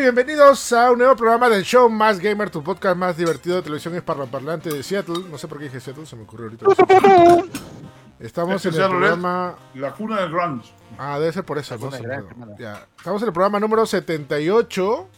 [0.00, 3.62] y bienvenidos a un nuevo programa del show Más Gamer, tu podcast más divertido de
[3.62, 5.24] televisión hispanoparlante de Seattle.
[5.30, 6.66] No sé por qué dije Seattle, se me ocurrió ahorita.
[8.18, 9.56] Estamos Este en el programa.
[9.74, 10.72] La cuna del grunge.
[10.98, 11.90] Ah, debe ser por eso, ¿no?
[12.58, 12.86] Ya.
[12.96, 15.08] Estamos en el programa número 78.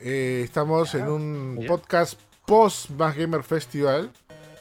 [0.00, 4.10] Eh, estamos en un podcast post Más Gamer Festival.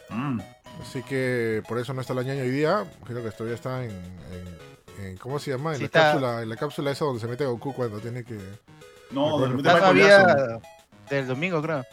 [0.10, 0.40] Mm.
[0.82, 2.86] Así que por eso no está la ñaña hoy día.
[3.06, 5.72] Creo que todavía está en, en- en- ¿cómo se llama?
[5.72, 8.24] En Sí, la está- cápsula, en la cápsula esa donde se mete Goku cuando tiene
[8.24, 8.38] que.
[9.14, 10.62] No, Está Michael Jackson.
[11.10, 11.84] del domingo, creo.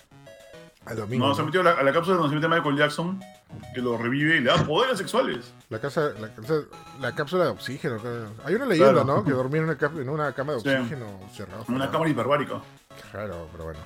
[0.86, 1.26] Al domingo.
[1.28, 3.20] No, se metió a la, a la cápsula donde se mete Michael Jackson,
[3.74, 5.52] que lo revive y le da poderes sexuales.
[5.68, 6.62] La, casa, la, casa-
[7.00, 7.98] la cápsula de oxígeno.
[7.98, 8.28] creo.
[8.44, 9.16] Hay una leyenda, Claro.
[9.18, 9.24] ¿no?
[9.24, 10.68] Que dormía en una, cap- en una cama de Sí.
[10.70, 11.64] oxígeno cerrado.
[11.68, 12.54] En una cámara hiperbárica.
[13.10, 13.80] Claro, pero bueno.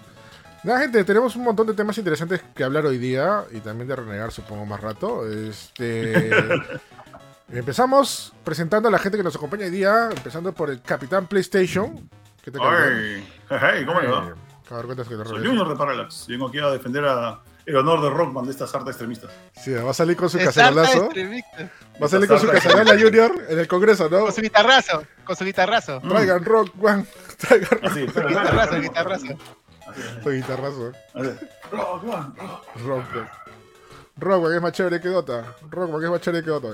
[0.65, 3.97] Nada, gente, tenemos un montón de temas interesantes que hablar hoy día y también de
[3.97, 5.29] renegar, supongo, más rato.
[5.29, 6.31] Este.
[7.53, 12.09] Empezamos presentando a la gente que nos acompaña hoy día, empezando por el Capitán PlayStation.
[12.43, 14.35] ¿Qué te Ay, hey, ¿cómo le va?
[14.89, 15.47] Que te Soy.
[15.47, 16.27] Junior de Parallax.
[16.29, 19.31] Vengo aquí a defender a el honor de Rockman de estas artes extremistas.
[19.53, 21.09] Sí, va a salir con su cacerolazo.
[22.03, 24.21] Va a salir con su cacerola Junior en el Congreso, ¿no?
[24.23, 26.01] Con su guitarrazo, con su guitarrazo.
[26.03, 26.09] Mm.
[26.09, 27.07] Traigan rock, one.
[27.39, 29.27] Traigan Así, pero Guitarrazo, guitarrazo.
[30.23, 30.93] su guitarrazo.
[31.15, 31.31] Así.
[31.71, 32.35] Rockman,
[34.23, 34.43] rock.
[34.43, 34.43] Rock, rock.
[34.43, 35.55] Rockman es más chévere que Dota.
[35.71, 36.69] Rockman es más chévere que Dota.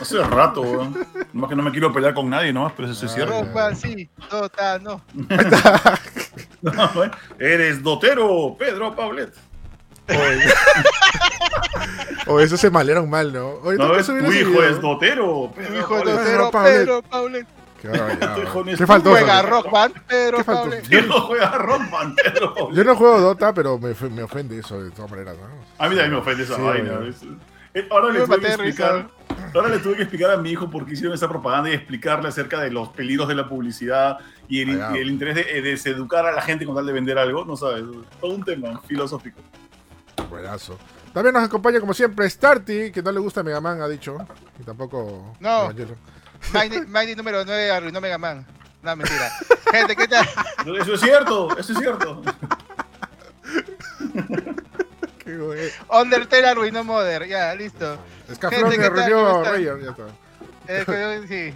[0.00, 1.06] Hace rato, weón.
[1.32, 3.32] Nomás que no me quiero pelear con nadie, nomás, pero eso es Ah, cierto.
[3.34, 3.40] ya.
[3.42, 5.00] Rock Band, sí, Dota, no.
[6.62, 7.10] No, weón.
[7.38, 9.32] Eres dotero, Pedro Paulet.
[10.08, 10.44] Oye.
[12.26, 13.54] Oye, eso se malearon mal, ¿no?
[13.62, 16.16] Oye, No, es, tu hijo es dotero, Tu Pedro hijo de Paulet.
[16.16, 16.78] Dotero, Paulet.
[16.78, 17.46] Pedro Paulet.
[17.92, 19.16] Qué es Qué faltoso.
[19.16, 20.80] Juega Rock Band, Pedro ¿Qué faltó?
[20.88, 22.76] Yo no juega Rockman, Pedro Paulet.
[22.76, 25.44] Yo no juego Dota, pero me, me ofende eso de todas maneras, ¿no?
[25.78, 27.00] A mí también me ofende esa Sí, vaina.
[27.74, 29.08] eh, Ahora le tuve que explicar.
[29.54, 32.28] Ahora le tuve que explicar a mi hijo por qué hicieron esa propaganda y explicarle
[32.28, 34.96] acerca de los peligros de la publicidad y el, ya.
[34.96, 37.56] y el interés de, de deseducar a la gente con tal de vender algo, no
[37.56, 37.84] sabes,
[38.20, 39.40] todo un tema filosófico.
[40.30, 40.78] Buenazo.
[41.12, 44.16] También nos acompaña, como siempre, Starty, que no le gusta Mega Man, ha dicho.
[44.58, 45.36] Y tampoco.
[45.38, 45.64] No.
[45.64, 45.96] Evangelion.
[46.52, 48.46] Mighty, Mighty número 9 arruinó Mega Man.
[48.82, 49.30] No, mentira.
[49.72, 50.28] Gente, ¿qué tal?
[50.80, 52.22] Eso es cierto, eso es cierto.
[55.18, 55.70] Qué güey.
[55.88, 57.26] Undertale arruinó Mother.
[57.26, 57.98] Ya, listo.
[58.32, 58.96] Scaflón Gente, que ¿qué tal?
[58.96, 59.44] reunió ¿Cómo?
[59.44, 60.06] Rayer, ya está.
[60.68, 61.54] Eh, sí.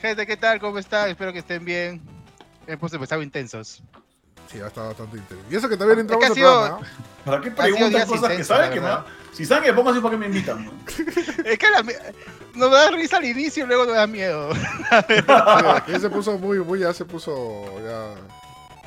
[0.00, 0.58] Gente, ¿qué tal?
[0.60, 1.08] ¿Cómo están?
[1.08, 2.02] Espero que estén bien.
[2.66, 3.82] Hemos empezado intensos.
[4.54, 5.52] Sí, ha estado bastante interesante.
[5.54, 6.80] Y eso que también entramos sido- programa.
[6.80, 7.24] ¿no?
[7.24, 9.04] ¿Para qué preguntan cosas que saben que me verdad.
[9.32, 10.64] Si saben que pongo así, ¿para qué me invitan?
[10.64, 10.72] no?
[11.44, 11.84] Es que la,
[12.54, 14.50] nos da risa al inicio y luego nos da miedo.
[15.86, 18.14] Sí, se puso muy, muy, ya se puso ya.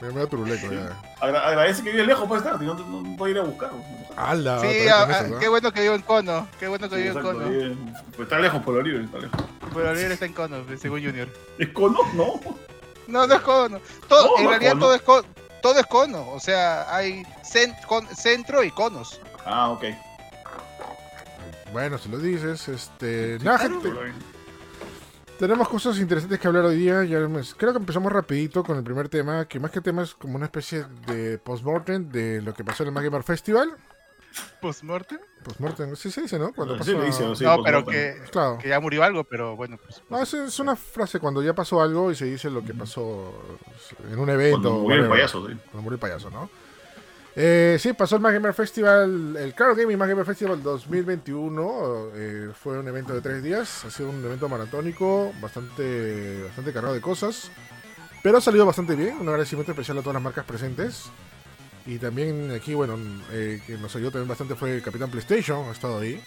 [0.01, 0.95] medio- medio turuleco ya.
[1.19, 3.79] Agra- agradece que vive lejos para estar, no, no, no puedo ir a buscarlo.
[4.15, 4.59] ¡Hala!
[4.61, 5.39] Sí, ah, eso, ¿no?
[5.39, 6.47] qué bueno que vivo en Cono.
[6.59, 7.49] Qué bueno que Sí, vivo en Cono.
[7.49, 7.93] bien.
[8.15, 9.39] Pues está lejos, por libre, está lejos.
[9.75, 11.27] Oliver está en Cono, según Junior.
[11.59, 11.99] ¿Es cono?
[12.15, 12.39] No.
[13.07, 13.79] No, no es Cono.
[14.07, 14.81] Todo, No, en no es realidad Cono.
[14.85, 15.27] todo es Cono.
[15.61, 16.29] Todo es Cono.
[16.31, 19.19] O sea, hay cen- con- centro y conos.
[19.45, 19.85] Ah, ok.
[21.73, 23.37] Bueno, si lo dices, este.
[23.43, 23.89] Nada, gente.
[25.39, 27.03] Tenemos cosas interesantes que hablar hoy día.
[27.03, 27.19] Ya
[27.57, 30.45] creo que empezamos rapidito con el primer tema, que más que tema es como una
[30.45, 33.71] especie de postmortem de lo que pasó en el Mag Gamer Festival.
[34.61, 35.19] ¿Postmortem?
[35.43, 36.51] Postmortem, sí se dice, ¿no?
[36.53, 36.91] Cuando Sí, pasó...
[36.99, 38.57] le dice, sí, no, pues, pero que, Claro.
[38.57, 40.01] que ya murió algo, pero bueno, pues.
[40.09, 43.33] No, es, es una frase cuando ya pasó algo y se dice lo que pasó
[44.11, 44.61] en un evento.
[44.61, 45.53] Cuando murió el payaso, sí.
[45.71, 46.49] Cuando murió el payaso, ¿no?
[47.39, 52.09] Eh, sí, pasó el Gamer Festival, el Claro Gaming Gamer Festival 2021.
[52.15, 56.95] eh, fue un evento de tres días, ha sido un evento maratónico, bastante, bastante cargado
[56.95, 57.51] de cosas.
[58.23, 59.17] Pero ha salido bastante bien.
[59.19, 61.11] Un agradecimiento especial a todas las marcas presentes.
[61.87, 62.97] Y también aquí, bueno,
[63.31, 66.21] eh, que nos ayudó también bastante fue el Capitán PlayStation, ha estado ahí.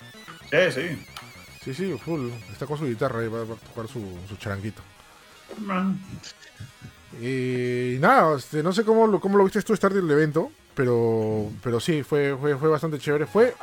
[0.51, 1.07] Sí, sí.
[1.63, 2.31] Sí, sí, full.
[2.51, 4.81] Está con su guitarra y va, va a tocar su, su charanguito.
[7.21, 11.51] Y nada, este, no sé cómo lo, cómo lo viste tú estar del evento, pero,
[11.63, 13.27] pero sí, fue, fue, fue bastante chévere.
[13.27, 13.55] Fue,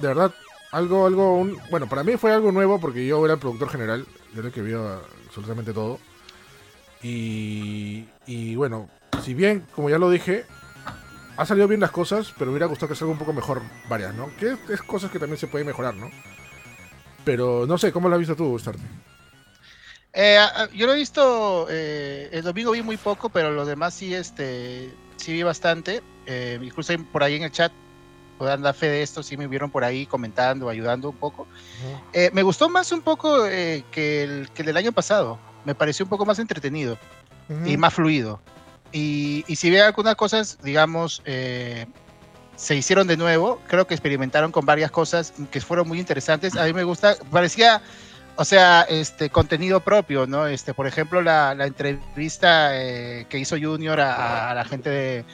[0.00, 0.32] de verdad,
[0.72, 4.06] algo, algo, un- bueno, para mí fue algo nuevo porque yo era el productor general,
[4.32, 5.98] yo era el que vio absolutamente todo.
[7.02, 8.88] Y, y bueno,
[9.22, 10.46] si bien, como ya lo dije,
[11.36, 14.14] ha salido bien las cosas, pero me hubiera gustado que salga un poco mejor varias,
[14.14, 14.34] ¿no?
[14.36, 16.10] Que es, es cosas que también se pueden mejorar, ¿no?
[17.24, 18.82] Pero no sé, ¿cómo lo has visto tú, Starte?
[20.12, 20.38] Eh,
[20.74, 24.94] yo lo he visto, eh, el domingo vi muy poco, pero lo demás sí, este,
[25.16, 26.02] sí vi bastante.
[26.26, 27.72] Eh, incluso por ahí en el chat,
[28.38, 31.46] puedan dar fe de esto, sí me vieron por ahí comentando, ayudando un poco.
[32.12, 35.38] Eh, me gustó más un poco eh, que, el, que el del año pasado.
[35.64, 36.98] Me pareció un poco más entretenido
[37.64, 38.40] y más fluido.
[38.94, 41.84] Y, y si ve algunas cosas, digamos, eh,
[42.54, 46.56] se hicieron de nuevo, creo que experimentaron con varias cosas que fueron muy interesantes.
[46.56, 47.82] A mí me gusta, parecía
[48.36, 50.46] o sea, este contenido propio, ¿no?
[50.46, 55.24] Este, por ejemplo, la, la entrevista eh, que hizo Junior a, a la gente de,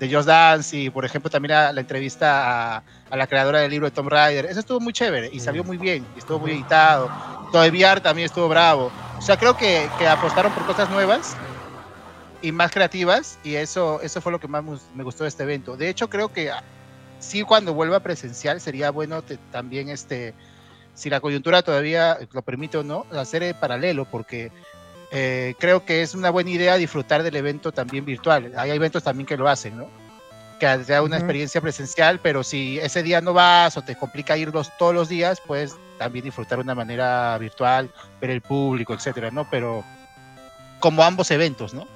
[0.00, 3.70] de Just Dance y, por ejemplo, también a, la entrevista a, a, la creadora del
[3.70, 4.46] libro de Tom Rider.
[4.46, 7.10] Eso estuvo muy chévere y salió muy bien, y estuvo muy editado.
[7.52, 8.90] VR también estuvo bravo.
[9.18, 11.36] O sea, creo que, que apostaron por cosas nuevas
[12.42, 15.76] y más creativas y eso, eso fue lo que más me gustó de este evento.
[15.76, 16.50] De hecho, creo que
[17.20, 20.34] sí cuando vuelva presencial sería bueno te, también este
[20.94, 24.50] si la coyuntura todavía lo permite o no, hacer el paralelo, porque
[25.10, 28.52] eh, creo que es una buena idea disfrutar del evento también virtual.
[28.56, 29.86] Hay eventos también que lo hacen, ¿no?
[30.60, 31.22] Que te da una uh -huh.
[31.22, 35.08] experiencia presencial, pero si ese día no vas o te complica ir los, todos los
[35.08, 37.90] días, puedes también disfrutar de una manera virtual,
[38.20, 39.48] ver el público, etcétera, ¿no?
[39.50, 39.82] Pero
[40.78, 41.86] como ambos eventos, ¿no?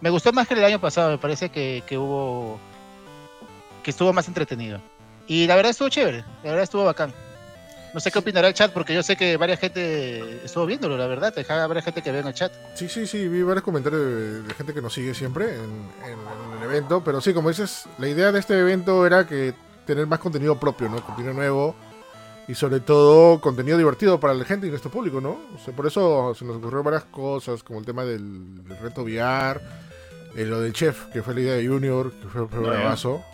[0.00, 2.58] Me gustó más que el año pasado, me parece que, que hubo.
[3.82, 4.80] que estuvo más entretenido.
[5.26, 7.12] Y la verdad estuvo chévere, la verdad estuvo bacán.
[7.94, 11.06] No sé qué opinará el chat, porque yo sé que varias gente estuvo viéndolo, la
[11.06, 11.34] verdad.
[11.34, 12.52] Dejaba varias gente que ve en el chat.
[12.74, 15.62] Sí, sí, sí, vi varios comentarios de, de gente que nos sigue siempre en,
[16.04, 17.02] en, en, el evento.
[17.02, 19.54] Pero sí, como dices, la idea de este evento era que
[19.86, 21.02] tener más contenido propio, ¿no?
[21.06, 21.74] Contenido nuevo
[22.48, 25.38] y sobre todo contenido divertido para la gente y nuestro público, ¿no?
[25.54, 29.02] O sea, por eso se nos ocurrió varias cosas, como el tema del, del reto
[29.02, 29.60] VR,
[30.36, 33.24] eh, lo del chef, que fue la idea de Junior, que fue, fue bravazo.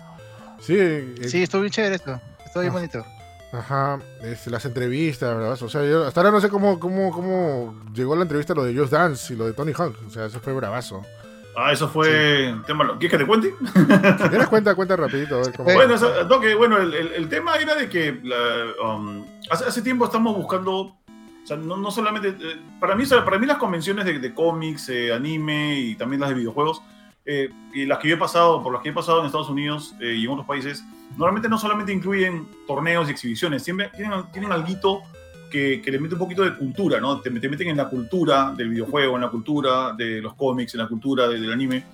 [0.61, 2.77] Sí, eh, sí, estuvo bien chévere esto, estuvo bien ah.
[2.77, 3.07] bonito.
[3.53, 5.63] Ajá, este, las entrevistas, ¿verdad?
[5.63, 8.75] O sea, yo hasta ahora no sé cómo, cómo, cómo llegó la entrevista lo de
[8.75, 9.95] Just Dance y lo de Tony Hawk.
[10.07, 11.03] O sea, eso fue bravazo.
[11.55, 12.63] Ah, eso fue sí.
[12.67, 12.97] tema.
[12.99, 13.55] ¿Quieres que te cuente?
[14.23, 15.37] Si tienes cuenta, cuenta rapidito.
[15.37, 18.21] A ver cómo bueno, eso, no, que, bueno el, el, el, tema era de que
[18.23, 18.37] la,
[18.83, 20.97] um, hace, hace, tiempo estamos buscando,
[21.43, 24.89] o sea, no, no solamente, eh, para, mí, para mí las convenciones de, de cómics,
[24.89, 26.83] eh, anime y también las de videojuegos,
[27.25, 30.25] eh, y las que yo he por las que he pasado en Estados Unidos y
[30.25, 30.85] en otros países,
[31.17, 35.03] normalmente no solamente incluyen torneos y exhibiciones, siempre tienen, tienen algo
[35.51, 37.21] que, que, le mete un poquito de cultura, ¿no?
[37.21, 40.81] Te, te, meten en la cultura del videojuego, en la cultura de los cómics, en
[40.81, 41.85] la cultura de, del anime.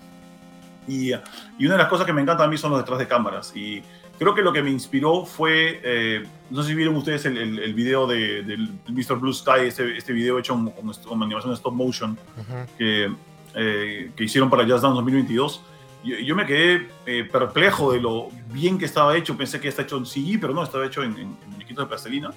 [0.87, 3.09] Y, y, una de las cosas que me encanta a mí son los detrás de
[3.09, 3.55] cámaras.
[3.57, 3.83] Y
[4.19, 7.59] creo que lo que me inspiró fue, eh, no sé si vieron ustedes el, el,
[7.59, 8.57] el video de, de,
[8.89, 9.17] Mr.
[9.19, 12.67] Blue Sky, este, este video hecho con, con, con animación stop motion, uh -huh.
[12.77, 13.11] que
[13.55, 15.63] eh, que hicieron para Just Dance 2022.
[16.05, 19.37] Yo, yo me quedé eh, perplejo de lo bien que estaba hecho.
[19.37, 21.89] Pensé que está hecho en CG, pero no, estaba hecho en, en, en muñequitos de
[21.89, 22.31] plastilina.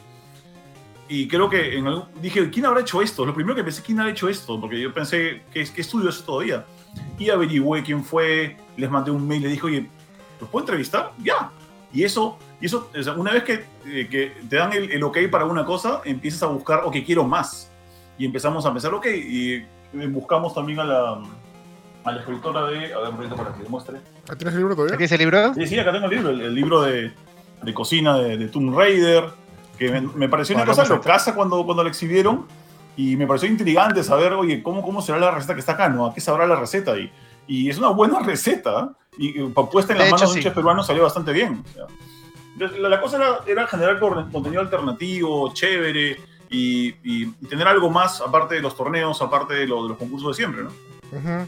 [1.07, 3.25] Y creo que en algún, dije, ¿quién habrá hecho esto?
[3.25, 4.60] Lo primero que pensé, ¿quién habrá hecho esto?
[4.60, 6.66] Porque yo pensé, ¿qué, qué estudio es todavía?
[7.19, 9.89] Y averigüé quién fue, les mandé un mail, les dije, oye,
[10.39, 11.12] ¿los puedo entrevistar?
[11.22, 11.51] Ya.
[11.93, 15.03] Y eso, y eso o sea, una vez que, eh, que te dan el, el,
[15.03, 17.69] ok para una cosa, empiezas a buscar, ok, quiero más.
[18.17, 19.65] Y empezamos a pensar, ok, y
[20.09, 21.21] buscamos también a la,
[22.03, 22.93] a la escritora de.
[22.93, 23.99] A ver, un momento para que demuestre.
[24.38, 24.97] ¿Tienes el libro todavía?
[24.97, 25.53] ¿Tienes el libro?
[25.53, 27.11] Sí, sí, acá tengo el libro, el, el libro de,
[27.61, 29.25] de, cocina de, de, Tomb Raider,
[29.77, 32.45] que me, me pareció una cosa locaza cuando, cuando lo exhibieron
[32.95, 35.89] y me pareció intrigante saber, oye, ¿cómo, cómo será la receta que está acá?
[35.89, 36.05] ¿no?
[36.05, 36.97] ¿A qué sabrá la receta?
[36.97, 37.11] Y,
[37.47, 41.03] y es una buena receta y puesta en las manos de un chef peruano salió
[41.03, 41.63] bastante bien.
[42.57, 46.19] La, la, cosa era, era generar contenido alternativo, chévere,
[46.49, 50.29] y, y, tener algo más aparte de los torneos, aparte de, lo, de los concursos
[50.29, 50.69] de siempre, ¿no?
[51.11, 51.47] Uh -huh.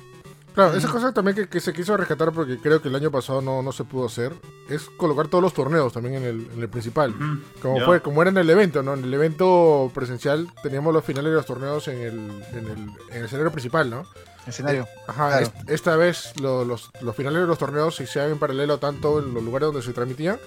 [0.53, 3.41] Claro, esa cosa también que, que, se quiso rescatar porque creo que el año pasado
[3.41, 4.33] no, no se pudo hacer,
[4.69, 7.11] es colocar todos los torneos también en el, en el principal.
[7.11, 7.41] Uh -huh.
[7.59, 7.85] Como yeah.
[7.85, 8.93] fue, como era en el evento, ¿no?
[8.93, 12.77] En el evento presencial teníamos los finales de los torneos en el, en el,
[13.09, 14.05] en el escenario principal, ¿no?
[14.47, 14.87] Escenario.
[15.07, 15.53] Ajá, claro.
[15.67, 19.33] esta vez lo, los, los finales de los torneos se hicieron en paralelo tanto en
[19.33, 20.37] los lugares donde se transmitían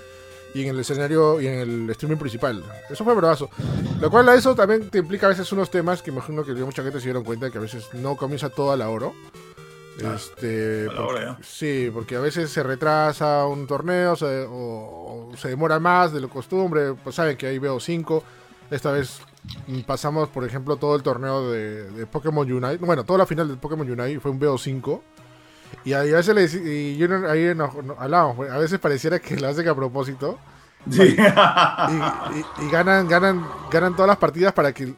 [0.55, 2.65] y en el escenario y en el streaming principal.
[2.88, 3.50] Eso fue bravazo.
[4.00, 6.83] Lo cual a eso también te implica a veces unos temas que imagino que mucha
[6.83, 9.11] gente se dieron cuenta que a veces no comienza todo a la hora.
[10.05, 14.45] Ah, este, a la hora, porque, sí, porque a veces se retrasa un torneo se,
[14.45, 16.95] o, o, se demora más de lo costumbre.
[16.95, 18.25] Pues saben que ahí veo 5.
[18.71, 19.21] Esta vez
[19.87, 22.79] pasamos, por ejemplo, todo el torneo de, de Pokémon Unite.
[22.79, 25.00] Bueno, toda la final de Pokémon Unite fue un BO5.
[25.85, 29.49] Y a veces le y yo ahí no, no, hablamos, a veces pareciera que lo
[29.49, 30.38] hacen a propósito.
[30.91, 31.03] Sí.
[31.03, 34.95] Y, y, y, ganan, ganan, ganan todas las partidas para que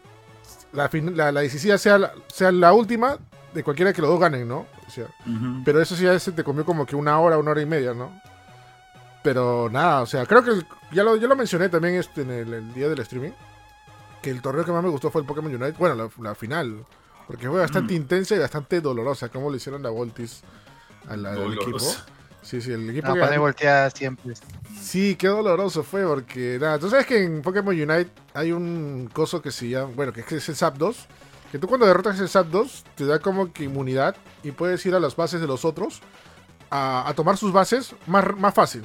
[0.73, 3.17] la, la, la decisiva sea la, sea la última
[3.55, 4.67] de cualquiera que los dos ganen, ¿no?
[4.87, 5.63] O sea, uh -huh.
[5.65, 7.95] Pero eso sí a veces te comió como que una hora, una hora y media,
[7.95, 8.21] ¿no?
[9.23, 12.31] Pero nada, o sea, creo que el, ya lo, yo lo mencioné también este, en
[12.31, 13.33] el, el, día del streaming.
[14.23, 15.77] Que el torneo que más me gustó fue el Pokémon Unite.
[15.79, 16.85] Bueno, la, la final.
[17.27, 17.97] Porque fue bastante mm.
[17.97, 20.43] intensa y bastante dolorosa, como lo hicieron a Voltis
[21.09, 21.79] al, al equipo.
[22.41, 23.15] Sí, sí, el equipo.
[23.15, 24.35] No, que voltea siempre.
[24.81, 29.43] Sí, qué doloroso fue, porque nada, tú sabes que en Pokémon Unite hay un coso
[29.43, 31.07] que se llama, bueno, que es el Zapdos.
[31.53, 35.01] Que tú cuando derrotas el Zapdos te da como que inmunidad y puedes ir a
[35.01, 36.01] las bases de los otros
[36.71, 38.85] a, a tomar sus bases más, más fácil.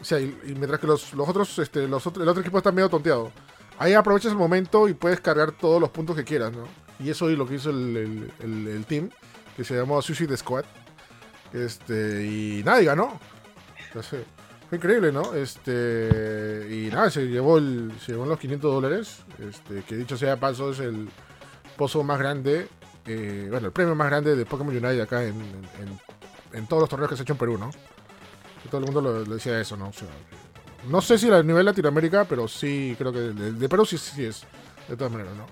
[0.00, 2.58] O sea, y, y mientras que los, los otros, este, los otro, el otro equipo
[2.58, 3.32] está medio tonteado.
[3.78, 6.64] Ahí aprovechas el momento y puedes cargar todos los puntos que quieras, ¿no?
[7.00, 7.96] Y eso es lo que hizo el,
[8.40, 9.10] el- el- team,
[9.56, 10.64] que se llamó Suicide Squad.
[11.52, 13.18] Este, y nada, y ganó.
[13.86, 14.24] Entonces,
[14.68, 15.34] fue increíble, ¿no?
[15.34, 19.18] Este, y nada, se llevó, el, se llevó los 500 dólares.
[19.38, 21.08] Este, que dicho sea de paso, es el
[21.76, 22.68] pozo más grande,
[23.06, 25.40] eh, bueno, el premio más grande de Pokémon Unite acá en,
[26.52, 27.70] en- todos los torneos que se ha hecho en Perú, ¿no?
[28.70, 29.88] Todo el mundo lo, lo decía eso, ¿no?
[29.88, 30.08] O sea,
[30.88, 34.24] no sé si a nivel Latinoamérica, pero sí creo que de, de Perú sí, sí
[34.24, 34.42] es,
[34.88, 35.46] de todas maneras, ¿no?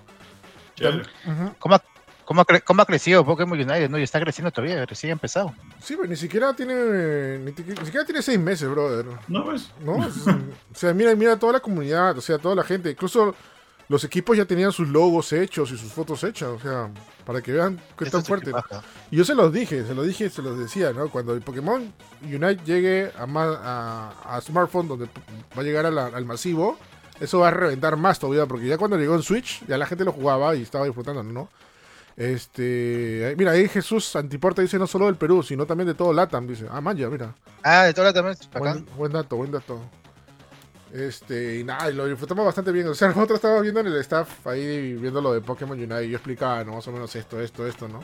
[1.59, 1.83] ¿Cómo ha,
[2.25, 3.89] cómo ha cre- cómo ha crecido Pokémon United?
[3.89, 5.53] No, y está creciendo todavía, recién ha empezado.
[5.81, 9.05] Sí, pero ni siquiera tiene, ni, ni siquiera tiene seis meses, brother.
[9.27, 9.71] ¿No ves?
[9.83, 9.93] ¿no?
[9.97, 13.33] O sea, mira, mira toda la comunidad, o sea, toda la gente, incluso
[13.89, 16.89] los equipos ya tenían sus logos hechos y sus fotos hechas, o sea,
[17.25, 18.51] para que vean que Eso tan fuerte.
[19.11, 21.09] Y yo se los dije, se los dije, se los decía, ¿no?
[21.09, 25.05] Cuando el Pokémon Unite llegue a, ma- a, a smartphone, donde
[25.57, 26.77] va a llegar a la- al masivo,
[27.19, 30.03] eso va a reventar más todavía, porque ya cuando llegó en Switch, ya la gente
[30.03, 31.49] lo jugaba y estaba disfrutando, ¿no?
[32.17, 36.11] Este, ahí- mira, ahí Jesús Antiporta dice no solo del Perú, sino también de todo
[36.11, 36.65] LATAM, dice.
[36.69, 37.33] Ah, man, ya, mira.
[37.63, 38.83] Ah, de es bacán.
[38.85, 39.79] Buen, buen dato, buen dato.
[40.97, 42.87] Este, y nada, lo disfrutamos bastante bien.
[42.87, 46.09] O sea, nosotros estábamos viendo en el staff ahí viendo lo de Pokémon Unite y
[46.09, 46.73] yo explicaba, ¿no?
[46.73, 48.03] Más o menos esto, esto, esto, ¿no?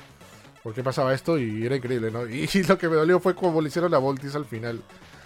[0.61, 1.37] ¿Por qué pasaba esto?
[1.37, 2.27] Y era increíble, ¿no?
[2.27, 4.81] Y, lo que me dolió fue como le hicieron la Voltis al final.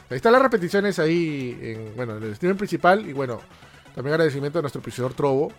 [0.09, 3.41] Ahí están las repeticiones ahí en, bueno, en el streaming principal y bueno,
[3.93, 5.51] también agradecimiento a nuestro prisionero Trobo,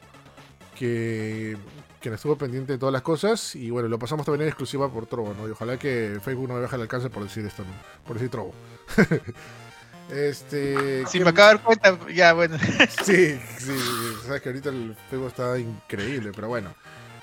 [0.74, 1.58] que,
[2.00, 5.04] que estuvo pendiente de todas las cosas y bueno, lo pasamos también en exclusiva por
[5.04, 5.46] Trobo, ¿no?
[5.46, 7.72] Y ojalá que Facebook no me baje el alcance por decir esto, ¿no?
[8.06, 8.54] Por decir Trobo.
[10.10, 11.06] este...
[11.06, 12.56] Si ¿qué- me acabo de dar cuenta, ya bueno.
[13.04, 13.72] Sí, sí,
[14.26, 16.74] sabes que ahorita el Facebook está increíble, pero bueno,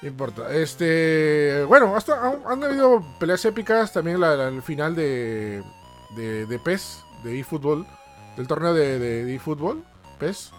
[0.02, 0.54] no importa.
[0.54, 5.64] Este, bueno, hasta han, han habido peleas épicas, también la, la- el final de,
[6.16, 7.86] de, de PES, de eFootball,
[8.38, 9.84] del torneo de, de, de eFootball,
[10.20, 10.52] PES,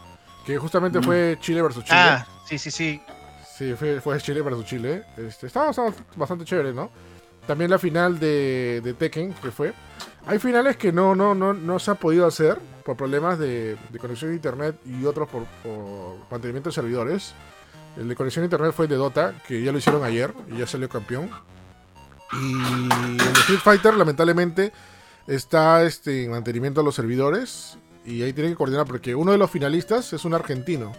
[0.45, 1.02] que justamente Mm.
[1.02, 1.99] fue Chile versus Chile.
[1.99, 3.02] Ah, sí, sí, sí.
[3.56, 5.04] Sí, fue, fue Chile versus Chile.
[5.16, 6.90] Este, estaba, estaba bastante chévere, ¿no?
[7.47, 9.73] También la final de, de Tekken, que fue.
[10.26, 14.33] Hay finales que no, no, no, no se ha podido hacer por problemas de, conexión
[14.33, 15.47] a internet y otros por,
[16.30, 17.33] mantenimiento de servidores.
[17.97, 20.59] El de conexión a internet fue el de Dota, que ya lo hicieron ayer y
[20.59, 21.30] ya salió campeón.
[22.33, 24.73] Y el de Street Fighter, lamentablemente,
[25.28, 27.78] está este, en mantenimiento de los servidores.
[28.04, 30.92] Y ahí tienen que coordinar porque uno de los finalistas es un argentino.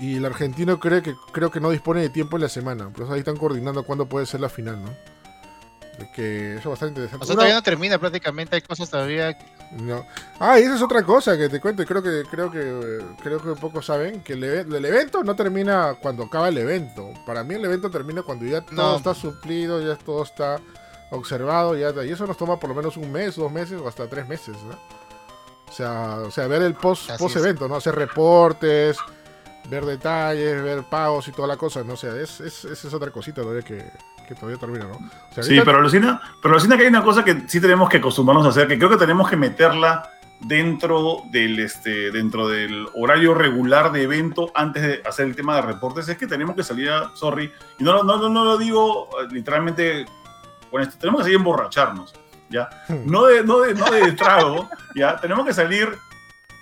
[0.00, 2.90] Y el argentino cree que, creo que no dispone de tiempo en la semana.
[2.90, 5.13] Por ahí están coordinando cuándo puede ser la final, ¿no?
[6.12, 7.24] Que eso es bastante interesante.
[7.24, 9.36] O sea, Una- todavía no termina prácticamente, hay cosas todavía.
[9.72, 10.04] no.
[10.40, 11.82] Ah, y esa es otra cosa que te cuento.
[11.82, 15.94] y Creo que creo que creo que pocos saben que el, el evento no termina
[16.00, 17.12] cuando acaba el evento.
[17.26, 18.96] Para mí el evento termina cuando ya todo No.
[18.96, 20.60] está suplido, ya todo está
[21.10, 24.08] observado, ya y eso nos toma por lo menos un mes, dos meses o hasta
[24.08, 24.76] tres meses, ¿no?
[25.68, 27.76] O sea, o sea, ver el post Así post evento, ¿no?
[27.76, 28.96] Hacer reportes,
[29.68, 32.94] ver detalles, ver pagos y toda la cosa, no o sea, es, es, esa es
[32.94, 33.90] otra cosita todavía que,
[34.26, 34.94] que todavía termina, ¿no?
[34.96, 37.98] O sea, Sí, pero alucina, pero alucina que hay una cosa que sí tenemos que
[37.98, 43.32] acostumbrarnos a hacer, que creo que tenemos que meterla dentro del este dentro del horario
[43.34, 46.90] regular de evento antes de hacer el tema de reportes es que tenemos que salir
[46.90, 50.04] a, sorry y no, lo- no, no, no lo digo eh, literalmente
[50.70, 52.12] con esto tenemos que salir a emborracharnos
[52.50, 53.06] ya Hmm.
[53.10, 55.88] no de no de no de trago ya tenemos que salir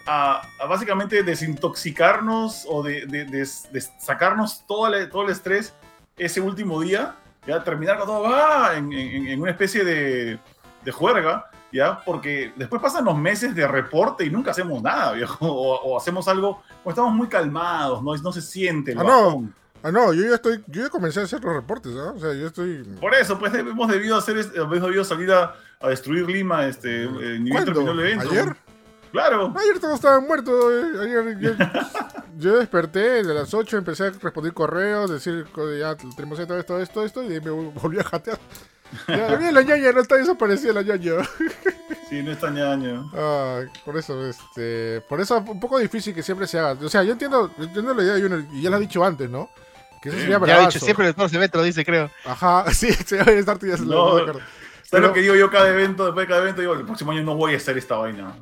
[0.06, 3.38] a, a básicamente desintoxicarnos o de, de- de-
[3.72, 5.74] de sacarnos todo el, todo el estrés
[6.18, 8.72] ese último día, ya terminar con todo ¡ah!
[8.76, 10.38] en, en- en una especie de,
[10.84, 15.46] de juerga, ya, porque después pasan los meses de reporte y nunca hacemos nada, viejo,
[15.46, 19.48] o, o hacemos algo, o estamos muy calmados, no, no se siente el Ah, no.
[19.84, 22.12] Ah, no, yo ya estoy, yo ya comencé a hacer los reportes, ¿no?
[22.12, 22.84] O sea, yo estoy...
[23.00, 27.38] Por eso, pues hemos debido hacer, hemos debido salir a, a destruir Lima, este, eh,
[27.40, 28.30] ni terminó el evento.
[28.30, 28.56] ¿Ayer?
[29.12, 29.54] Claro.
[29.56, 30.54] Ayer todos estaban muertos.
[30.72, 30.98] eh.
[31.02, 31.50] Ayer yo,
[32.38, 35.46] yo desperté de las 8, empecé a responder correos, decir
[35.78, 38.38] ya tenemos esto, esto, esto, esto, y me vol- volví a jatear.
[39.08, 41.12] Ya, mira, la ñaña no está desaparecida la ñaña.
[42.10, 43.10] Sí, no está ñaño.
[43.14, 46.72] Ah, por eso, este, por eso un poco difícil que siempre se haga.
[46.84, 49.02] O sea, yo entiendo, yo entiendo la idea de Junior, y ya lo has dicho
[49.04, 49.48] antes, ¿no?
[50.02, 50.68] Que eso Sí, sería Ya lo he bravazo.
[50.70, 52.10] dicho siempre los eventos, lo dice, creo.
[52.24, 54.32] Ajá, sí, sí, va a estar ya se lo- No, no.
[54.34, 54.44] ¿Sabes
[54.90, 56.04] Pero- lo que digo yo cada evento?
[56.04, 58.34] Después de cada evento digo, el próximo año no voy a hacer esta vaina.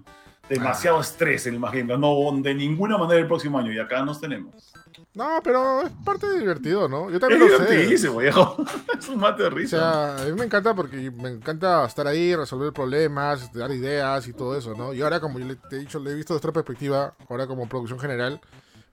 [0.50, 1.98] Demasiado estrés en el Gamer.
[1.98, 3.72] No, de ninguna manera el próximo año.
[3.72, 4.72] Y acá nos tenemos.
[5.14, 7.08] No, pero es parte de divertido, ¿no?
[7.08, 7.64] Yo Es también lo sé.
[7.64, 8.56] divertidísimo, viejo.
[8.98, 9.78] Es un mate de O risa.
[10.16, 14.32] sea, a mí me encanta porque me encanta estar ahí, resolver problemas, dar ideas y
[14.32, 14.92] todo eso, ¿no?
[14.92, 17.46] Y ahora, como yo le- te he dicho, le he visto desde otra perspectiva, ahora
[17.46, 18.40] como producción general,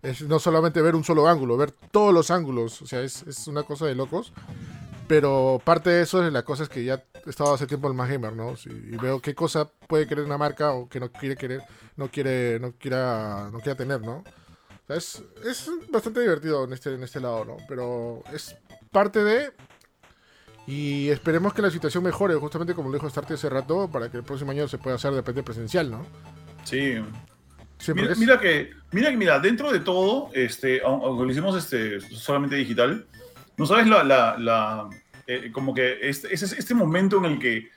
[0.01, 3.47] es no solamente ver un solo ángulo, ver todos los ángulos, o sea, es, es
[3.47, 4.31] una cosa de locos.
[5.07, 7.93] Pero parte de eso es la cosa es que ya he estado hace tiempo en
[7.93, 8.57] el Más Gamer, ¿no?
[8.57, 11.61] Sí, y veo qué cosa puede querer una marca o que no quiere querer,
[11.95, 14.17] no quiere, no quiera, no quiera tener, ¿no?
[14.17, 14.23] O
[14.87, 17.57] sea, es, es bastante divertido en este, en este lado, ¿no?
[17.69, 18.55] Pero es
[18.91, 19.51] parte de...
[20.65, 24.17] Y esperemos que la situación mejore, justamente como lo dijo Starty hace rato, para que
[24.17, 26.05] el próximo año se pueda hacer de repente presencial, ¿no?
[26.65, 26.95] Sí.
[27.79, 31.23] Sí, Mira, porque es- mira que, mira que, mira, dentro de todo, este, aun- aunque
[31.25, 33.05] lo hicimos este, solamente digital,
[33.57, 34.89] no sabes la, la, la-
[35.25, 37.69] eh, como que este, es este momento en el que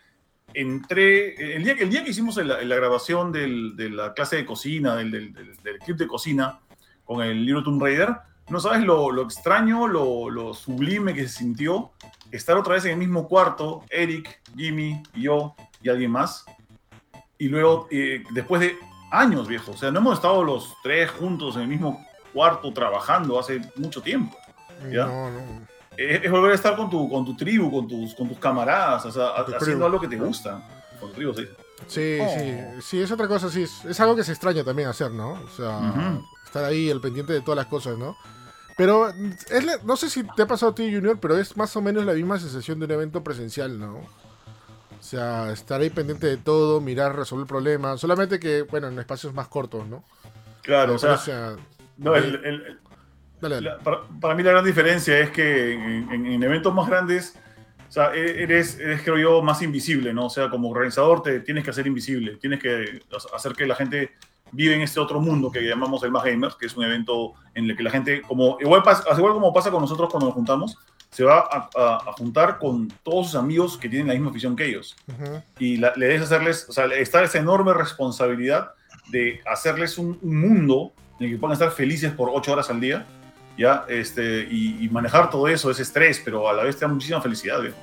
[0.55, 5.79] entré, el día, que- hicimos la, grabación del- de la clase de cocina, del, del,
[5.85, 6.61] clip de cocina
[7.05, 8.17] con el libro Tomb Raider,
[8.49, 11.93] no sabes lo, extraño, lo, lo sublime que se sintió
[12.33, 16.45] estar otra vez en el mismo cuarto, Eric, Jimmy, yo y alguien más,
[17.39, 18.77] y luego, eh, después de
[19.11, 19.73] años, viejo.
[19.73, 24.03] O sea, no hemos estado los tres juntos en el mismo cuarto trabajando hace mucho
[24.03, 24.37] tiempo.
[24.91, 25.07] ¿Ya?
[25.07, 25.41] No, no.
[25.97, 29.05] Es, es volver a estar con tu, con tu tribu, con tus, con tus camaradas,
[29.07, 29.85] o sea, tu haciendo tribu.
[29.85, 30.63] algo que te gusta.
[30.99, 31.49] Con tu tribu, sí.
[31.87, 32.29] Sí, Oh.
[32.39, 35.33] sí, sí, es otra cosa, sí, es, es algo que se extraña también hacer, ¿no?
[35.33, 38.17] O sea, estar ahí al pendiente de todas las cosas, ¿no?
[38.77, 41.75] Pero es la- no sé si te ha pasado a ti, Junior, pero es más
[41.77, 43.97] o menos la misma sensación de un evento presencial, ¿no?
[43.97, 49.33] O sea, estar ahí pendiente de todo, mirar, resolver problemas, solamente que, bueno, en espacios
[49.33, 50.05] más cortos, ¿no?
[50.63, 51.57] Claro, o sea, sea,
[51.97, 52.79] no, el- el- el-
[53.41, 53.69] dale, dale.
[53.71, 57.35] la- para, para mí la gran diferencia es que en, en- en eventos más grandes,
[57.89, 60.27] o sea, e- eres, eres, creo yo, más invisible, ¿no?
[60.27, 63.01] O sea, como organizador te tienes que hacer invisible, tienes que
[63.35, 64.13] hacer que la gente
[64.53, 67.71] vive en este otro mundo que llamamos el Más Gamers, que es un evento en
[67.71, 70.77] el que la gente, como igual, pasa, igual como pasa con nosotros cuando nos juntamos,
[71.11, 74.55] se va a, a- a juntar con todos sus amigos que tienen la misma afición
[74.57, 74.97] que ellos.
[75.09, 75.43] Ujú.
[75.59, 78.73] Y la- le debes hacerles, o sea, está esa enorme responsabilidad
[79.09, 82.81] de hacerles un, un mundo en el que puedan estar felices por ocho horas al
[82.81, 83.07] día,
[83.61, 83.85] ¿ya?
[83.89, 87.21] Este, y, y manejar todo eso, ese estrés, pero a la vez te da muchísima
[87.21, 87.77] felicidad, viejo.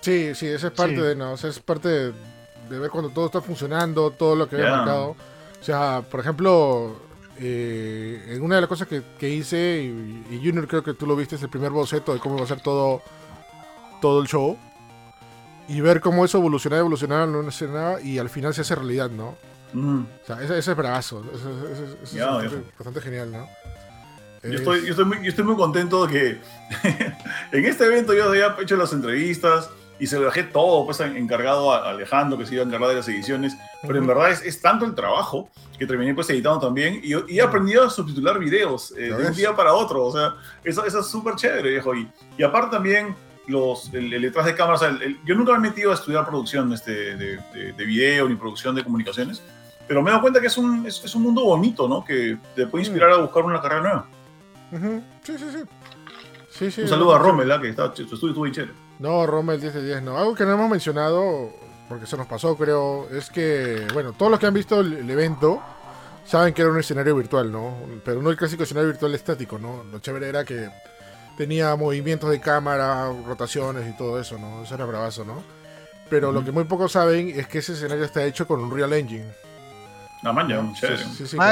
[0.00, 1.00] Sí, sí, esa es parte Sí.
[1.00, 2.12] de, no, o sea, es parte de,
[2.68, 5.10] de ver cuando todo está funcionando, todo lo que había marcado.
[5.60, 6.96] O sea, por ejemplo,
[7.38, 11.06] eh, en una de las cosas que, que hice, y, y Junior creo que tú
[11.06, 13.00] lo viste, es el primer boceto de cómo va a ser todo,
[14.02, 14.58] todo el show.
[15.68, 19.36] Y ver cómo eso evolucionaba, evolucionaba, evolucionaba, y al final se hace realidad, ¿no?
[19.72, 20.02] Mm.
[20.22, 22.70] O sea, ese, ese es bravazo, eso, eso- eso es Ya, bastante, viejo.
[22.78, 23.48] bastante genial, ¿no?
[24.44, 26.40] Yo Es- estoy, yo, estoy muy, yo estoy muy contento de que
[27.52, 31.16] en este evento yo había hecho las entrevistas y se lo dejé todo pues en-
[31.16, 34.08] encargado a Alejandro que se iba a encargar de las ediciones, pero en Ujú.
[34.08, 37.84] verdad es, es tanto el trabajo que terminé pues editando también y, y he aprendido
[37.84, 41.06] a subtitular videos eh, ¿Ya de un día para otro, o sea, eso, eso es
[41.06, 41.94] súper chévere, viejo.
[41.94, 43.14] Y, y aparte también
[43.46, 46.26] los, el, el detrás de cámaras, el- el- yo nunca me he metido a estudiar
[46.26, 49.42] producción este, de, de, de video ni producción de comunicaciones,
[49.86, 52.04] pero me he dado cuenta que es un, es, es un mundo bonito, ¿no?
[52.04, 54.06] Que te puede inspirar a buscar una carrera nueva.
[54.74, 55.62] Ujú, Sí, sí, sí.
[56.50, 57.18] Sí, sí, Un saludo a.
[57.18, 57.60] Rommel, ¿ah?
[57.60, 58.72] que está, su estudio estuvo chévere.
[59.00, 60.16] No, Rommel 10 de 10, no.
[60.18, 61.50] Algo que no hemos mencionado,
[61.88, 65.10] porque se nos pasó, creo, es que, bueno, todos los que han visto el, el
[65.10, 65.60] evento
[66.24, 67.74] saben que era un escenario virtual, ¿no?
[68.04, 69.82] Pero no el clásico escenario virtual estático, ¿no?
[69.90, 70.68] Lo chévere era que
[71.36, 74.62] tenía movimientos de cámara, rotaciones y todo eso, ¿no?
[74.62, 75.42] Eso era bravazo, ¿no?
[76.08, 76.46] Pero lo Ujú.
[76.46, 79.26] que muy pocos saben es que ese escenario está hecho con un Real Engine.
[80.24, 80.74] La maña, ¿no?
[80.74, 81.46] Sí, sí, sí, con-.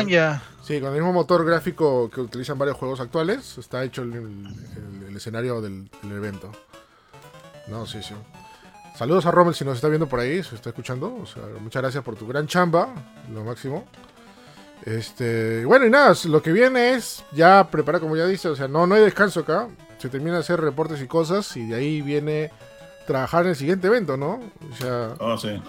[0.65, 5.05] Sí, con el mismo motor gráfico que utilizan varios juegos actuales, está hecho el, el-
[5.09, 6.51] el escenario del, del evento.
[7.69, 8.15] No, sí, sí.
[8.97, 11.15] Saludos a Rommel si nos está viendo por ahí, si está escuchando.
[11.23, 12.89] O sea, muchas gracias por tu gran chamba,
[13.33, 13.85] lo máximo.
[14.85, 18.69] Este, bueno, y nada, lo que viene es ya preparar, como ya dice, o sea,
[18.69, 19.69] no, no hay descanso acá.
[19.99, 22.51] Se termina de hacer reportes y cosas, y de ahí viene
[23.07, 24.41] trabajar en el siguiente evento, ¿no?
[24.73, 25.61] O sea, Ah, sí.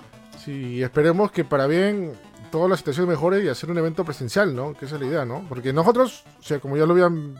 [0.43, 2.13] Sí, esperemos que para bien
[2.53, 4.75] toda la situación mejore y hacer un evento presencial, ¿no?
[4.77, 5.43] Que esa es la idea, ¿no?
[5.49, 7.33] Porque nosotros, o sea, como ya lo habían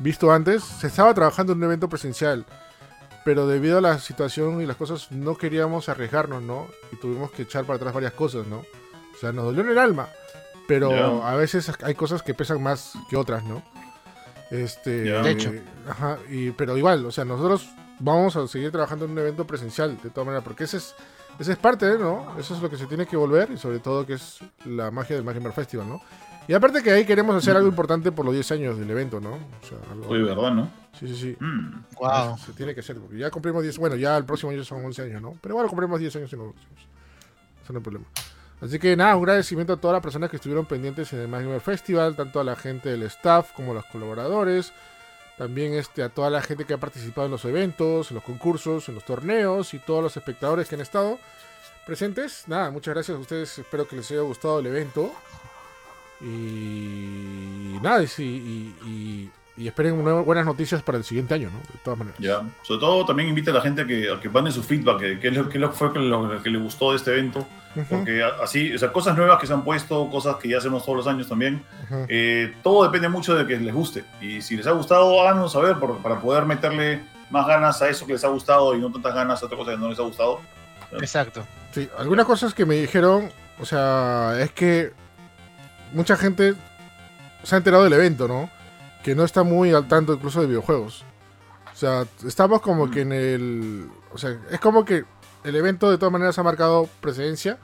[0.00, 2.44] visto antes, se estaba trabajando en un evento presencial,
[3.24, 6.66] pero debido a la situación y las cosas no queríamos arriesgarnos, ¿no?
[6.90, 8.64] Y tuvimos que echar para atrás varias cosas, ¿no?
[9.14, 10.08] O sea, nos dolió en el alma,
[10.66, 13.62] pero a veces hay cosas que pesan más que otras, ¿no?
[14.50, 15.02] Este.
[15.02, 15.52] De hecho.
[15.88, 17.68] ajá, y, pero igual, o sea, nosotros
[18.00, 20.96] vamos a seguir trabajando en un evento presencial, de todas maneras, porque ese es
[21.38, 22.38] esa es parte, ¿no?
[22.38, 25.16] Eso es lo que se tiene que volver y sobre todo que es la magia
[25.16, 26.00] del Magimer Festival, ¿no?
[26.48, 29.34] Y aparte que ahí queremos hacer algo importante por los 10 años del evento, ¿no?
[29.34, 30.08] O sea, algo...
[30.08, 30.70] Oye, ¿verdad, no?
[30.98, 31.36] Sí, sí, sí.
[31.40, 31.84] Mm.
[31.98, 32.38] Wow.
[32.38, 35.02] Se tiene que hacer, porque ya cumplimos 10, bueno, ya el próximo año son 11
[35.02, 35.34] años, ¿no?
[35.40, 36.54] Pero bueno, cumplimos 10 años y no
[37.64, 38.06] Eso no hay problema.
[38.60, 41.60] Así que nada, un agradecimiento a todas las personas que estuvieron pendientes en el Magimer
[41.60, 44.72] Festival, tanto a la gente del staff como a los colaboradores,
[45.36, 48.88] también este, a toda la gente que ha participado en los eventos, en los concursos,
[48.88, 51.18] en los torneos y todos los espectadores que han estado
[51.84, 52.44] presentes.
[52.46, 55.12] Nada, muchas gracias a ustedes, espero que les haya gustado el evento.
[56.20, 61.58] Y nada, y, esperen buenas noticias para el siguiente año, ¿no?
[61.58, 62.18] De todas maneras.
[62.18, 62.42] Ya.
[62.62, 65.30] Sobre todo también invita a la gente a que, a que su feedback, que- qué
[65.30, 67.46] lo que fue lo que le gustó de este evento,
[67.88, 70.98] Porque así, o sea, cosas nuevas que se han puesto, cosas que ya hacemos todos
[70.98, 71.62] los años también,
[72.08, 74.04] eh, todo depende mucho de que les guste.
[74.20, 78.14] Y si les ha gustado, háganos saber para poder meterle más ganas a eso que
[78.14, 80.40] les ha gustado y no tantas ganas a otra cosa que no les ha gustado.
[80.92, 81.44] Exacto.
[81.72, 84.92] Sí, algunas cosas que me dijeron, o sea, es que
[85.92, 86.54] mucha gente
[87.42, 88.50] se ha enterado del evento, ¿no?
[89.02, 91.04] Que no está muy al tanto incluso de videojuegos.
[91.72, 92.90] O sea, estamos como mm.
[92.90, 93.88] que en el...
[94.12, 95.04] O sea, es como que
[95.46, 97.58] el evento de todas maneras ha marcado precedencia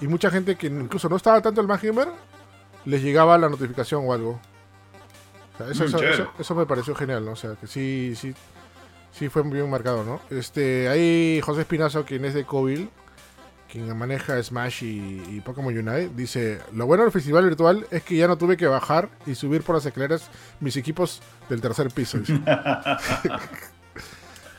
[0.00, 2.08] y mucha gente que incluso no estaba tanto el Gamer
[2.84, 4.40] les llegaba la notificación o algo.
[5.54, 5.98] O sea, eso,
[6.38, 7.32] eso, me pareció genial, ¿no?
[7.32, 8.34] O sea, que sí, sí,
[9.12, 10.20] sí fue muy bien marcado, ¿no?
[10.30, 12.90] Este, ahí José Espinazo, quien es de Covil,
[13.70, 18.28] quien maneja Smash y, Pokémon Unite, dice, lo bueno del festival virtual es que ya
[18.28, 20.28] no tuve que bajar y subir por las escaleras
[20.60, 22.18] mis equipos del tercer piso.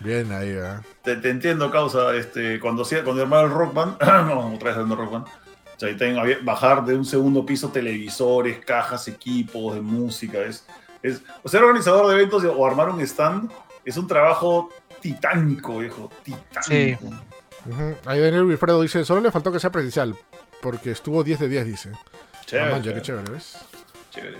[0.05, 0.79] Bien ahí, ¿eh?
[1.01, 2.15] te, entiendo, causa.
[2.15, 5.97] Este, cuando, cuando armaron el Rock Band, no, otra vez el Rock Band, o sea,
[5.97, 10.39] tengo, bajar de un segundo piso televisores, cajas, equipos de música.
[10.39, 10.65] Es,
[11.01, 13.51] es, ser organizador de eventos o armar un stand
[13.83, 14.69] es un trabajo
[15.01, 16.11] titánico, viejo.
[16.23, 16.61] Titánico.
[16.61, 16.97] Sí.
[18.05, 20.15] Ahí Daniel Wilfredo dice, solo le faltó que sea presencial,
[20.61, 21.91] porque estuvo 10 de 10, dice.
[22.45, 22.93] Chévere.
[22.93, 23.57] qué chévere, ¿ves?
[24.11, 24.37] Chévere.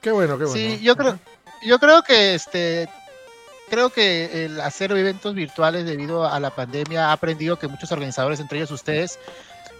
[0.00, 0.52] Qué bueno, qué bueno.
[0.52, 1.18] Sí, yo creo,
[1.64, 2.88] yo creo que este
[3.68, 8.40] creo que el hacer eventos virtuales debido a la pandemia ha aprendido que muchos organizadores,
[8.40, 9.18] entre ellos ustedes,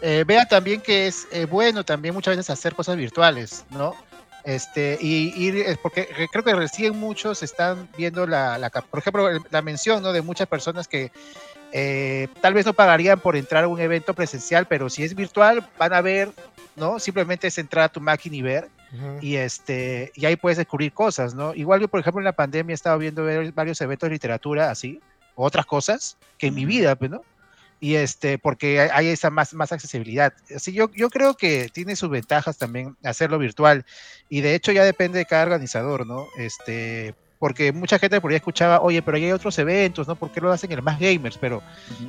[0.03, 3.95] eh, vean también que es eh, bueno también muchas veces hacer cosas virtuales, ¿no?
[4.45, 9.63] Este, y ir, porque creo que recién muchos están viendo la, la por ejemplo, la
[9.63, 10.13] mención ¿no?
[10.13, 11.11] de muchas personas que
[11.73, 15.69] eh, tal vez no pagarían por entrar a un evento presencial, pero si es virtual,
[15.79, 16.31] van a ver,
[16.77, 17.01] ¿no?
[17.01, 18.69] Simplemente es entrar a tu máquina y ver.
[19.21, 21.55] Y este, y ahí puedes descubrir cosas, ¿no?
[21.55, 25.01] Igual que, por ejemplo, en la pandemia he estado viendo varios eventos de literatura así,
[25.35, 27.23] otras cosas, que en mi vida, pues, ¿no?
[27.79, 30.33] Y este, porque hay esa más, más accesibilidad.
[30.55, 33.85] Así yo, yo creo que tiene sus ventajas también hacerlo virtual.
[34.31, 36.27] Y de hecho ya depende de cada organizador, ¿no?
[36.39, 40.17] Este, porque mucha gente por ahí escuchaba, oye, pero hay otros eventos, ¿no?
[40.17, 41.37] ¿Por qué lo hacen el más gamers?
[41.37, 41.63] Pero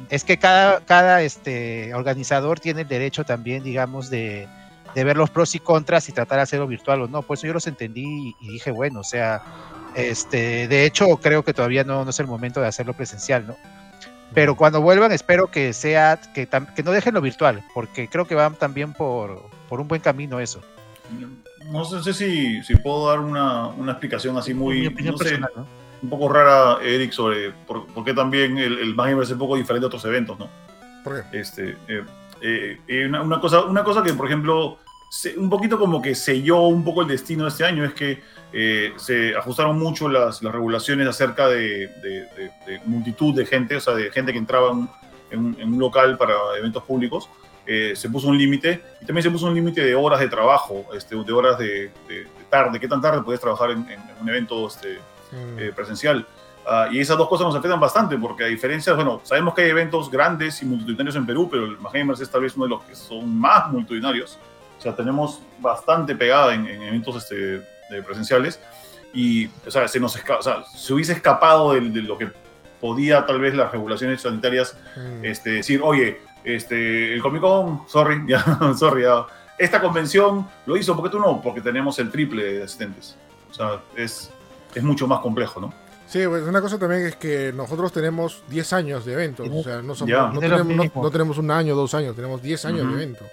[0.09, 4.47] es que cada, cada este, organizador tiene el derecho también, digamos, de,
[4.93, 7.21] de, ver los pros y contras y tratar de hacerlo virtual o no.
[7.21, 9.41] Por eso yo los entendí y, dije, bueno, o sea,
[9.95, 13.55] este, de hecho creo que todavía no, no es el momento de hacerlo presencial, ¿no?
[14.33, 18.35] Pero cuando vuelvan espero que sea, que, que no dejen lo virtual, porque creo que
[18.35, 20.61] van también por, por un buen camino eso
[21.71, 25.39] no sé si, si puedo dar una, una, explicación así muy, no sé,
[26.01, 29.87] un poco rara, Eric, sobre por, qué también el, el es un poco diferente a
[29.87, 30.49] otros eventos, ¿no?
[31.03, 31.39] ¿Por qué?
[31.39, 32.03] Este, eh,
[32.41, 34.77] eh, eh, una, una, cosa, una cosa que, por ejemplo,
[35.37, 38.21] un poquito como que selló un poco el destino de este año es que
[38.97, 44.09] se ajustaron mucho las, las regulaciones acerca de, de, multitud de gente, o sea, de
[44.09, 44.71] gente que entraba
[45.29, 47.29] en, en un local para eventos públicos.
[47.69, 50.85] Eh, se puso un límite y también se puso un límite de horas de trabajo,
[50.95, 51.91] este, de horas de,
[52.49, 53.85] tarde, qué tan tarde puedes trabajar en,
[54.21, 54.99] un evento este,
[55.33, 55.59] mm.
[55.59, 56.25] eh, presencial.
[56.69, 59.69] Ah, y esas dos cosas nos afectan bastante porque a diferencia, bueno, sabemos que hay
[59.69, 62.83] eventos grandes y multitudinarios en Perú, pero el Gamers es tal vez uno de los
[62.83, 64.37] que son más multitudinarios.
[64.77, 67.63] O sea, tenemos bastante pegada en, eventos este,
[68.01, 68.59] presenciales
[69.13, 72.29] y, o sea, se nos o sea, se hubiese escapado de, lo que
[72.81, 75.23] podía tal vez las regulaciones sanitarias mm.
[75.23, 78.43] este, decir, oye, este, el Comic Con, sorry, ya,
[78.77, 79.05] sorry,
[79.57, 81.41] esta convención lo hizo, porque tú no?
[81.41, 83.15] Porque tenemos el triple de asistentes.
[83.49, 84.29] O sea, es,
[84.75, 85.86] es mucho más complejo, ¿no?
[86.07, 89.81] Sí, pues una cosa también es que nosotros tenemos 10 años de eventos, o sea,
[89.81, 93.25] no, no, tenemos, no, tenemos, un año, dos años, tenemos 10 años de evento.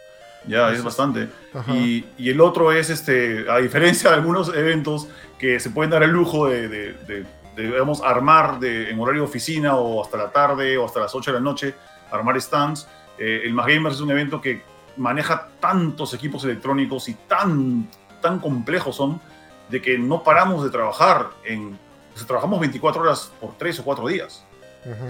[0.47, 1.29] Ya, es bastante.
[1.69, 5.07] Y, y, el otro es, este, a diferencia de algunos eventos
[5.39, 7.25] que se pueden dar el lujo de, de, de,
[7.57, 11.31] digamos, armar de, en horario de oficina o hasta la tarde o hasta las 8
[11.31, 11.75] de la noche,
[12.11, 12.87] armar stands,
[13.19, 14.63] eh, el Más Gamers es un evento que
[14.97, 17.89] maneja tantos equipos electrónicos y tan,
[18.21, 19.21] tan complejos son
[19.69, 21.79] de que no paramos de trabajar en...
[22.27, 24.45] trabajamos 24 horas por 3 o 4 días.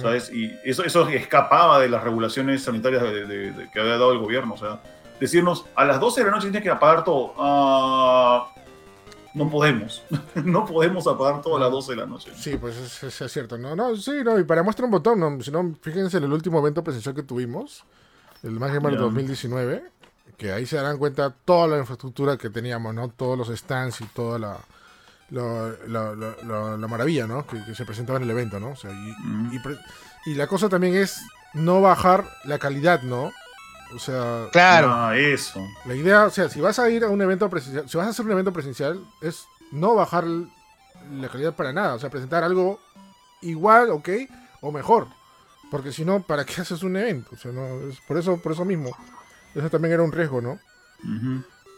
[0.00, 0.30] ¿sabes?
[0.32, 3.02] Y eso, eso escapaba de las regulaciones sanitarias
[3.72, 4.54] que había dado el gobierno.
[4.54, 4.80] O sea,
[5.20, 7.34] decirnos a las 12 de la noche tienes que apagar todo.
[7.38, 8.52] Ah,
[9.34, 10.02] no podemos.
[10.44, 12.30] no podemos apagar todo a las 12 de la noche.
[12.36, 13.58] Sí, pues es, es, cierto.
[13.58, 16.32] No, no, sí, no, y para muestra un botón, no, si no, fíjense en el
[16.32, 17.84] último evento presencial que tuvimos,
[18.42, 18.98] el Magic yeah.
[18.98, 19.84] 2019,
[20.36, 23.08] que ahí se darán cuenta toda la infraestructura que teníamos, ¿no?
[23.08, 24.58] Todos los stands y toda la,
[25.30, 27.46] la, maravilla, ¿no?
[27.46, 28.70] Que, se presentaba en el evento, ¿no?
[28.70, 29.60] O sea, y, mm.
[30.26, 31.22] y, la cosa también es
[31.54, 33.32] no bajar la calidad, ¿no?
[33.94, 35.64] O sea, claro, ah, eso.
[35.84, 38.10] La idea, o sea, si vas a ir a un evento presencial, si vas a
[38.10, 42.80] hacer un evento presencial, es no bajar la calidad para nada, o sea, presentar algo
[43.42, 44.08] igual, ok,
[44.60, 45.08] o mejor.
[45.70, 47.30] Porque si no, ¿para qué haces un evento?
[47.34, 48.96] O sea, no, es por eso, por eso mismo.
[49.54, 50.58] Eso también era un riesgo, ¿no?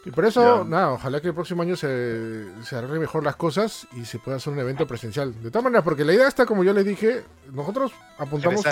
[0.07, 0.69] Y por eso, Ya.
[0.69, 4.37] nada, ojalá que el próximo año se, se arregle mejor las cosas y se pueda
[4.37, 5.33] hacer un evento presencial.
[5.43, 8.63] De todas maneras, porque la idea está, como yo les dije, nosotros apuntamos,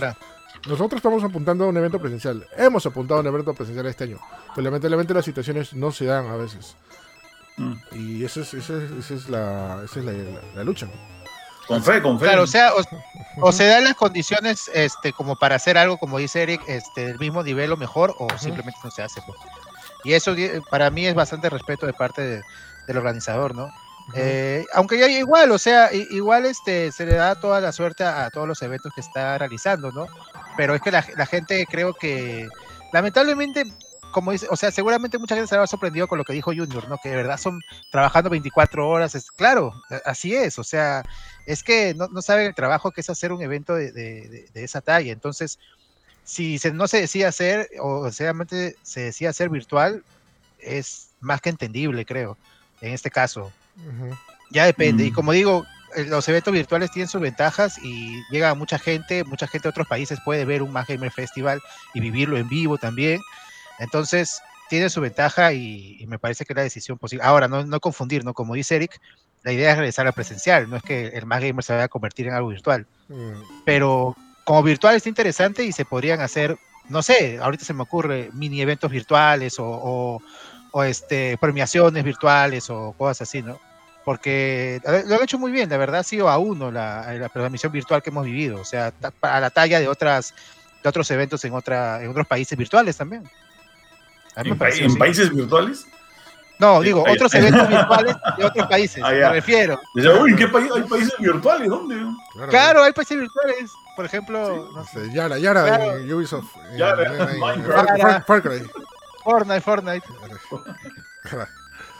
[0.65, 2.47] nosotros estamos apuntando a un evento presencial.
[2.55, 4.19] Hemos apuntado a un evento presencial este año.
[4.55, 6.77] Pero lamentablemente las situaciones no se dan a veces.
[7.57, 7.73] Mm.
[7.91, 10.87] Y esa es, esa es, esa es la, esa es la, la- la lucha.
[11.67, 12.27] Con fe, con fe.
[12.27, 12.81] Claro, o sea, o,
[13.47, 17.19] o se dan las condiciones este, como para hacer algo, como dice Eric, este, del
[17.19, 19.21] mismo nivel o mejor, o simplemente no se hace.
[20.05, 22.41] Y eso di- para mí es bastante respeto de parte de-
[22.87, 23.67] del organizador, ¿no?
[24.13, 28.25] Eh, aunque ya igual, o sea, igual este, se le da toda la suerte a,
[28.25, 30.05] a todos los eventos que está realizando, ¿no?
[30.55, 32.47] Pero es que la, la gente creo que,
[32.93, 33.63] lamentablemente,
[34.11, 36.87] como dice, o sea, seguramente mucha gente se habrá sorprendido con lo que dijo Junior,
[36.87, 36.97] ¿no?
[37.01, 37.59] Que de verdad son
[37.91, 39.73] trabajando 24 horas, es, claro,
[40.05, 41.03] así es, o sea,
[41.47, 44.45] es que no, no saben el trabajo que es hacer un evento de, de- de-
[44.53, 45.57] de esa talla, entonces,
[46.25, 50.03] si se, no se decide hacer, o sinceramente se decide hacer virtual,
[50.59, 52.37] es más que entendible, creo,
[52.81, 53.51] en este caso.
[54.51, 55.05] Ya depende.
[55.05, 55.13] Y Mm.
[55.13, 59.47] como digo, eh, los eventos virtuales tienen sus ventajas y llega a mucha gente, mucha
[59.47, 61.61] gente de otros países puede ver un Más Gamer Festival
[61.93, 63.21] y vivirlo en vivo también.
[63.79, 67.23] Entonces, tiene su ventaja y, y me parece que es la decisión posible.
[67.23, 68.33] Ahora, no, no confundir, ¿no?
[68.33, 68.99] Como dice Eric,
[69.43, 71.89] la idea es regresar a presencial, no es que el Más Gamer se vaya a
[71.89, 72.87] convertir en algo virtual.
[73.09, 73.41] Mm.
[73.63, 78.29] Pero como virtual está interesante y se podrían hacer, no sé, ahorita se me ocurre
[78.33, 80.21] mini eventos virtuales o, o-
[80.71, 83.59] o, este, premiaciones virtuales o cosas así, ¿no?
[84.03, 87.71] Porque lo han hecho muy bien, la verdad ha sido a uno la, la transmisión
[87.71, 90.33] virtual que hemos vivido, o sea, a la talla de otras
[90.83, 93.23] de otros eventos en otra en otros países virtuales también.
[94.35, 94.97] ¿En, pa- pareció, en sí.
[94.99, 95.87] países virtuales?
[96.59, 99.79] No, digo, otros eventos virtuales de otros países, me refiero.
[100.21, 101.67] Uy, ¿en qué país hay países virtuales?
[101.69, 101.95] ¿Dónde?
[102.49, 105.97] Claro, hay países virtuales, por ejemplo, no sé, Este, Yara, Yara Claro.
[105.97, 106.55] en Ubisoft.
[106.77, 107.87] Yara, Minecraft.
[107.89, 108.61] Far- Far- Far Cry.
[109.23, 110.07] Fortnite, Fortnite.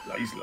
[0.08, 0.42] La isla.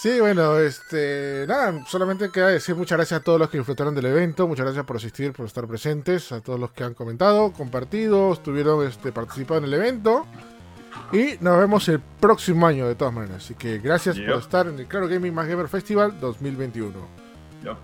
[0.00, 4.04] Sí, bueno, este, nada, solamente queda decir muchas gracias a todos los que disfrutaron del
[4.06, 8.32] evento, muchas gracias por asistir, por estar presentes, a todos los que han comentado, compartido,
[8.34, 10.26] estuvieron este, participando en el evento.
[11.12, 13.44] Y nos vemos el próximo año de todas maneras.
[13.44, 14.38] Así que gracias por Yep.
[14.38, 16.92] estar en el Claro Gaming Más Gamer Festival 2021.
[17.62, 17.76] Ya.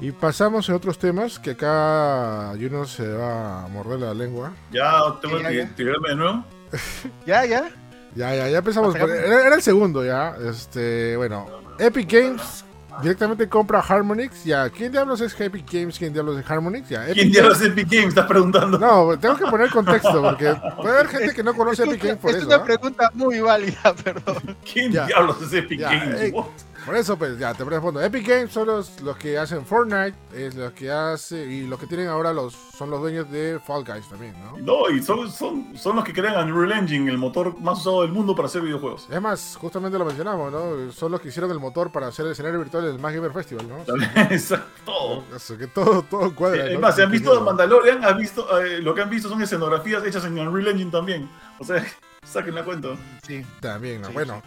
[0.00, 4.52] Y pasamos a otros temas que acá Juno se va a morder la lengua.
[4.72, 5.74] Ya tengo Ya, que ya.
[5.76, 6.44] tirarme de nuevo.
[7.26, 7.68] Ya, ya.
[8.14, 8.94] Ya, ya, ya empezamos.
[8.96, 10.34] Era, era el segundo ya.
[10.48, 11.46] Este, bueno,
[11.78, 12.64] Epic Games
[13.02, 14.42] directamente compra Harmonix.
[14.44, 15.96] Ya, ¿quién diablos es Epic Games?
[15.98, 16.88] ¿Quién diablos es Harmonix?
[16.88, 18.08] Ya, Epic ¿Quién diablos es Epic Games?
[18.08, 18.78] Estás preguntando.
[18.78, 22.30] No, tengo que poner contexto porque puede haber gente que no conoce Epic Games por
[22.30, 22.46] es eso.
[22.46, 22.64] una ¿ah?
[22.64, 24.56] pregunta muy válida, perdón.
[24.72, 25.06] ¿Quién Ya.
[25.06, 26.20] diablos es Epic Ya, Games?
[26.20, 26.46] eh, What?
[26.90, 28.02] Por eso, pues ya te respondo.
[28.02, 31.86] Epic Games son los, los que hacen Fortnite, es los que hace y los que
[31.86, 34.58] tienen ahora los son los dueños de Fall Guys también, ¿no?
[34.58, 38.10] No, y son, son, son los que crean Unreal Engine, el motor más usado del
[38.10, 39.06] mundo para hacer videojuegos.
[39.08, 40.90] Es más, justamente lo mencionamos, ¿no?
[40.90, 43.68] Son los que hicieron el motor para hacer el escenario virtual del Más Gamer Festival,
[43.68, 43.94] ¿no?
[44.22, 44.66] Exacto.
[44.84, 45.24] todo.
[45.36, 46.66] Eso, que todo, todo cuadra.
[46.66, 46.80] Es ¿no?
[46.80, 47.40] más, si han visto.
[47.40, 51.30] Mandalorian, han visto, eh, lo que han visto son escenografías hechas en Unreal Engine también.
[51.60, 51.86] O sea,
[52.24, 52.88] saquen la cuenta.
[53.24, 53.46] Sí.
[53.60, 54.08] También, ¿no?
[54.08, 54.42] Sí, bueno.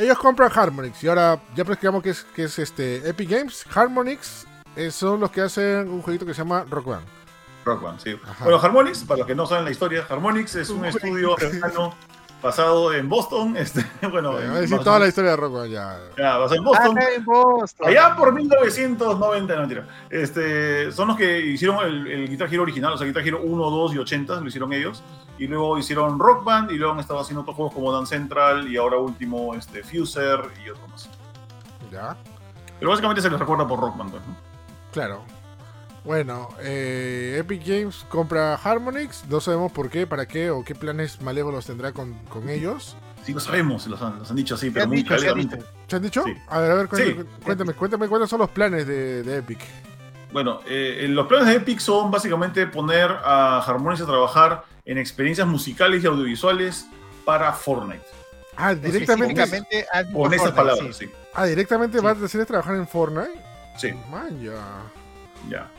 [0.00, 3.66] Ellos compran Harmonix y ahora ya platicamos que es, que es este Epic Games.
[3.74, 7.06] Harmonix eh, son los que hacen un jueguito que se llama Rock Band.
[7.66, 8.18] Rock Band, sí.
[8.24, 8.44] Ajá.
[8.44, 11.94] Bueno, Harmonix, para los que no saben la historia, Harmonix es un estudio americano
[12.42, 13.56] basado en Boston.
[13.60, 15.98] Este, bueno, en- voy a decir toda la historia de Band ya.
[16.16, 16.98] ya, basado en Boston.
[16.98, 17.88] Ah, en Boston.
[17.88, 19.86] Allá por 1990, no mentira.
[20.08, 23.70] Este, son los que hicieron el, el Guitar Hero original, o sea, Guitar Hero 1,
[23.70, 25.02] 2 y 80 lo hicieron ellos.
[25.38, 28.70] Y luego hicieron Rock Band y luego han estado haciendo otros juegos como Dance Central
[28.70, 31.08] y ahora último este, Fuser y otro más.
[31.90, 32.14] Ya,
[32.78, 34.36] Pero básicamente se les recuerda por Rock Band, pues, ¿no?
[34.92, 35.22] claro.
[36.04, 39.24] Bueno, eh, Epic Games compra Harmonix.
[39.28, 42.96] No sabemos por qué, para qué o qué planes malévolos tendrá con, con ellos.
[43.24, 45.58] Sí, lo sabemos, los han, los han dicho así, pero muy dicho, se han dicho.
[45.86, 46.22] ¿Se han dicho?
[46.24, 46.34] Sí.
[46.48, 47.28] A ver, a ver, cuéntame, Sí.
[47.44, 49.58] cuéntame, cuéntame cuáles son los planes de, de Epic.
[50.32, 55.46] Bueno, eh, los planes de Epic son básicamente poner a Harmonix a trabajar en experiencias
[55.46, 56.86] musicales y audiovisuales
[57.26, 58.00] para Fortnite.
[58.56, 61.06] Ah, directamente, Con Fortnite, esas palabras, sí.
[61.06, 61.12] sí.
[61.34, 62.04] ah, directamente Sí.
[62.04, 63.42] vas a decirles trabajar en Fortnite.
[63.76, 64.54] Sí, Man, ya.
[65.48, 65.70] ya.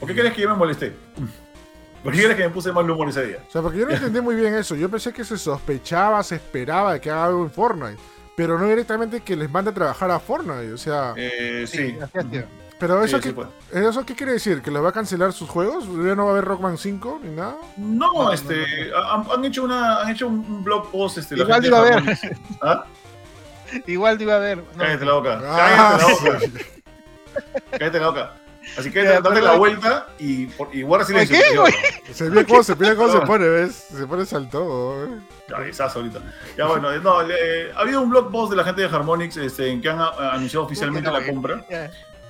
[0.00, 0.94] ¿Por qué crees que yo me molesté?
[2.02, 3.38] ¿Por qué crees que me puse mal humor ese día?
[3.48, 4.74] O sea, porque yo no entendí muy bien eso.
[4.76, 7.98] Yo pensé que se sospechaba, se esperaba de que haga algo en Fortnite.
[8.36, 10.72] Pero no directamente que les mande a trabajar a Fortnite.
[10.72, 11.96] O sea, Eh, Sí,
[12.78, 13.34] pero eso, sí.
[13.72, 14.62] ¿eso qué quiere decir?
[14.62, 15.84] ¿Que los va a cancelar sus juegos?
[15.86, 17.56] ¿Ya no va a haber Rockman 5 ni nada?
[17.76, 21.62] No, No, este, Han, han hecho una, han hecho un, blog post, este, la Igual
[21.62, 21.88] gente iba a.
[21.88, 22.20] Harmonix.
[22.62, 22.84] ¿Ah?
[23.88, 24.58] Igual no iba a haber.
[24.58, 24.64] no.
[24.76, 25.40] Cállate la boca.
[25.44, 26.40] Ah, Cállate la boca.
[26.40, 26.52] sí.
[27.72, 28.32] Cállate la boca.
[28.78, 31.36] Así que dale la vuelta y, por- y guarda silencio.
[31.36, 31.74] ¿Qué, güey?
[32.12, 33.74] Se ve cómo se, mira cómo se pone, ¿ves?
[33.74, 35.08] Se pone saltó.
[35.48, 36.20] Cabezazo ahorita.
[36.56, 39.36] Ya bueno, eh, no, eh, ha habido un blog post de la gente de Harmonix
[39.36, 41.64] este, en que han ah, anunciado oficialmente la compra.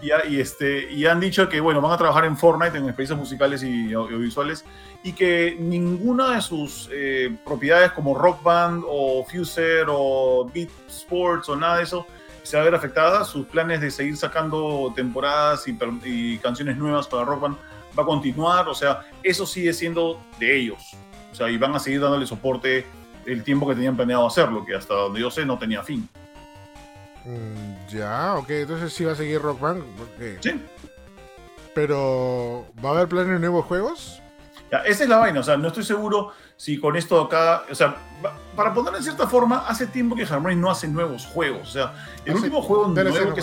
[0.00, 3.64] Y, este, y han dicho que bueno, van a trabajar en Fortnite, en experiencias musicales
[3.64, 4.64] y audiovisuales,
[5.02, 11.48] y que ninguna de sus eh, propiedades como Rock Band o Fuser o Beat Sports
[11.48, 12.06] o nada de eso
[12.48, 13.24] se va a ver afectada.
[13.24, 17.56] Sus planes de seguir sacando temporadas y, canciones nuevas para Rock Band
[17.96, 18.68] va a continuar.
[18.68, 20.96] O sea, eso sigue siendo de ellos.
[21.30, 22.86] O sea, y van a seguir dándole soporte
[23.26, 26.08] el tiempo que tenían planeado hacerlo, que hasta donde yo sé no tenía fin.
[27.26, 29.84] Mm, ya, ok, entonces sí va a seguir Rock Band.
[30.40, 30.58] Sí.
[31.74, 34.22] Pero, ¿va a haber planes de nuevos juegos?
[34.72, 37.74] Ya, esa es la vaina, o sea, no estoy seguro si con esto acá, o
[37.74, 37.96] sea,
[38.54, 41.94] para ponerlo en cierta forma, hace tiempo que Harmonix no hace nuevos juegos, o sea,
[42.26, 43.42] el Hace último juego nuevo que,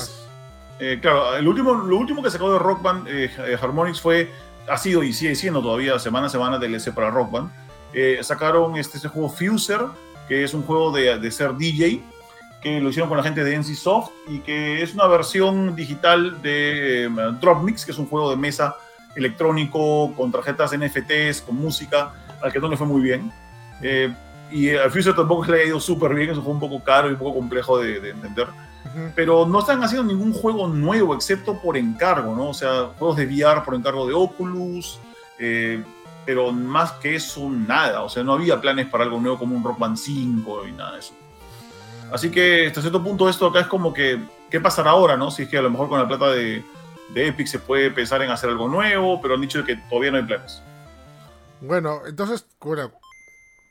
[0.79, 4.31] eh, claro, el último, lo último que sacó de Rock Band eh, eh, Harmonix fue,
[4.69, 7.51] ha sido y sigue siendo todavía semana a semana DLC para Rock Band.
[7.93, 9.79] Eh, sacaron este, este juego Fuser,
[10.27, 12.03] que es un juego de, de ser DJ,
[12.65, 17.05] que lo hicieron con la gente de NCSoft y que es una versión digital de
[17.05, 18.75] eh, Drop Mix, que es un juego de mesa
[19.15, 22.13] electrónico con tarjetas NFTs, con música,
[22.45, 23.31] al que no le fue muy bien.
[23.81, 24.13] Eh,
[24.51, 27.13] y al Fuser tampoco le ha ido súper bien, eso fue un poco caro y
[27.13, 28.47] un poco complejo de, de entender
[29.15, 32.49] pero no están haciendo ningún juego nuevo excepto por encargo, ¿no?
[32.49, 34.99] O sea, juegos de VR por encargo de Oculus,
[35.37, 35.83] eh,
[36.25, 38.03] pero más que eso, nada.
[38.03, 40.93] O sea, no había planes para algo nuevo como un Rock Band 5 y nada
[40.93, 41.13] de eso.
[42.11, 45.31] Así que hasta cierto punto esto acá es como que, ¿qué pasará ahora, no?
[45.31, 46.63] Si es que a lo mejor con la plata de,
[47.09, 50.17] de Epic se puede pensar en hacer algo nuevo, pero han dicho que todavía no
[50.17, 50.61] hay planes.
[51.61, 52.91] Bueno, entonces, bueno,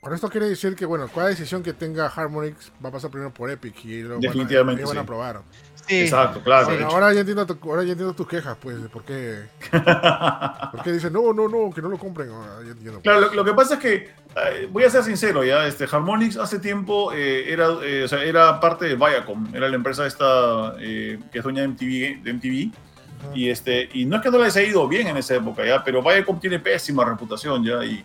[0.01, 3.33] con esto quiere decir que, bueno, cada decisión que tenga Harmonix va a pasar primero
[3.33, 5.07] por Epic y lo van a- Definitivamente, y van a sí.
[5.07, 5.41] probar.
[5.87, 6.01] Sí.
[6.01, 6.65] Exacto, claro.
[6.67, 9.43] Bueno, ahora ya entiendo, tu- ahora ya entiendo tus quejas, pues, de por qué,
[10.71, 12.29] por qué dicen, no, no, no, que no lo compren.
[12.29, 13.01] Ahora ya entiendo.
[13.01, 16.37] Claro, lo, lo que pasa es que, eh, voy a ser sincero, ya, este, Harmonix
[16.37, 20.73] hace tiempo eh, era, eh, o sea, era parte de Viacom, era la empresa esta
[20.79, 22.71] eh, que es dueña de MTV, de MTV.
[23.33, 25.83] Y, este, y no es que no les haya ido bien en esa época, ya,
[25.83, 28.03] pero Viacom tiene pésima reputación ya, y,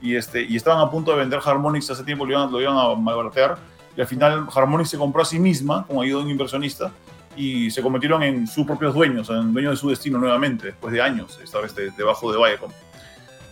[0.00, 2.76] y, este, y estaban a punto de vender Harmonix hace tiempo, lo iban, lo iban
[2.76, 3.58] a malbaratear,
[3.96, 6.92] y al final Harmonix se compró a sí misma con ayuda de un inversionista
[7.36, 11.00] y se convirtieron en sus propios dueños, en dueños de su destino nuevamente, después de
[11.02, 12.70] años, esta vez de- debajo de Viacom.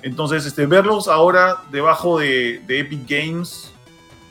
[0.02, 3.72] Entonces, este, verlos ahora debajo de, Epic Games,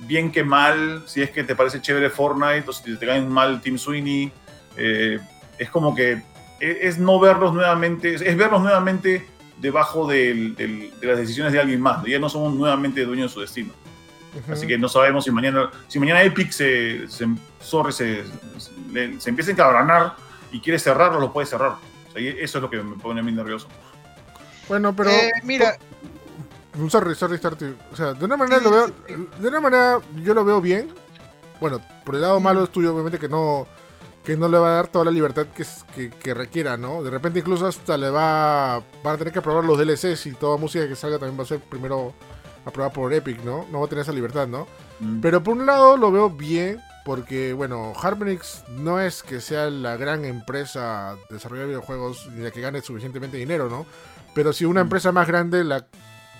[0.07, 3.61] bien que mal, si es que te parece chévere Fortnite o si te caen mal
[3.61, 4.31] Team Sweeney,
[4.77, 5.19] eh,
[5.57, 6.21] es como que
[6.59, 9.25] es, es no verlos nuevamente, es, es verlos nuevamente
[9.59, 12.03] debajo del- del- de las decisiones de alguien más.
[12.05, 13.73] Ya no somos nuevamente dueños de su destino.
[14.51, 17.27] Así que no sabemos si mañana, si mañana Epic se, se,
[17.59, 18.23] sorry, se,
[18.93, 20.15] se, se empieza a encabronar
[20.51, 21.71] y quiere cerrarlo, lo puede cerrar.
[21.71, 23.67] O sea, y eso es lo que me pone a mí nervioso.
[24.67, 25.09] Bueno, pero.
[25.09, 25.77] Eh, mira,
[26.77, 27.75] Un sorry, sorry, sorry.
[27.91, 28.87] O sea, de una manera Sí, lo veo.
[28.87, 29.27] sí, sí.
[29.39, 30.93] De una manera yo lo veo bien.
[31.59, 33.67] Bueno, por el lado malo es tuyo, obviamente, que no.
[34.27, 37.01] Que no le va a dar toda la libertad que, es- que, que requiera, ¿no?
[37.01, 38.83] De repente incluso hasta le va.
[39.03, 41.47] Van a tener que probar los DLCs y toda música que salga también va a
[41.47, 42.13] ser primero
[42.65, 43.65] aprobada por Epic, ¿no?
[43.71, 44.67] No va a tener esa libertad, ¿no?
[44.99, 45.21] Mm.
[45.21, 49.95] Pero por un lado lo veo bien, porque, bueno, Harmonix no es que sea la
[49.95, 53.85] gran empresa de desarrollo de videojuegos ni la que gane suficientemente dinero, ¿no?
[54.35, 54.87] Pero si una Mm.
[54.87, 55.87] empresa más grande la,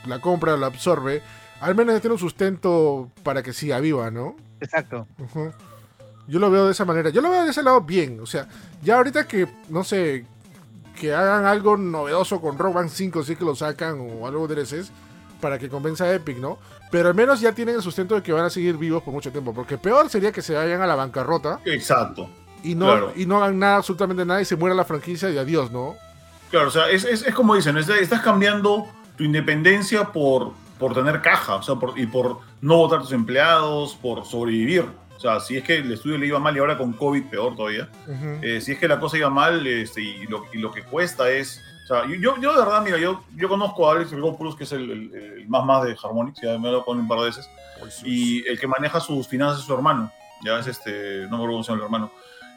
[0.05, 1.21] la compra, la absorbe,
[1.61, 4.35] al menos tiene un sustento para que siga viva, ¿no?
[4.59, 5.07] exacto.
[5.19, 5.53] Ujú.
[6.27, 7.09] Yo lo veo de esa manera.
[7.09, 8.19] Yo lo veo de ese lado bien.
[8.21, 8.47] O sea,
[8.83, 10.25] ya ahorita que, no sé,
[10.99, 14.55] que hagan algo novedoso con Rock Band 5, sí que lo sacan, o algo de
[14.55, 14.91] DLCs,
[15.39, 16.57] para que convenza a Epic, ¿no?
[16.91, 19.31] Pero al menos ya tienen el sustento de que van a seguir vivos por mucho
[19.31, 19.53] tiempo.
[19.53, 22.29] Porque peor sería que se vayan a la bancarrota Exacto.
[22.63, 23.13] y no, Claro.
[23.15, 25.95] y no hagan nada, absolutamente nada, y se muera la franquicia y adiós, ¿no?
[26.49, 28.85] Claro, o sea, es, es, es como dicen, es- estás cambiando
[29.17, 33.11] tu independencia por, por tener caja, o sea, por, y por no votar a tus
[33.11, 34.85] empleados, por sobrevivir.
[35.17, 37.55] O sea, si es que el estudio le iba mal y ahora con COVID peor
[37.55, 38.39] todavía, Ujú.
[38.41, 41.29] eh, si es que la cosa iba mal este, y, lo, y lo que cuesta
[41.29, 41.61] es...
[41.83, 44.71] O sea, yo, yo, de verdad, mira, yo, yo conozco a Alex Grigopoulos, que es
[44.73, 47.25] el, el- el más más de Harmonix, ya me he hablado con un par de
[47.25, 47.49] veces,
[48.03, 50.11] y el que maneja sus finanzas es su hermano,
[50.43, 52.11] ya es este, no me acuerdo cómo se llama el hermano.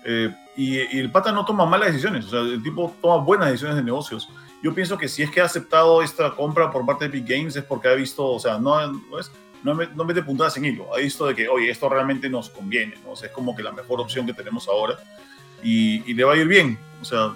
[0.04, 3.46] Eh, y, y el pata no toma malas decisiones, o sea, el tipo toma buenas
[3.48, 4.28] decisiones de negocios.
[4.64, 7.54] Yo pienso que si es que ha aceptado esta compra por parte de Epic Games
[7.56, 9.30] es porque ha visto, o sea, no, no, es,
[9.62, 12.50] no, me- no mete puntadas en hilo, ha visto de que, oye, esto realmente nos
[12.50, 13.12] conviene, ¿no?
[13.12, 14.96] o sea, es como que la mejor opción que tenemos ahora
[15.62, 17.32] y, y le va a ir bien, o sea,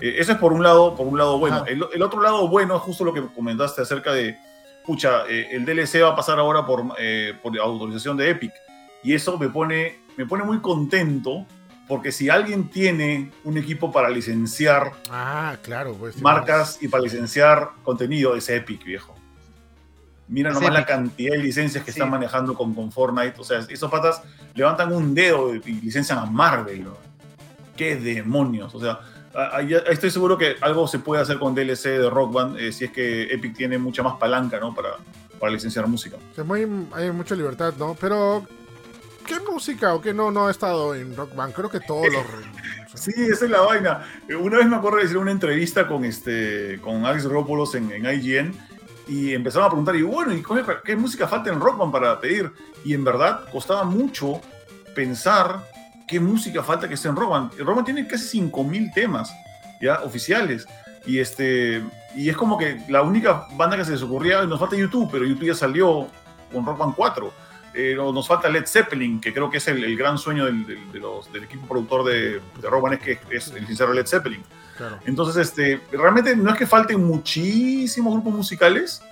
[0.00, 1.64] eh, eso es por un lado, por un lado bueno.
[1.66, 4.36] El, el otro lado bueno es justo lo que comentaste acerca de,
[4.86, 8.52] pucha, eh, el DLC va a pasar ahora por, eh, por autorización de Epic.
[9.02, 11.46] Y eso me pone, me pone muy contento
[11.88, 16.20] Porque si alguien tiene un equipo para licenciar Ah, claro, pues.
[16.22, 19.14] marcas y para licenciar contenido, es Epic, viejo.
[20.30, 21.98] Mira Es nomás la cantidad de licencias que Sí.
[21.98, 23.34] están manejando con, con Fortnite.
[23.38, 24.22] O sea, esos patas
[24.54, 26.84] levantan un dedo y licencian a Marvel.
[26.84, 26.96] ¿no?
[27.76, 28.74] ¡Qué demonios!
[28.74, 29.00] O sea,
[29.34, 32.58] a- a- ya estoy seguro que algo se puede hacer con DLC de Rock Band
[32.58, 34.74] eh, si es que Epic tiene mucha más palanca ¿no?
[34.74, 34.90] para,
[35.38, 36.16] para licenciar música.
[36.36, 36.60] Es muy,
[36.92, 37.96] hay mucha libertad, ¿no?
[38.00, 38.46] Pero,
[39.26, 41.54] ¿qué música o qué no, no ha estado en Rock Band?
[41.54, 42.22] Creo que todos los.
[42.92, 44.02] Sí, esa es la vaina.
[44.40, 48.04] Una vez me acuerdo de hacer una entrevista con, este, con Alex Rópolos en, en
[48.04, 48.52] IGN
[49.10, 52.20] y empezaron a preguntar, y bueno, ¿y qué, qué música falta en Rock Band para
[52.20, 52.52] pedir?
[52.84, 54.40] Y en verdad costaba mucho
[54.94, 55.66] pensar
[56.06, 57.58] qué música falta que esté en Rock Band.
[57.58, 59.32] Rock Band tiene casi 5.000 temas
[59.80, 60.66] ya oficiales.
[61.06, 61.82] Y, este,
[62.14, 65.24] y es como que la única banda que se les ocurría, nos falta YouTube, pero
[65.24, 66.08] YouTube ya salió
[66.52, 67.32] con Rock Band 4.
[67.72, 70.92] Eh, nos falta Led Zeppelin, que creo que es el, el gran sueño del, del-
[70.92, 74.06] de los- del equipo productor de, de Rock Band, es que es el sincero Led
[74.06, 74.42] Zeppelin.
[74.80, 74.98] Claro.
[75.04, 79.02] Entonces, este, realmente no es que falten muchísimos grupos musicales,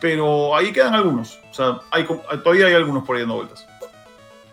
[0.00, 1.40] pero ahí quedan algunos.
[1.50, 2.06] O sea, hay,
[2.44, 3.66] todavía hay algunos por ahí dando vueltas.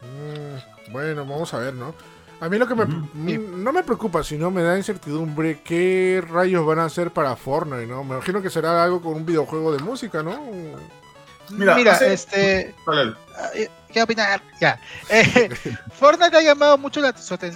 [0.02, 1.94] Mm, bueno, vamos a ver, ¿no?
[2.40, 6.80] A mí lo que me, no me preocupa, sino me da incertidumbre qué rayos van
[6.80, 8.04] a hacer para Fortnite, ¿no?
[8.04, 10.40] Me imagino que será algo con un videojuego de música, ¿no?
[11.50, 12.76] Mira, Mira, hace- este.
[13.56, 14.42] Eh, ¿Qué opinar?
[14.60, 14.80] Ya.
[15.10, 15.50] Eh,
[15.94, 17.14] Fortnite ha llamado mucho la,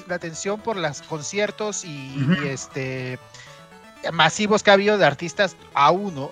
[0.09, 2.15] atención por los conciertos y,
[2.45, 3.19] este
[4.11, 6.31] masivos que ha habido de artistas a uno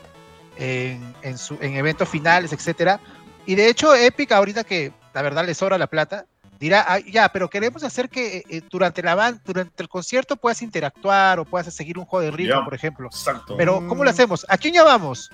[0.57, 2.99] en, en, su, en eventos finales, etcétera.
[3.45, 6.25] Y de hecho, Epic, ahorita que la verdad le sobra la plata,
[6.59, 10.61] dirá, "Ah, ya, pero queremos hacer que eh, durante la ban- durante el concierto puedas
[10.61, 13.07] interactuar o puedas seguir un juego de ritmo, por ejemplo.
[13.07, 13.55] Exacto.
[13.57, 14.13] Pero, ¿cómo lo Mm.
[14.13, 14.45] hacemos?
[14.49, 15.29] ¿A quién llamamos?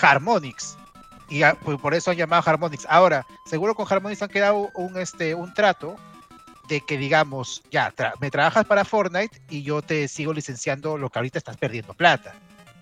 [0.00, 0.76] Harmonix.
[1.32, 2.86] Y a- pues, por eso han llamado Harmonix.
[2.88, 5.96] Ahora, seguro con Harmonix han quedado un, este, un trato
[6.68, 11.10] de que digamos, ya, tra- me trabajas para Fortnite y yo te sigo licenciando lo
[11.10, 12.34] que ahorita estás perdiendo plata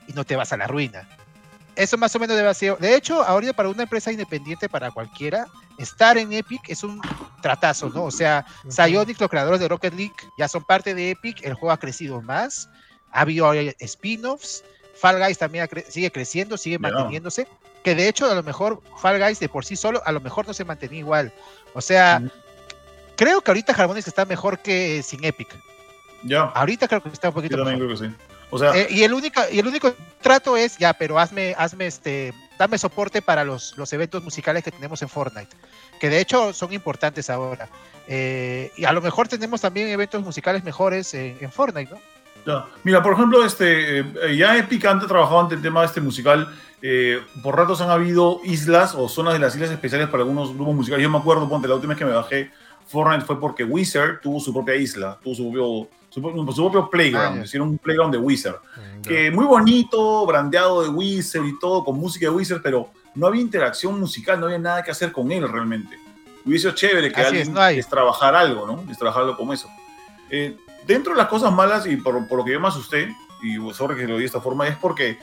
[0.07, 1.09] y no te vas a la ruina.
[1.77, 2.77] Eso más o menos debe ser.
[2.79, 5.47] De hecho, ahorita para una empresa independiente, para cualquiera,
[5.79, 7.01] estar en Epic es un
[7.41, 8.05] tratazo, ¿no?
[8.05, 11.71] O sea, Psyonix, los creadores de Rocket League, ya son parte de Epic, el juego
[11.73, 12.69] ha crecido más,
[13.13, 14.63] ha habido ahora spin-offs,
[15.01, 17.47] Fall Guys también cre- sigue creciendo, sigue manteniéndose,
[17.85, 20.47] que de hecho a lo mejor Fall Guys de por sí solo, a lo mejor
[20.47, 21.33] no se mantenía igual.
[21.75, 22.23] O sea,
[23.17, 25.49] creo que ahorita Harmonix está mejor que sin Epic.
[26.23, 27.97] Ya, Ahorita creo que está un yo poquito también mejor.
[27.97, 28.25] creo que sí.
[28.51, 31.87] O sea, Eh, y el único y el único trato es ya, pero hazme hazme
[31.87, 35.57] este dame soporte para los, los eventos musicales que tenemos en Fortnite,
[36.01, 37.69] que de hecho son importantes ahora.
[38.09, 42.01] Eh, y a lo mejor tenemos también eventos musicales mejores en, en Fortnite, ¿no?
[42.45, 42.67] Ya.
[42.85, 46.53] Mira, por ejemplo, este, eh, ya Epic antes trabajado ante el tema este musical.
[46.83, 50.75] Eh, por ratos han habido islas o zonas de las islas especiales para algunos grupos
[50.75, 51.03] musicales.
[51.03, 52.51] Yo me acuerdo, ponte, la última vez que me bajé
[52.87, 57.41] Fortnite fue porque Wizard tuvo su propia isla, tuvo su propio, su, su propio playground.
[57.41, 57.45] Ah.
[57.45, 58.57] Hicieron un playground de Wizard.
[59.03, 63.41] Que muy bonito, brandeado de Wizard y todo, con música de Wizard, pero no había
[63.41, 65.97] interacción musical, no había nada que hacer con él realmente.
[66.45, 67.79] Hubiese sido chévere que Así alguien es, no hay.
[67.79, 68.91] es trabajar algo, ¿no?
[68.91, 69.69] Es trabajar algo como eso.
[70.31, 70.57] Eh,
[70.87, 73.97] dentro de las cosas malas, y por, por lo que yo me asusté, y sorry
[73.97, 75.19] que lo di de esta forma, es porque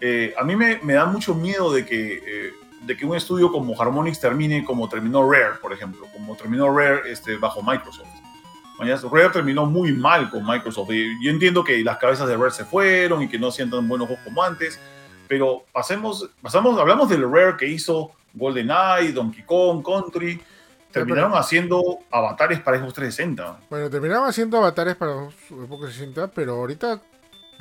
[0.00, 3.52] eh, a mí me, me da mucho miedo de que, eh, de que un estudio
[3.52, 8.08] como Harmonix termine como terminó Rare, por ejemplo, como terminó Rare este, bajo Microsoft.
[8.80, 10.90] Rare terminó muy mal con Microsoft.
[10.92, 13.86] Y yo entiendo que las cabezas de Rare se fueron y que no hacían tan
[13.86, 14.80] buenos juegos como antes,
[15.28, 20.40] pero pasemos, pasamos, hablamos del Rare que hizo GoldenEye, Donkey Kong, Country.
[20.90, 23.60] Terminaron haciendo avatares para Xbox 360.
[23.70, 27.00] Bueno, terminaba haciendo avatares para su época 60, pero ahorita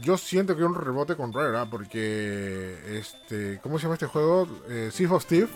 [0.01, 1.67] yo siento que hay un rebote con Rare, ¿ah?
[1.69, 4.47] porque este, ¿cómo se llama este juego?
[4.69, 5.47] Eh, Sea of Steve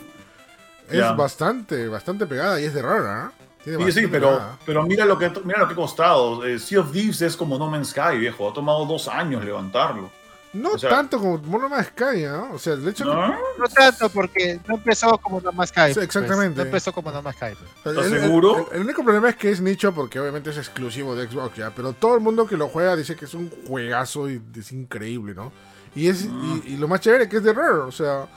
[0.89, 3.31] es bastante, bastante pegada y es de Rare.
[3.63, 4.57] Tiene Sí, sí, pero, pegada.
[4.65, 6.45] pero mira, lo que, mira lo que ha costado.
[6.45, 8.49] Eh, sea of Thieves es como No Man's Sky, viejo.
[8.49, 10.11] Ha tomado dos años levantarlo.
[10.53, 12.49] No o sea- tanto como Mono Sky, ¿ah?
[12.53, 13.27] O sea, el hecho ¿No?
[13.57, 15.87] No tanto porque no empezó como No Sky.
[15.87, 16.05] Sí, pues.
[16.05, 16.57] exactamente.
[16.59, 17.55] No empezó como No Más Sky.
[17.57, 17.95] pues.
[17.95, 18.69] ¿Estás el, el- seguro?
[18.71, 21.71] El, el único problema es que es nicho porque obviamente es exclusivo de Xbox, ¿ya?
[21.75, 25.33] Pero todo el mundo que lo juega dice que es un juegazo y es increíble,
[25.33, 25.51] ¿no?
[25.95, 26.61] Y, es, Mm.
[26.65, 28.27] y, y lo más chévere que es de Rare, o sea...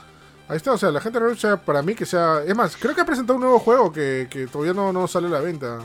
[0.49, 2.41] Ahí está, o sea, la gente de Rare, o sea, para mí que sea...
[2.45, 5.27] Es más, creo que ha presentado un nuevo juego que, que todavía no, no sale
[5.27, 5.79] a la venta,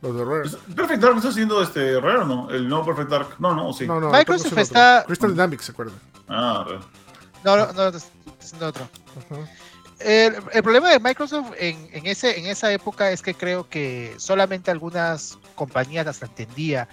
[0.00, 0.50] los de Rare.
[0.76, 2.50] Perfect Dark está haciendo este Rare o no?
[2.50, 3.28] El nuevo Perfect Dark.
[3.38, 3.86] No, no, sí.
[3.86, 5.96] No, no, Microsoft está- Crystal Dynamics, ¿se acuerdan?
[6.28, 6.80] Ah, Rare.
[7.44, 8.88] No, no, no, es es otro.
[10.00, 14.14] El, el problema de Microsoft en, en, ese, en esa época es que creo que
[14.18, 16.88] solamente algunas compañías las entendía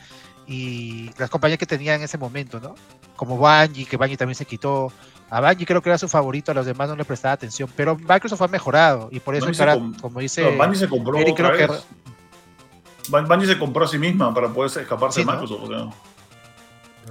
[0.47, 2.73] y las compañías que tenía en ese momento, ¿no?
[3.15, 4.91] Como Bungie, que Bungie también se quitó.
[5.29, 7.95] A Bungie creo que era su favorito, a los demás no le prestaba atención, pero
[7.95, 9.45] Microsoft ha mejorado y por eso,
[9.75, 11.83] com- como dice No, Bungie se compró Eric, otra creo que- vez.
[13.09, 15.39] Bungie se compró a sí misma para poder escaparse Sí, de ¿no?
[15.41, 15.63] Microsoft.
[15.63, 15.89] o sea.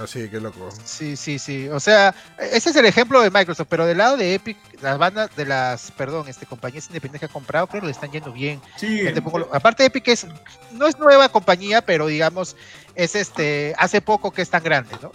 [0.02, 0.68] Así, qué loco.
[0.84, 1.68] Sí, sí, sí.
[1.68, 5.30] O sea, ese es el ejemplo de Microsoft, pero del lado de Epic, las bandas
[5.36, 8.60] de las, perdón, este compañías independientes que ha comprado, creo que le están yendo bien.
[8.76, 10.26] Sí, pongo aparte Epic es
[10.72, 12.56] no es nueva compañía, pero digamos
[12.96, 15.12] es este hace poco que es tan grande, ¿no?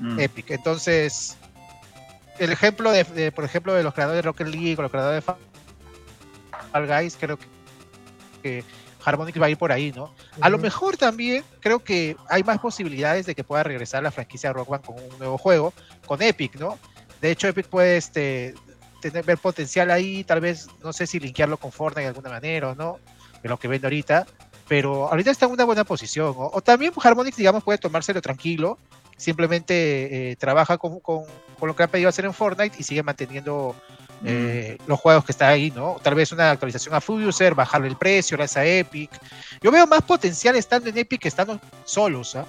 [0.00, 0.52] mm, Epic.
[0.52, 1.36] Entonces,
[2.38, 5.18] el ejemplo de, de, por ejemplo de los creadores de Rocket League o los creadores
[5.18, 5.36] de Fa-
[6.72, 7.46] Fall Guys, creo que,
[8.42, 8.64] que
[9.04, 10.14] Harmonix va a ir por ahí, ¿no?
[10.40, 14.52] A lo mejor también creo que hay más posibilidades de que pueda regresar la franquicia
[14.52, 15.72] Rock Band con un nuevo juego,
[16.06, 16.78] con Epic, ¿no?
[17.20, 18.54] De hecho, Epic puede este,
[19.00, 22.70] tener, ver potencial ahí, tal vez, no sé si linkearlo con Fortnite de alguna manera
[22.70, 22.98] o no,
[23.42, 24.26] de lo que vende ahorita,
[24.68, 26.34] pero ahorita está en una buena posición.
[26.36, 28.78] O, o también Harmonix, digamos, puede tomárselo tranquilo,
[29.16, 31.24] simplemente eh, trabaja con, con-
[31.58, 33.74] con lo que ha pedido hacer en Fortnite y sigue manteniendo.
[34.24, 35.96] Eh, los juegos que están ahí, ¿no?
[36.02, 39.10] Tal vez una actualización a Full User, bajarle el precio, gracias a Epic.
[39.60, 42.44] Yo veo más potencial estando en Epic que estando solos, ¿ah?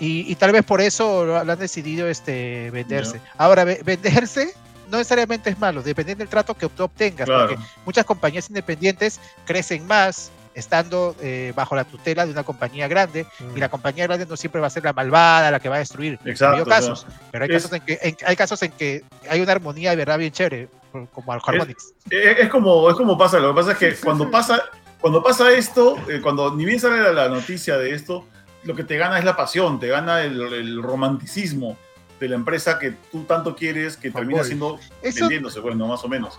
[0.00, 3.20] Y, y tal vez por eso lo, lo han decidido este, venderse.
[3.38, 4.52] Ahora, ve- venderse
[4.90, 7.48] no necesariamente es malo, dependiendo del trato que tú obtengas, Claro.
[7.48, 13.26] porque muchas compañías independientes crecen más estando eh, bajo la tutela de una compañía grande
[13.56, 15.78] y la compañía grande no siempre va a ser la malvada, la que va a
[15.80, 16.18] destruir.
[16.24, 19.40] Exacto, o sea, pero hay, es- casos en que, en- hay casos en que hay
[19.40, 20.68] una armonía de verdad bien chévere,
[21.12, 21.92] como al Harmonix.
[22.10, 24.62] Es, es como, es como pasa, lo que pasa es que cuando pasa,
[25.00, 28.26] cuando pasa esto, eh, cuando ni bien sale la, la noticia de esto,
[28.64, 31.76] lo que te gana es la pasión, te gana el, el romanticismo
[32.20, 36.08] de la empresa que tú tanto quieres, que termina siendo Eso, vendiéndose, bueno, más o
[36.08, 36.38] menos.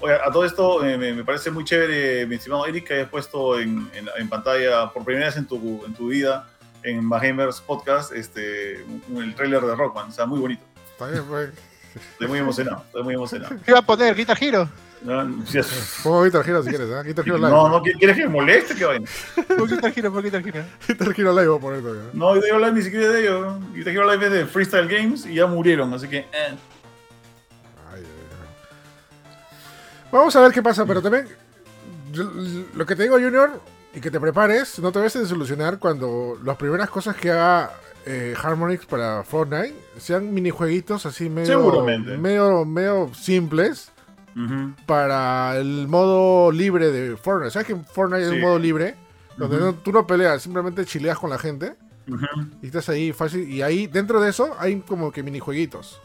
[0.00, 3.08] Oye, a todo esto eh, me, me parece muy chévere, mi estimado Eric, que hayas
[3.08, 6.46] puesto en, en- en pantalla por primera vez en tu, en tu vida,
[6.82, 10.08] en Gamers Podcast, este, un- el tráiler de Rockman.
[10.08, 10.62] O sea, muy bonito.
[10.92, 11.50] Está bien, pues.
[11.94, 13.56] Estoy muy emocionado, estoy muy emocionado.
[13.64, 14.14] ¿Qué iba a poner?
[14.14, 14.68] Guitar Hero.
[15.02, 15.44] ¿no?
[15.46, 17.02] Sí, es- Pongo Guitar Hero si quieres, ¿eh?
[17.04, 17.50] Guitar Hero Live.
[17.50, 18.74] No, no, ¿quieres que me moleste?
[18.74, 19.06] ¿Qué vaina?
[19.56, 20.64] Pon Guitar Hero, pon Guitar Hero.
[20.88, 22.02] Guitar Hero Live voy a poner todavía.
[22.14, 23.54] No, Guitar Hero Live ni siquiera es de ellos.
[23.74, 26.18] Guitar Hero Live es de Freestyle Games y ya murieron, así que...
[26.18, 26.26] eh.
[26.32, 26.56] Ay,
[27.96, 29.36] ay, ay.
[30.10, 31.28] Vamos a ver qué pasa, pero también
[32.12, 32.30] yo-
[32.74, 33.60] lo que te digo, Junior,
[33.94, 37.72] y que te prepares, no te vayas a desilusionar cuando las primeras cosas que haga
[38.06, 42.16] eh, Harmonix para Fortnite sean minijueguitos así medio, Seguramente.
[42.18, 43.90] medio, medio simples
[44.86, 47.50] para el modo libre de Fortnite.
[47.52, 48.94] ¿Sabes que Fortnite es un modo libre?
[49.36, 51.74] Donde no- tú no peleas, simplemente chileas con la gente
[52.62, 53.48] y estás ahí fácil.
[53.48, 56.00] Y ahí, dentro de eso, hay como que minijueguitos.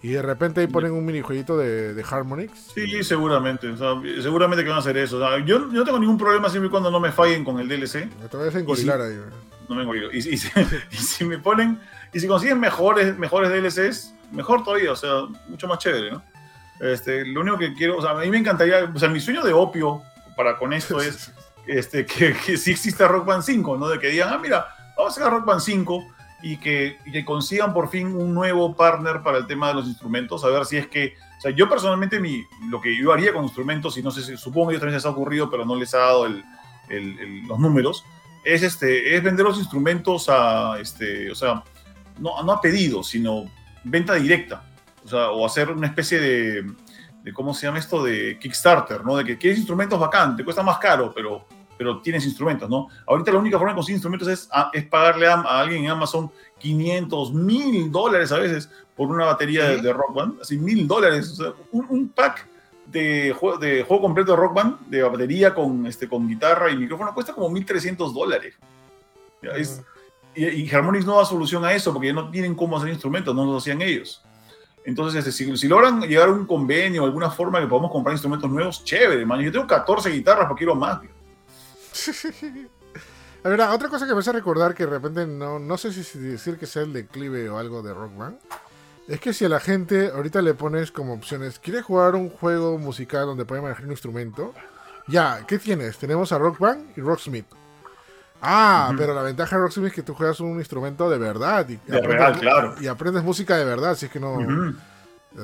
[0.00, 2.52] Y de repente ahí ponen un minijueguito de, de Harmonix.
[2.72, 3.68] Sí, seguramente.
[3.68, 5.16] o sea, seguramente que van a hacer eso.
[5.16, 7.58] O sea, yo, yo no tengo ningún problema siempre y cuando no me fallen con
[7.58, 8.08] el DLC.
[8.30, 8.58] Te vas a
[9.00, 9.18] ahí.
[9.68, 10.12] No me engorilo.
[10.12, 10.48] Y, y si,
[10.90, 11.80] y si me ponen...
[12.12, 14.92] Y si consiguen mejores, mejores DLCs, mejor todavía.
[14.92, 16.22] O sea, mucho más chévere, ¿no?
[16.80, 17.98] Este, lo único que quiero...
[17.98, 18.90] O sea, a mí me encantaría...
[18.94, 20.02] O sea, mi sueño de opio
[20.36, 21.32] para con esto es
[21.66, 23.88] este, que, que sí exista Rock Band 5, ¿no?
[23.88, 24.66] De que digan, ah, mira,
[24.96, 26.04] vamos a sacar Rock Band 5
[26.40, 29.86] y que, y que consigan por fin un nuevo partner para el tema de los
[29.88, 33.32] instrumentos, a ver si es que, o sea, yo personalmente mi, lo que yo haría
[33.32, 35.64] con instrumentos, y no sé si, supongo que a ellos también les ha ocurrido, pero
[35.64, 36.44] no les ha dado el-
[36.88, 38.04] el- el- los números,
[38.44, 41.62] es, este, es vender los instrumentos a, este, o sea,
[42.18, 43.44] no, no a pedido, sino
[43.84, 44.62] venta directa,
[45.04, 46.62] o sea, o hacer una especie de,
[47.22, 48.02] de, ¿cómo se llama esto?
[48.02, 49.16] De Kickstarter, ¿no?
[49.16, 52.88] De que quieres instrumentos bacán, te cuesta más caro, pero, pero tienes instrumentos, ¿no?
[53.06, 55.90] Ahorita la única forma de conseguir instrumentos es, a- es pagarle a, a alguien en
[55.90, 61.30] Amazon 500, mil dólares a veces por una batería de, Rock Band, así mil dólares,
[61.30, 62.48] o sea, un, un pack
[62.90, 66.76] de, jue- de juego completo de Rock Band, de batería con, este, con guitarra y
[66.76, 68.54] micrófono, cuesta como 1.300 dólares.
[69.42, 69.82] Ya, es-
[70.34, 73.34] y, y Harmonix no da solución a eso porque ya no tienen cómo hacer instrumentos,
[73.34, 74.22] no lo hacían ellos.
[74.84, 78.48] Entonces, este, si, si logran llegar a un convenio, alguna forma que podamos comprar instrumentos
[78.50, 79.40] nuevos, chévere, man.
[79.40, 81.00] Yo tengo 14 guitarras, pero quiero más.
[81.00, 81.10] tío.
[83.42, 86.02] La verdad, otra cosa que me hace recordar que de repente no, no sé si
[86.04, 88.38] si decir que sea el declive o algo de Rock Band.
[89.08, 92.76] Es que si a la gente ahorita le pones como opciones, ¿quieres jugar un juego
[92.78, 94.52] musical donde puede manejar un instrumento?
[95.06, 95.96] Ya, ¿qué tienes?
[95.96, 97.46] Tenemos a Rock Band y Rocksmith.
[98.42, 101.66] Ah, pero la ventaja de Rocksmith es que tú juegas un instrumento de verdad.
[101.68, 102.74] Y De verdad, claro.
[102.80, 104.34] Y aprendes música de verdad, si es que no...
[104.34, 104.74] Ujú.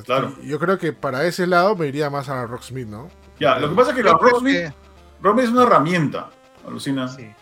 [0.04, 0.34] claro.
[0.42, 3.08] Yo creo que para ese lado me iría más a Rocksmith, ¿no?
[3.40, 4.74] Ya, lo que pasa es que la Rocksmith, que-
[5.22, 6.30] Rocksmith es una herramienta,
[6.68, 7.08] alucina.
[7.08, 7.32] sí.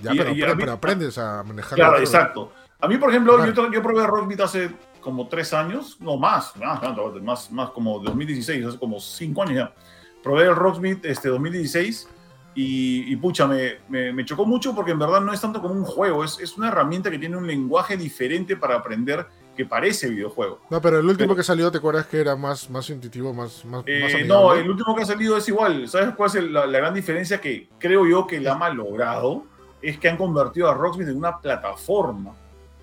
[0.00, 1.74] Ya, Y- pero, y a mí- pero aprendes a manejar.
[1.74, 2.52] Claro, exacto.
[2.80, 3.52] A mí, por ejemplo, Claro.
[3.52, 4.70] yo, yo probé Rocksmith hace
[5.00, 6.82] como tres años, no más, más,
[7.22, 9.74] más, más, como 2016, hace como cinco años ya.
[10.22, 12.08] Probé el Rocksmith este, 2016
[12.54, 15.74] y, y pucha, me, me, me chocó mucho porque en verdad no es tanto como
[15.74, 19.26] un juego, es, es una herramienta que tiene un lenguaje diferente para aprender
[19.56, 20.60] que parece videojuego.
[20.70, 23.64] No, pero el último Pero- que salió, ¿te acuerdas que era más, más intuitivo, más,
[23.64, 25.88] más, Eh, más no, el último que ha salido es igual.
[25.88, 29.44] ¿Sabes cuál es el- la, la gran diferencia que creo yo que la ha malogrado?
[29.80, 32.34] es que han convertido a Rocksmith en una plataforma,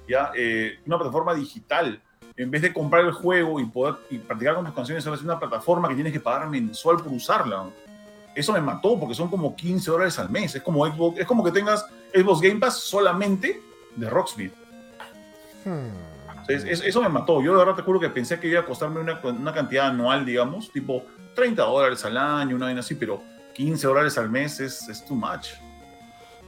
[0.07, 0.32] ¿ya?
[0.34, 2.01] Eh, una plataforma digital.
[2.38, 5.23] En vez de comprar el juego y poder y practicar con tus canciones, ahora es
[5.23, 7.65] una plataforma que tienes que pagar mensual por usarla.
[8.36, 10.53] Eso me mató porque son como 15 dólares al mes.
[10.55, 13.61] Es como, Xbox, es como que tengas Xbox Game Pass solamente
[13.95, 14.53] de Rocksmith.
[15.63, 15.89] Hmm.
[16.47, 17.41] Es- eso me mató.
[17.41, 20.25] Yo de verdad te juro que pensé que iba a costarme una, una cantidad anual,
[20.25, 21.05] digamos, tipo
[21.36, 23.23] 30 dólares al año, una vaina así, pero
[23.53, 25.47] 15 dólares al mes es, es too much.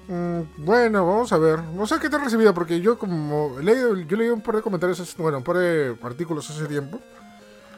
[0.08, 1.62] Mm, bueno, vamos a ver.
[1.64, 4.56] No sé qué te ha recibido, porque yo como he leído, yo leí un par
[4.56, 7.00] de comentarios, bueno, un par de artículos hace tiempo.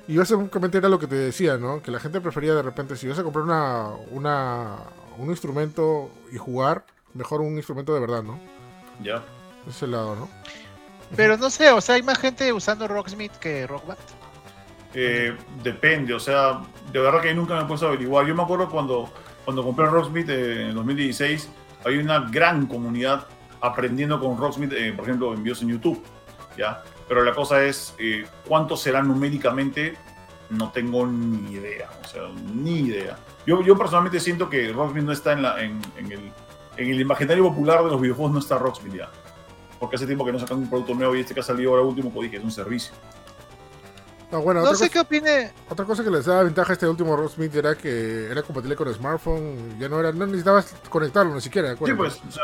[0.07, 1.81] Y básicamente era lo que te decía, ¿no?
[1.81, 4.77] Que la gente prefería de repente, si vas a comprar una, una,
[5.17, 8.39] un instrumento y jugar, mejor un instrumento de verdad, ¿no?
[9.03, 9.23] Ya.
[9.67, 10.29] Ese lado, ¿no?
[11.15, 13.99] Pero no sé, o sea, hay más gente usando Rocksmith que Rock Band.
[14.93, 16.61] Eh, depende, o sea,
[16.91, 18.25] de verdad que nunca me he puesto a averiguar.
[18.25, 19.11] Yo me acuerdo cuando,
[19.45, 21.49] cuando compré Rocksmith eh, en el 2016,
[21.85, 23.27] hay una gran comunidad
[23.61, 26.03] aprendiendo con Rocksmith, eh, por ejemplo, en videos en YouTube,
[26.57, 26.81] ¿ya?
[27.07, 29.95] Pero la cosa es, eh, ¿cuánto será numéricamente?
[30.49, 32.23] No tengo ni idea, o sea,
[32.53, 33.17] ni idea.
[33.45, 36.31] Yo, yo personalmente siento que Rocksmith no está en, la, en, en el,
[36.77, 39.09] en el imaginario popular de los videojuegos, no está Rocksmith ya.
[39.79, 41.83] Porque hace tiempo que no sacan un producto nuevo y este que ha salido ahora
[41.83, 42.93] último, pues dije, es un servicio.
[44.31, 45.51] No, bueno, No otra, sé cosa, qué opine.
[45.69, 48.93] otra cosa que les daba ventaja a este último Rocksmith era que era compatible con
[48.93, 49.79] smartphone.
[49.79, 52.43] Ya no era, no necesitabas conectarlo ni siquiera, ¿de Sí, pues, o sea,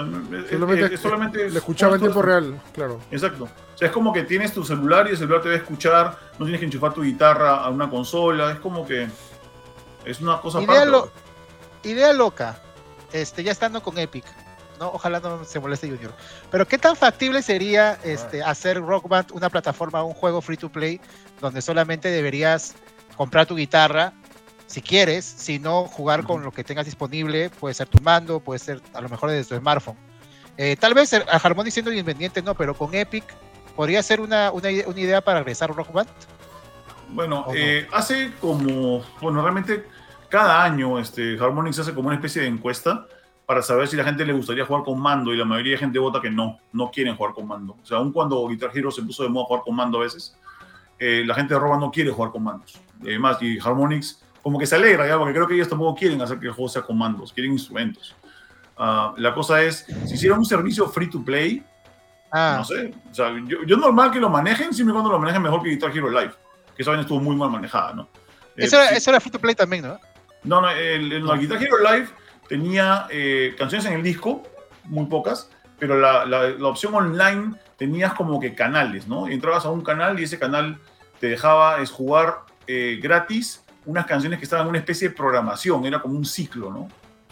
[0.98, 3.00] Solamente, le escuchaba en tiempo real, claro.
[3.12, 3.44] Exacto.
[3.44, 6.18] O sea, es como que tienes tu celular y el celular te va a escuchar,
[6.40, 9.08] no tienes que enchufar tu guitarra a una consola, es como que
[10.06, 10.90] es una cosa Idea, aparte.
[10.92, 11.12] lo-
[11.84, 12.58] idea loca.
[13.14, 14.26] Este, ya estando con Epic.
[14.80, 16.12] No, ojalá no se moleste Junior.
[16.52, 20.68] Pero qué tan factible sería este, hacer Rock Band una plataforma, un juego free to
[20.70, 21.00] play,
[21.42, 22.76] donde solamente deberías
[23.18, 24.14] comprar tu guitarra
[24.68, 28.60] si quieres, si no jugar con lo que tengas disponible, puede ser tu mando, puede
[28.60, 29.96] ser a lo mejor desde tu smartphone.
[30.58, 33.24] Eh, tal vez a Harmony siendo independiente no, pero con Epic
[33.76, 36.10] podría ser una, una, ide- una idea para regresar Rock Band.
[37.10, 39.86] Bueno, eh, hace como, bueno, realmente
[40.30, 43.06] cada año este, Harmonix hace como una especie de encuesta
[43.46, 46.00] para saber si la gente le gustaría jugar con mando y la mayoría de gente
[46.00, 47.78] vota que no, no quieren jugar con mando.
[47.82, 50.36] O sea, aun cuando Guitar Hero se puso de moda jugar con mando a veces,
[51.00, 52.80] eh, la gente de Roba no quiere jugar con mandos.
[53.02, 56.22] Y además, y Harmonix como que se alegra ya, porque creo que ellos tampoco quieren
[56.22, 58.16] hacer que el juego sea con mandos, quieren instrumentos.
[58.78, 61.64] Ah, la cosa es, si hicieran un servicio free to play,
[62.32, 65.20] Ah, no sé, o sea, yo, yo normal que lo manejen, siempre y cuando lo
[65.20, 66.34] manejen mejor que Guitar Hero Live,
[66.76, 68.10] que esa vaina estuvo muy mal manejada, ¿no?
[68.58, 68.96] Eh, eso, era, sí.
[68.96, 69.98] eso era free to play también, ¿no?
[70.44, 72.10] No, no, el, el- la Guitar Hero Live
[72.50, 74.44] tenía eh, canciones en el disco,
[74.84, 75.50] muy pocas,
[75.80, 79.28] pero la, la- la opción online tenías como que canales, ¿no?
[79.28, 80.78] Entrabas a un canal y ese canal
[81.20, 85.86] te dejaba es jugar eh, gratis unas canciones que estaban en una especie de programación,
[85.86, 86.88] era como un ciclo, ¿no?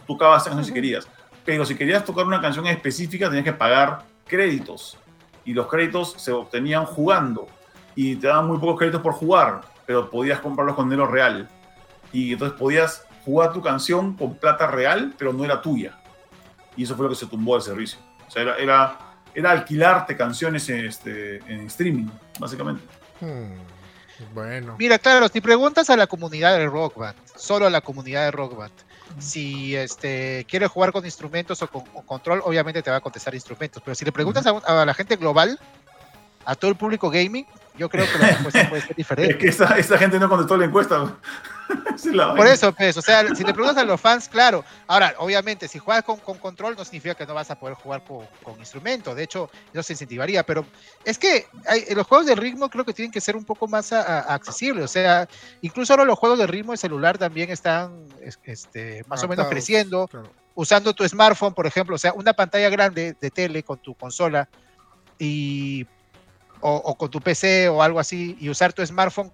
[0.06, 1.08] Tocabas esa canción si querías,
[1.46, 4.98] pero si querías tocar una canción específica tenías que pagar créditos
[5.46, 7.48] y los créditos se obtenían jugando
[7.96, 11.50] y te daban muy pocos créditos por jugar, pero podías comprarlos con dinero real
[12.12, 15.98] y entonces podías jugar tu canción con plata real, pero no era tuya.
[16.76, 18.00] Y eso fue lo que se tumbó del servicio.
[18.34, 18.98] O sea, era, era,
[19.36, 22.08] era alquilarte canciones en, este, en streaming,
[22.40, 22.84] básicamente.
[23.22, 23.54] Hmm,
[24.34, 24.76] Bueno.
[24.80, 28.32] Mira, claro, si preguntas a la comunidad de Rock Band, solo a la comunidad de
[28.32, 28.74] Rock Band,
[29.20, 33.36] si este, quiere jugar con instrumentos o con, o control, obviamente te va a contestar
[33.36, 33.84] instrumentos.
[33.86, 35.60] Pero si le preguntas a, la gente global,
[36.44, 37.46] a todo el público gaming,
[37.78, 39.38] yo creo que la respuesta puede ser Es diferente.
[39.38, 41.14] que esa, esa gente no contestó la encuesta.
[42.36, 44.64] Por eso, pues, o sea, si le preguntas a los fans, claro.
[44.88, 48.04] Ahora, obviamente, si juegas con, con control, no significa que no vas a poder jugar
[48.04, 49.14] con, con instrumento.
[49.16, 50.44] De hecho, eso se incentivaría.
[50.44, 50.66] Pero
[51.06, 53.94] es que hay- los juegos de ritmo creo que tienen que ser un poco más
[53.94, 54.84] a- a- accesibles.
[54.86, 55.28] O sea,
[55.62, 59.48] incluso ahora los juegos de ritmo de celular también están es- este, más o menos
[59.48, 60.08] creciendo.
[60.08, 60.32] claro.
[60.56, 64.48] Usando tu smartphone, por ejemplo, o sea, una pantalla grande de tele con tu consola
[65.18, 65.86] y
[66.60, 69.32] o, o con tu PC o algo así y usar tu smartphone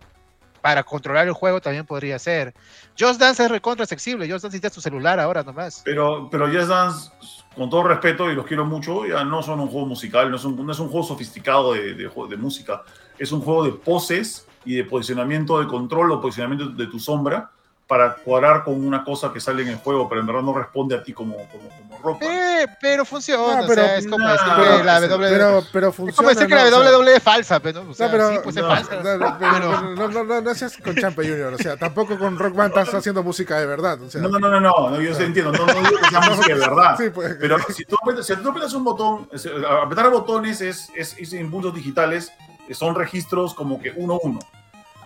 [0.61, 2.53] para controlar el juego también podría ser.
[2.99, 4.25] Just Dance es recontra accesible.
[4.25, 5.81] Just Dance necesitas tu celular ahora nomás.
[5.85, 7.11] Pero, pero Just Dance,
[7.55, 10.71] con todo respeto y los quiero mucho, ya no son un juego musical, no no
[10.71, 12.83] es un juego sofisticado de, de, de música.
[13.17, 17.51] Es un juego de poses y de posicionamiento de control o posicionamiento de tu sombra
[17.89, 20.95] para cuadrar con una cosa que sale en el juego, pero en verdad no responde
[20.95, 22.31] a ti como, como, como rock band.
[22.31, 23.55] Eh, pero funciona.
[23.57, 25.29] No, o pero- sea, es como decir pero- que la WWE.
[25.31, 26.29] Pero, pero es como funciona.
[26.29, 26.77] decir que la ¿no?
[26.77, 27.89] O sea, WWE es falsa, pero, ¿no?
[27.89, 28.95] O sea, no, pero, sí, pues es no, falsa.
[28.95, 32.15] no, no, pero- pero no, no, no, no seas con Champa Junior, o sea, tampoco
[32.19, 33.99] con Rock Band estás haciendo música de verdad.
[34.03, 36.21] O sea, No, no, no, no, no, no, yo entiendo, no, no digo que sea
[36.21, 36.95] música de verdad.
[36.95, 37.37] Sí, pues.
[37.39, 39.49] Pero si tú, apretas, si tú apretas un botón, es-
[39.83, 42.31] apretar botones es, es, es impulsos digitales,
[42.71, 44.39] son registros como que uno a uno.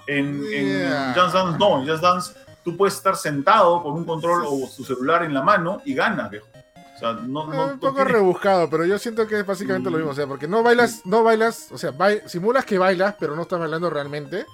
[0.05, 1.13] En, en Yeah.
[1.15, 2.34] Just Dance no, en Just Dance
[2.64, 6.30] tú puedes estar sentado con un control o tu celular en la mano y ganas,
[6.32, 6.47] viejo.
[6.95, 9.99] O sea, no, no- un poco rebuscado, pero yo siento que es básicamente lo Mm.
[9.99, 10.11] mismo.
[10.11, 11.93] O sea, porque no bailas, no bailas, o sea,
[12.28, 14.45] simulas que bailas, pero no estás bailando realmente.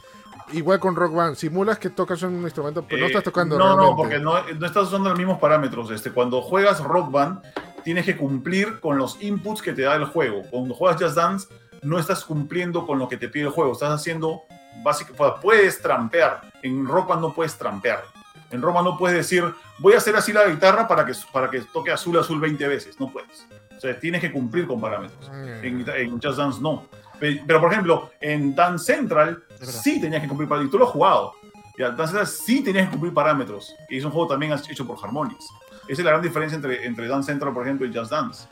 [0.51, 3.66] Igual con Rock Band, simulas que tocas un instrumento, pero no Eh, estás tocando No,
[3.66, 3.91] realmente.
[3.91, 5.91] no, porque no, no estás usando los mismos parámetros.
[5.91, 7.41] Este, cuando juegas Rock Band,
[7.84, 10.41] tienes que cumplir con los inputs que te da el juego.
[10.49, 11.47] Cuando juegas Just Dance,
[11.84, 13.74] no estás cumpliendo con lo que te pide el juego.
[13.74, 14.41] Estás haciendo,
[14.84, 16.41] básicamente, puedes trampear.
[16.61, 18.03] En Band no puedes trampear.
[18.51, 19.43] En Band no puedes decir,
[19.78, 22.99] voy a hacer así la guitarra para que, para que toque azul, azul 20 veces.
[22.99, 23.45] No puedes.
[23.78, 25.30] O sea, tienes que cumplir con parámetros.
[25.30, 25.65] Mm.
[25.65, 26.86] En, en Just Dance no.
[27.20, 30.70] Pe- Pero, por ejemplo, en Dance Central sí tenías que cumplir parámetros.
[30.70, 31.34] Y tú lo has jugado.
[31.78, 33.74] Ya, Dance Central sí tenías que cumplir parámetros.
[33.89, 35.45] Y es un juego también hecho por Harmonix.
[35.88, 38.47] Esa es la gran diferencia entre, entre Dance Central, por ejemplo, y Just Dance.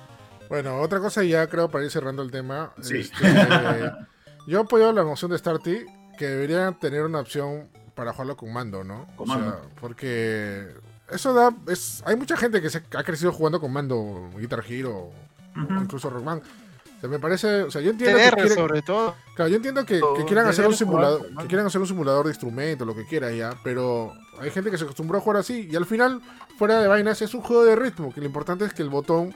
[0.50, 2.72] Bueno, otra cosa ya creo para ir cerrando el tema.
[2.82, 3.00] Sí.
[3.00, 3.18] este,
[4.48, 5.86] yo apoyo la moción de Starty
[6.18, 9.08] que deberían tener una opción para jugarlo con mando, ¿no?
[9.16, 10.68] Con O sea, porque
[11.12, 11.56] eso da.
[11.68, 15.14] Es, hay mucha gente que se ha crecido jugando con mando Guitar Hero o
[15.82, 16.40] incluso Rockman.
[16.98, 17.64] O sea, me parece.
[17.64, 19.16] O sea, yo entiendo que quieren- sobre todo.
[19.36, 22.86] Claro, yo entiendo que, quieran hacer un simulador, que quieran hacer un simulador de instrumentos,
[22.88, 25.86] lo que quiera ya, pero hay gente que se acostumbró a jugar así y al
[25.86, 26.22] final,
[26.58, 29.34] fuera de vainas, es un juego de ritmo, que lo importante es que el botón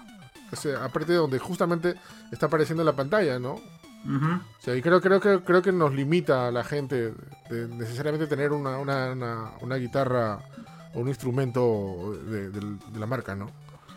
[0.53, 1.95] se apriete donde justamente
[2.31, 3.61] está apareciendo en la pantalla, ¿no?
[4.03, 7.13] O sea, y creo, creo, que creo que nos limita a la gente
[7.49, 10.39] de necesariamente tener una, una, una, una guitarra
[10.93, 12.51] o un instrumento de,
[12.99, 13.49] la marca, ¿no?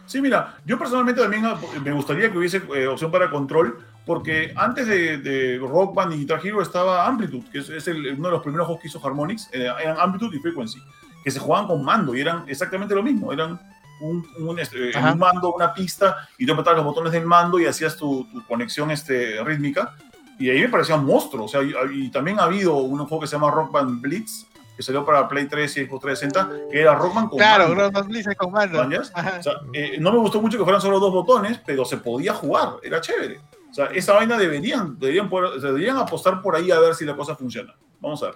[0.07, 1.42] Sí, mira, yo personalmente también
[1.82, 6.16] me gustaría que hubiese eh, opción para control, porque antes de, de Rock Band y
[6.18, 9.00] Guitar Hero estaba Amplitude, que es, es el- uno de los primeros juegos que hizo
[9.05, 10.78] Harmonix, eh, eran Amplitude y Frequency,
[11.24, 13.59] que se jugaban con mando y eran exactamente lo mismo, eran
[14.05, 17.66] un, un, este, un mando, una pista, y tú apretabas los botones del mando y
[17.66, 19.94] hacías tu, tu conexión este, rítmica,
[20.38, 23.20] y ahí me parecía un monstruo, o sea, y, y también ha habido un juego
[23.20, 24.46] que se llama Rock Band Blitz,
[24.76, 27.90] que salió para Play 3 y Xbox 360, que era Rock Band con Claro, mando.
[28.02, 28.80] no dice con mando.
[28.82, 32.34] O sea, eh, no me gustó mucho que fueran solo dos botones, pero se podía
[32.34, 33.38] jugar, era chévere.
[33.70, 37.14] O sea, esa vaina deberían, deberían, poder- deberían apostar por ahí a ver si la
[37.14, 37.72] cosa funciona.
[38.00, 38.34] Vamos a ver.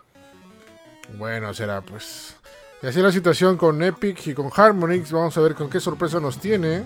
[1.17, 2.38] Bueno, será pues.
[2.83, 5.11] Y así la situación con Epic y con Harmonix.
[5.11, 6.85] Vamos a ver con qué sorpresa nos tiene.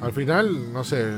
[0.00, 1.12] Al final, no sé.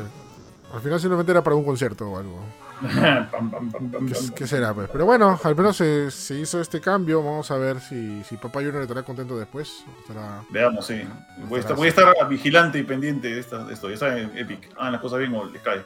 [0.73, 2.39] Al final simplemente era para un concierto o algo.
[2.81, 4.73] ¿Qué, qué será?
[4.73, 4.89] Pues?
[4.91, 7.23] Pero bueno, al menos se, se hizo este cambio.
[7.23, 9.85] Vamos a ver si, si Papá Junior estará contento después.
[10.01, 11.03] Estará- Veamos, sí.
[11.49, 13.91] Voy a, estar, voy a estar vigilante y pendiente de, esta- de esto.
[13.91, 14.71] Ya saben, Epic.
[14.79, 15.85] Hagan las cosas bien o les cae.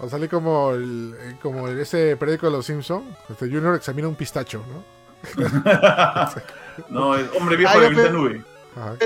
[0.00, 3.04] Va a salir como, el, eh, como el- ese periódico de los Simpsons.
[3.28, 4.82] Este Junior examina un pistacho, ¿no?
[6.88, 8.42] No, es hombre viejo quinta pe- nube.
[8.76, 8.96] Ajá.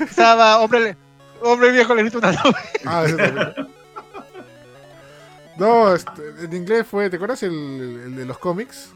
[0.00, 0.96] Estaba, hombre,
[1.42, 2.56] hombre viejo le necesito una nube.
[2.84, 3.54] Ah, ese también.
[5.58, 8.90] No, este, en inglés fue, ¿te acuerdas el, el de los cómics?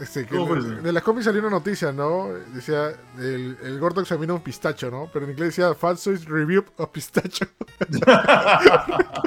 [0.00, 2.28] Este, que ¿Cómo fue de, las cómics salió una noticia, ¿no?
[2.52, 5.08] Decía, el, el gordo examina un pistacho, ¿no?
[5.12, 7.46] Pero en inglés decía, Fatsoy's Review of Pistacho.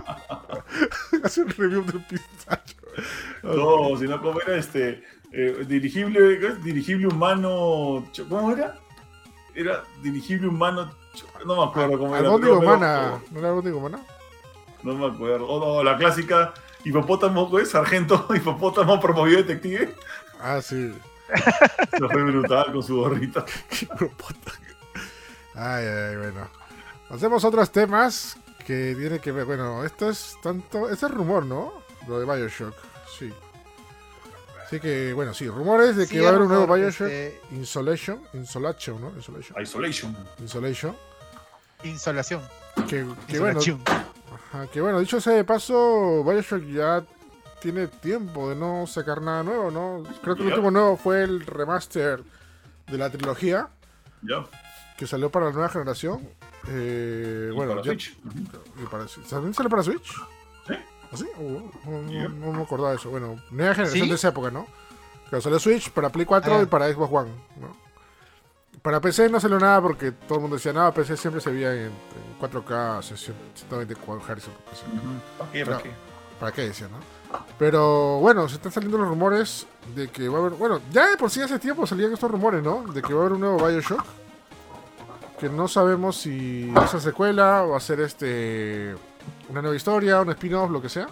[1.24, 2.76] Hace un review del pistacho.
[3.44, 5.04] No, si no, ¿cómo era este?
[5.38, 6.64] Eh, dirigible, ¿qué es?
[6.64, 8.06] dirigible humano.
[8.30, 8.78] ¿Cómo era?
[9.54, 10.90] Era dirigible humano.
[11.46, 12.26] No me acuerdo cómo era.
[12.26, 13.22] Albóndiga humana.
[13.32, 14.00] ¿No era albóndiga humana?
[14.82, 15.46] No me acuerdo.
[15.48, 16.54] O no, la clásica
[16.86, 19.94] hipopótamo, güey, sargento, hipopótamo promovido detective.
[20.40, 20.94] Ah, sí.
[21.92, 23.44] Eso fue brutal con su gorrita.
[25.58, 26.50] Ay, ay, bueno.
[27.10, 29.46] Hacemos otros temas que tiene que ver.
[29.46, 30.90] Bueno, esto es tanto.
[30.90, 31.72] Este es rumor, ¿no?
[32.08, 32.76] Lo de Bioshock.
[34.70, 34.78] Sí.
[34.78, 37.08] Así que, bueno, sí, rumores de que Sí, va a haber un nuevo Bioshock.
[37.08, 38.20] este, Insolation.
[38.34, 39.10] Insolation, ¿no?
[39.16, 39.62] Insolation.
[39.62, 40.18] Isolation.
[40.40, 40.96] Insolation.
[41.84, 42.42] Insolación.
[42.90, 43.60] Que, que bueno,
[44.52, 47.06] ajá, que bueno, dicho sea de paso, Bioshock ya
[47.62, 50.04] tiene tiempo de no sacar nada nuevo, ¿no?
[50.22, 52.24] Creo que el último nuevo fue el remaster
[52.88, 53.70] de la trilogía
[54.22, 54.46] Ya.
[54.98, 56.28] que salió para la nueva generación.
[56.68, 58.18] Eh, Y bueno, para ya- Switch.
[58.82, 60.12] Y para- ¿También sale para Switch?
[61.16, 61.28] ¿Ah, sí?
[61.40, 63.10] Oh, no, me acordaba de eso.
[63.10, 64.10] Bueno, nueva generación ¿Sí?
[64.10, 64.68] de esa época, ¿no?
[65.30, 66.62] Que salió Switch para Play 4 Ah.
[66.62, 67.76] y para Xbox One, ¿no?
[68.82, 71.74] Para PC no salió nada porque todo el mundo decía, nada, PC siempre se veía
[71.74, 74.46] en, en 4K, 124 Hz.
[74.46, 74.84] por PC".
[74.94, 75.40] Ujú.
[75.40, 75.66] ¿Para qué?
[75.66, 75.92] ¿Para qué?
[76.40, 76.98] ¿Para qué decía, no?
[77.58, 80.54] Pero bueno, se están saliendo los rumores de que va a haber.
[80.54, 82.84] Bueno, ya de por sí hace tiempo salían estos rumores, ¿no?
[82.94, 84.04] De que va a haber un nuevo Bioshock.
[85.40, 88.96] Que no sabemos si va a ser secuela o va a ser este.
[89.50, 91.08] Una nueva historia, un spin-off, lo que sea.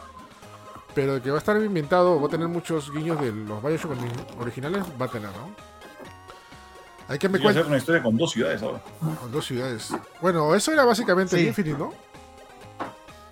[0.96, 4.40] Pero que va a estar inventado, va a tener muchos guiños de los Bioshock ori-
[4.40, 5.50] originales, va a tener, ¿no?
[7.08, 8.82] Hay que me cuenta una historia con dos ciudades ahora.
[9.20, 9.94] con dos ciudades.
[10.22, 11.48] Bueno, eso era básicamente el Sí.
[11.48, 11.94] Infinite, ¿no?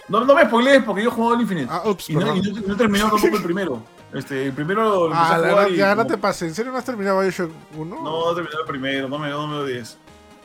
[0.10, 1.68] No, no me spoilees porque yo he jugado al Infinite.
[1.72, 3.82] Ah, ups, y, no, y no- no he terminado tampoco el primero.
[4.14, 6.50] Este, el primero lo empecé Ah, a la jugar verdad, y ya no te pases.
[6.50, 7.96] ¿En serio no has terminado Bioshock 1?
[7.96, 9.98] No, no he terminado el primero, no me, no me odies.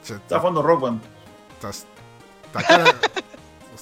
[0.03, 1.03] Estaba jugando Rock Band.
[1.55, 1.85] estás,
[2.55, 2.85] hasta cara,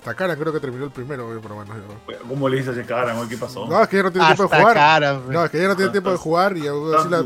[0.04, 1.74] hasta cara creo que terminó el primero, güey, pero bueno.
[1.74, 3.26] yo- ¿Cómo le dices a ese cara, güey?
[3.26, 3.66] ¿Qué pasó?
[3.66, 5.00] No, es que ya no tiene tiempo de jugar.
[5.30, 7.16] No, es que ya no tiene tiempo de jugar y aún así la,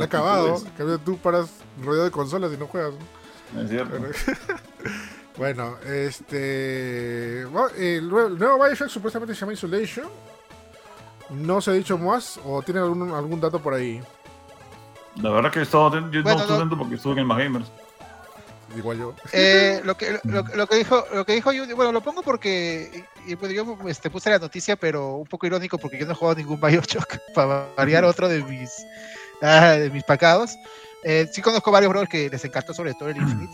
[0.00, 0.62] ha acabado.
[0.74, 1.50] cambio, tú paras
[1.82, 2.94] rodeado de consolas y no juegas.
[3.52, 3.60] ¿no?
[3.60, 3.96] Es cierto.
[5.36, 7.44] Bueno, este.
[7.46, 10.06] bueno, el, nuevo, Bioshock supuestamente se llama Isolation.
[11.30, 14.00] No se ha dicho más o tiene algún, algún dato por ahí.
[15.20, 17.24] La verdad que he estado yo Bueno, no estoy no- atento porque estuve en el
[17.26, 17.70] Más Gamers.
[18.76, 19.14] Igual yo.
[19.32, 23.04] Eh, lo, que, lo, lo que dijo, lo que dijo yo, bueno, lo pongo porque
[23.26, 26.14] y, bueno, yo este, puse la noticia, pero un poco irónico porque yo no he
[26.14, 28.70] jugado ningún Bioshock, para variar otro de mis,
[29.42, 30.56] ah, de mis pecados.
[31.04, 33.52] Eh, sí conozco varios bros que les encantó sobre todo el Infinite.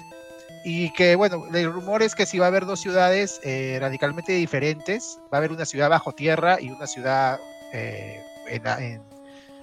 [0.63, 4.33] Y que, bueno, el rumor es que si va a haber dos ciudades eh, radicalmente
[4.33, 7.41] diferentes, va a haber una ciudad bajo tierra y una ciudad
[7.73, 9.10] eh, en en-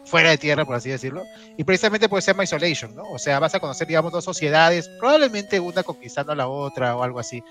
[0.07, 1.23] fuera de tierra, por así decirlo.
[1.57, 3.03] Y precisamente pues se llama Isolation, ¿no?
[3.03, 7.03] O sea, vas a conocer, digamos, dos sociedades, probablemente una conquistando a la otra o
[7.03, 7.43] algo así.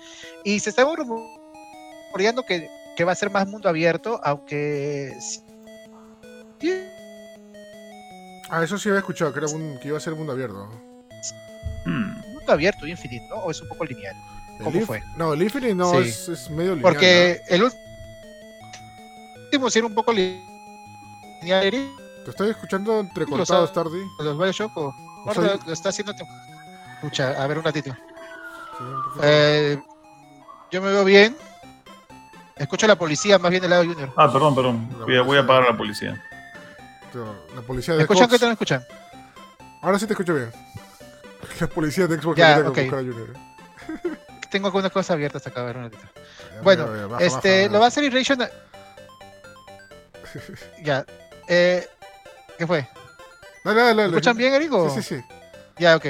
[0.43, 5.13] Y se está rumoreando que, que va a ser más mundo abierto, aunque...
[6.59, 6.73] sí,
[8.49, 10.69] Ah, eso sí había escuchado, que, era un, que iba a ser mundo abierto.
[11.85, 12.13] Hmm.
[12.33, 13.41] mundo abierto y infinito, ¿no?
[13.41, 14.15] ¿O es un poco lineal?
[14.63, 15.03] ¿Cómo fue?
[15.17, 16.09] No, el Infinite no, Sí.
[16.09, 16.93] es, es medio lineal.
[16.93, 17.63] Porque el
[19.45, 20.47] último sí era un poco lineal.
[22.27, 24.03] Te estoy escuchando entrecortado, Los- Stardy.
[24.19, 24.93] ¿Los Bioshock o...?
[25.25, 26.13] O sea, lo, está haciendo...
[26.95, 27.91] Escucha, a ver un ratito.
[28.77, 29.19] Sí, un poquito.
[29.23, 29.81] Eh,
[30.69, 31.37] yo me veo bien.
[32.57, 34.11] Escucho a la policía más bien del lado de Junior.
[34.17, 34.89] Ah, perdón, perdón.
[35.05, 36.21] Voy a, voy a pagar a la policía.
[37.55, 38.83] La policía ¿Me de escuchan que te no escuchan?
[39.81, 40.51] Ahora sí te escucho bien.
[41.61, 42.77] La policía de Xbox Ya, que viene a ok.
[42.77, 44.17] buscar a Junior.
[44.51, 46.03] Tengo algunas cosas abiertas acá, a ver un ratito.
[46.55, 47.71] Ya, Bueno, ya, ya, baja, Este, baja.
[47.73, 48.51] lo va a hacer Irrational.
[50.83, 51.05] ya.
[51.47, 51.87] Eh,
[52.57, 52.87] ¿Qué fue?
[53.63, 54.07] Dale, dale, ¿Me dale.
[54.15, 54.89] escuchan bien, Erigo?
[54.89, 55.23] Sí, sí, sí.
[55.77, 56.05] Ya, ok.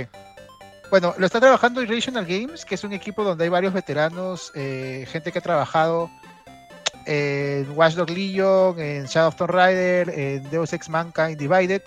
[0.90, 5.06] Bueno, lo está trabajando Irrational Games, que es un equipo donde hay varios veteranos, eh,
[5.10, 6.10] gente que ha trabajado
[7.06, 11.82] en Watch Dogs Legion, en Shadow of Tomb Raider, en Deus Ex Mankind Divided.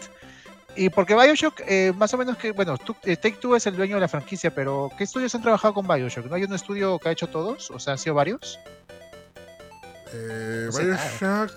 [0.76, 3.96] Y porque Bioshock, eh, más o menos que, bueno, eh, Take Two es el dueño
[3.96, 6.26] de la franquicia, pero ¿qué estudios han trabajado con Bioshock?
[6.26, 7.70] ¿No hay un estudio que ha hecho todos?
[7.70, 8.58] O sea, ¿han sido varios?
[10.12, 11.50] Eh, No sé Bioshock.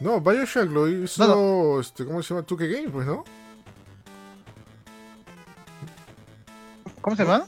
[0.00, 1.26] No, Bioshock lo hizo.
[1.26, 2.46] No, Este, ¿Cómo se llama?
[2.46, 3.24] 2K Games, pues, ¿no?
[7.00, 7.44] ¿Cómo se llama?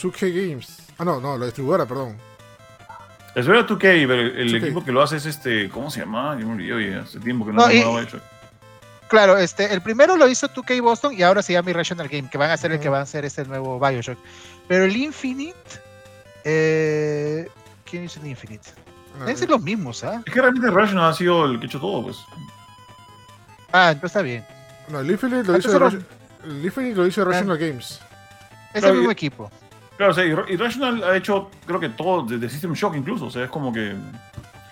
[0.00, 0.78] 2K Games.
[0.98, 2.16] Ah, no, no, la distribuidora, perdón.
[3.34, 4.56] Eso era 2K, pero el 2K.
[4.64, 5.68] equipo que lo hace es este.
[5.68, 6.36] ¿Cómo se llama?
[6.40, 8.20] Yo me olvidé, oye, hace tiempo que no, No, y- lo he hecho.
[9.08, 12.38] Claro, este, el primero lo hizo 2K Boston y ahora se llama Irrational Game, que
[12.38, 14.16] van a ser el que va a hacer este nuevo Bioshock.
[14.68, 15.58] Pero el Infinite,
[16.44, 17.48] eh,
[17.84, 18.70] ¿quién hizo el Infinite?
[19.20, 20.22] Ah, Deben ser los mismos, ¿ah?
[20.26, 22.18] Es que realmente Rational ha sido el que ha hecho todo, pues.
[23.72, 24.44] Ah, entonces está bien.
[24.88, 25.72] No, el Infinite lo Ah, hizo.
[25.72, 28.00] entonces Ration- El Infinite lo hizo Rational Games.
[28.72, 29.50] Es Claro, el mismo y- equipo.
[29.96, 33.30] Claro, o sea, y Irrational ha hecho, creo que todo, desde System Shock incluso, o
[33.30, 33.94] sea, es como que...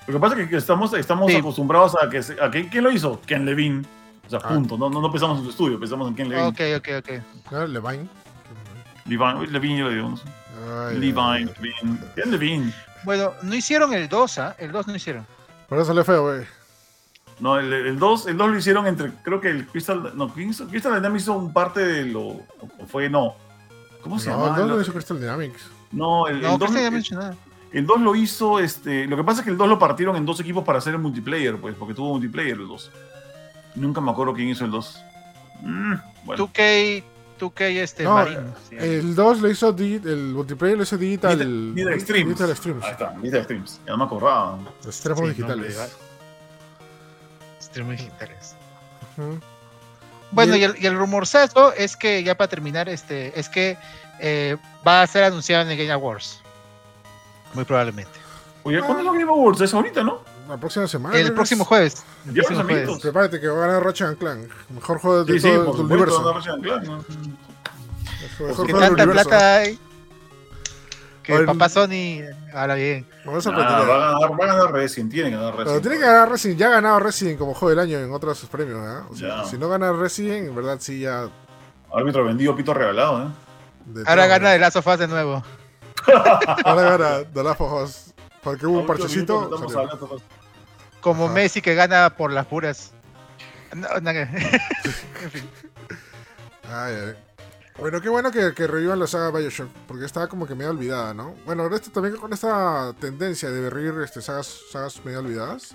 [0.06, 1.36] Lo que pasa es que estamos, estamos Sí.
[1.36, 2.18] acostumbrados a que...
[2.42, 3.20] A que ¿Quién lo hizo?
[3.26, 3.84] Ken Levine.
[4.26, 4.48] O sea, Ah.
[4.48, 4.78] punto.
[4.78, 6.46] No, no, no pensamos en su estudio, pensamos en Ken Levine.
[6.48, 7.52] Ok, ok, ok.
[7.52, 7.66] ¿No?
[7.66, 8.08] Levine.
[9.04, 10.08] Levine, Levine, yo le digo.
[10.10, 10.24] no sé.
[10.88, 11.44] Ay, Levine, ay, ay.
[11.82, 11.98] Levine.
[12.14, 12.74] Ken Levine.
[13.04, 14.56] Bueno, no hicieron el 2, ¿ah?
[14.58, 15.26] El 2 no hicieron.
[15.68, 16.46] Por eso sale feo, güey.
[17.40, 20.66] No, el, el 2 el 2 lo hicieron entre, creo que el Crystal, no, Crystal,
[20.68, 22.42] Crystal Dynamics hizo un parte de lo, o
[22.88, 23.34] fue, no.
[24.02, 24.58] ¿Cómo se No, llama?
[24.58, 25.70] no Lo- lo hizo Crystal Dynamics.
[25.92, 27.36] No, el, No, el que 2 se había el,
[27.72, 30.26] el 2 lo hizo, este, lo que pasa es que el 2 lo partieron en
[30.26, 32.90] dos equipos para hacer el multiplayer, pues, porque tuvo multiplayer el 2.
[33.76, 35.00] Nunca me acuerdo quién hizo el 2.
[35.62, 35.94] Mm,
[36.24, 36.48] bueno.
[36.48, 37.04] 2K,
[37.38, 38.24] 2K este, No.
[38.70, 39.68] El 2 lo hizo.
[39.78, 41.38] El multiplayer lo hizo Digital.
[41.38, 42.84] Digital, Digital Extremes.
[42.84, 43.80] Ahí está, Digital Extremes.
[43.86, 44.58] Ya no me acordaba.
[44.84, 45.96] Extremos Sí, digitales.
[47.56, 48.54] Extremos digitales.
[50.30, 53.76] Bueno, Y el, y el rumorzazo es que, ya para terminar, este, es que
[54.20, 56.40] eh, va a ser anunciado en el Game Awards.
[57.54, 58.12] Muy probablemente.
[58.64, 59.60] Oye, ¿cuándo es los Game Awards?
[59.60, 60.22] Es ahorita, ¿no?
[60.48, 61.16] La próxima semana.
[61.18, 61.68] El próximo es.
[61.68, 62.04] jueves.
[62.26, 62.98] El próximo jueves.
[63.00, 64.50] Prepárate que va a ganar Ratchet and Clank.
[64.70, 65.94] Mejor juego de Sí, sí, todo por el supuesto.
[65.94, 66.32] universo.
[66.32, 66.96] Ratchet Clank, ¿no?
[66.96, 67.06] Mejor
[68.28, 69.28] Que juego del tanta universo.
[69.28, 69.78] plata hay.
[71.22, 72.22] Que Oye, papá Sony
[72.54, 73.06] habla bien.
[73.26, 73.72] A Ah, sorprender.
[73.74, 75.82] va, a ganar, va a ganar Resident, tiene que ganar Pero Resident.
[75.82, 76.58] tiene que ganar Resident.
[76.60, 78.78] Ya ha ganado Resident como juego del año en otros premios.
[78.80, 79.06] ¿eh?
[79.10, 81.28] O sea, si no gana Resident, en verdad sí ya.
[81.92, 83.28] Árbitro vendido, pito regalado, ¿eh?
[83.84, 85.42] de Ahora todo, gana de Last of Us de nuevo.
[86.64, 88.14] Ahora gana The Last of Us.
[88.42, 89.40] Porque hubo un parchecito.
[89.50, 90.16] minuto
[91.08, 91.34] Como Ajá.
[91.34, 92.92] Messi que gana por las puras.
[93.74, 94.28] No, no, en
[95.30, 95.48] fin.
[96.70, 97.14] Ay, ay.
[97.78, 101.14] Bueno, qué bueno que, que revivan la saga Bioshock, porque estaba como que medio olvidada,
[101.14, 101.34] ¿no?
[101.46, 105.74] Bueno, ahora esto también con esta tendencia de revivir este, sagas, sagas medio olvidadas.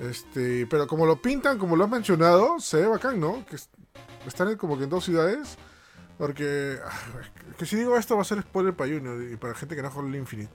[0.00, 3.44] Este, pero como lo pintan, como lo has mencionado, se ve bacán, ¿no?
[3.46, 3.68] Que es-
[4.26, 5.56] están en- como que en dos ciudades.
[6.18, 6.78] Porque.
[6.84, 6.90] ah,
[7.58, 9.90] que si digo esto va a ser spoiler para Junior y para gente que no
[9.90, 10.52] juega el Infinite.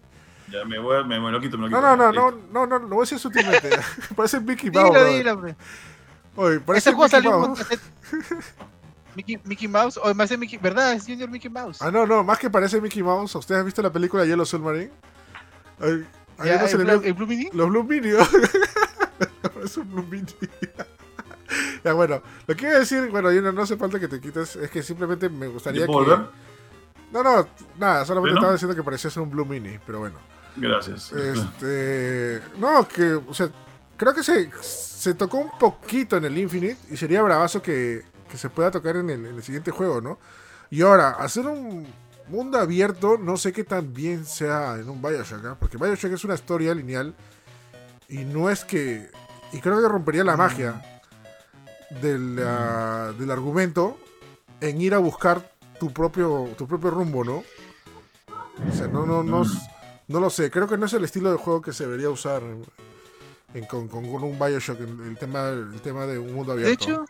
[0.51, 1.95] Ya me, voy, me, me lo quito, me lo No, quito.
[1.95, 2.47] no, no, no, Listo.
[2.53, 3.69] no, no, lo voy a decir sutilmente.
[4.15, 4.93] parece Mickey Mouse.
[4.93, 5.55] Dilo, dilo, hombre.
[6.35, 7.65] Oye, parece Mickey salió Mouse.
[9.15, 10.93] Mickey, Mickey Mouse, o más de Mickey, ¿verdad?
[10.93, 11.81] Es Junior Mickey Mouse.
[11.81, 13.33] Ah, no, no, más que parece Mickey Mouse.
[13.35, 14.91] ¿Ustedes han visto la película Yellow Submarine?
[15.79, 16.05] Hay,
[16.37, 17.49] hay Ya, unos el, Blue- el Blue Mini.
[17.53, 18.09] Los Blue Mini.
[19.53, 20.27] Parece un Blue Mini.
[21.83, 24.55] ya, bueno, lo que iba a decir, bueno, Junior, no hace falta que te quites,
[24.55, 25.91] es que simplemente me gustaría ¿Yo que...
[25.93, 26.19] volver?
[27.11, 27.47] No, no,
[27.79, 28.35] nada, solamente ¿Bueno?
[28.39, 30.15] estaba diciendo que parecía ser un Blue Mini, pero bueno.
[30.57, 31.11] Gracias.
[31.11, 32.41] Este.
[32.57, 33.13] No, que.
[33.13, 33.49] O sea,
[33.95, 38.37] creo que se, se tocó un poquito en el Infinite y sería bravazo que, que
[38.37, 40.19] se pueda tocar en el, en el siguiente juego, ¿no?
[40.69, 41.87] Y ahora, hacer un
[42.27, 45.57] mundo abierto, no sé qué tan bien sea en un Bioshock, ¿ah?
[45.59, 47.15] Porque Bioshock es una historia lineal
[48.09, 49.09] y no es que.
[49.53, 50.81] Y creo que rompería la magia
[52.01, 53.97] del, ah, del argumento
[54.59, 57.43] en ir a buscar tu propio, tu propio rumbo, ¿no?
[58.67, 59.76] O sea, no, no, no, no
[60.19, 60.49] lo sé.
[60.49, 62.65] Creo que no es el estilo de juego que se debería usar en-
[63.53, 66.69] en- con, con- un Bioshock, el, el tema, el tema de un mundo abierto.
[66.69, 67.05] De hecho,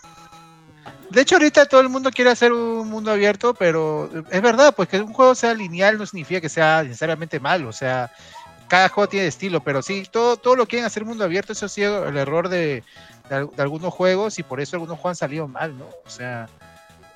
[1.09, 4.89] de hecho ahorita todo el mundo quiere hacer un mundo abierto, pero es verdad, pues
[4.89, 8.11] que un juego sea lineal no significa que sea necesariamente malo, o sea,
[8.67, 11.69] cada juego tiene estilo, pero sí, todo, todo lo quieren hacer mundo abierto, eso ha
[11.69, 12.83] sido el error de,
[13.29, 15.85] de al- de algunos juegos y por eso algunos juegos han salido mal, ¿no?
[15.85, 16.47] O sea,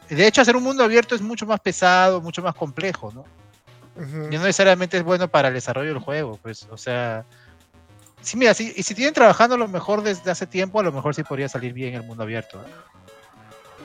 [0.10, 3.26] de hecho hacer un mundo abierto es mucho más pesado, mucho más complejo, ¿no?
[3.98, 7.26] Y no necesariamente es bueno para el desarrollo del juego, pues, o sea...
[8.22, 10.92] Sí, mira, sí, y si tienen trabajando a lo mejor desde hace tiempo, a lo
[10.92, 12.64] mejor sí podría salir bien el mundo abierto.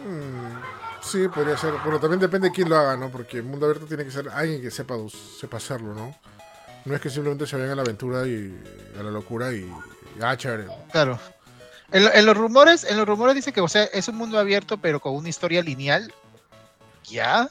[0.06, 0.60] Mm,
[1.02, 1.72] sí, podría ser.
[1.82, 3.08] Bueno, también depende de quién lo haga, ¿no?
[3.08, 4.94] Porque el mundo abierto tiene que ser alguien que sepa,
[5.40, 6.14] sepa hacerlo, ¿no?
[6.84, 8.54] No es que simplemente se vayan a la aventura y
[8.98, 9.60] a la locura y.
[9.60, 10.66] y ah, chévere.
[10.92, 11.18] Claro.
[11.90, 14.76] En, en los rumores, en los rumores dice que, o sea, es un mundo abierto,
[14.78, 16.12] pero con una historia lineal.
[17.04, 17.48] Ya.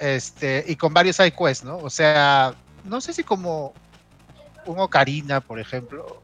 [0.00, 1.76] Este, y con varios side quests, ¿no?
[1.76, 3.74] O sea, no sé si como
[4.64, 6.22] un Ocarina, por ejemplo.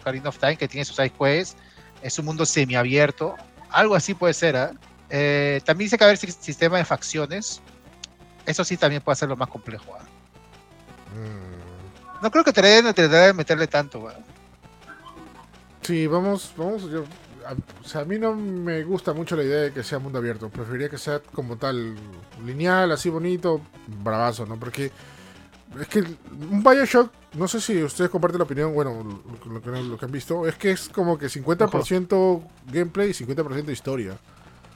[0.00, 1.56] Ocarina of Time, que tiene sus side quests.
[2.02, 3.34] Es un mundo semiabierto.
[3.68, 4.72] Algo así puede ser, ¿ah?
[5.10, 7.60] Eh, también dice que va a haber si- sistema de facciones.
[8.46, 9.92] Eso sí también puede hacerlo más complejo.
[11.14, 14.08] Mm, No creo que te deben te deben meterle tanto.
[14.08, 14.14] ¿ah?
[15.82, 16.82] Sí, vamos, vamos.
[16.90, 17.04] Yo,
[17.50, 20.18] a, o sea, a mí no me gusta mucho la idea de que sea mundo
[20.18, 20.48] abierto.
[20.48, 21.94] Preferiría que sea como tal,
[22.44, 23.60] lineal, así bonito,
[24.02, 24.58] bravazo, ¿no?
[24.58, 24.90] Porque
[25.80, 29.70] es que un Bioshock, no sé si ustedes comparten la opinión, bueno, lo, lo que,
[29.70, 32.42] lo que han visto, es que es como que 50%
[32.72, 34.18] gameplay y 50% historia,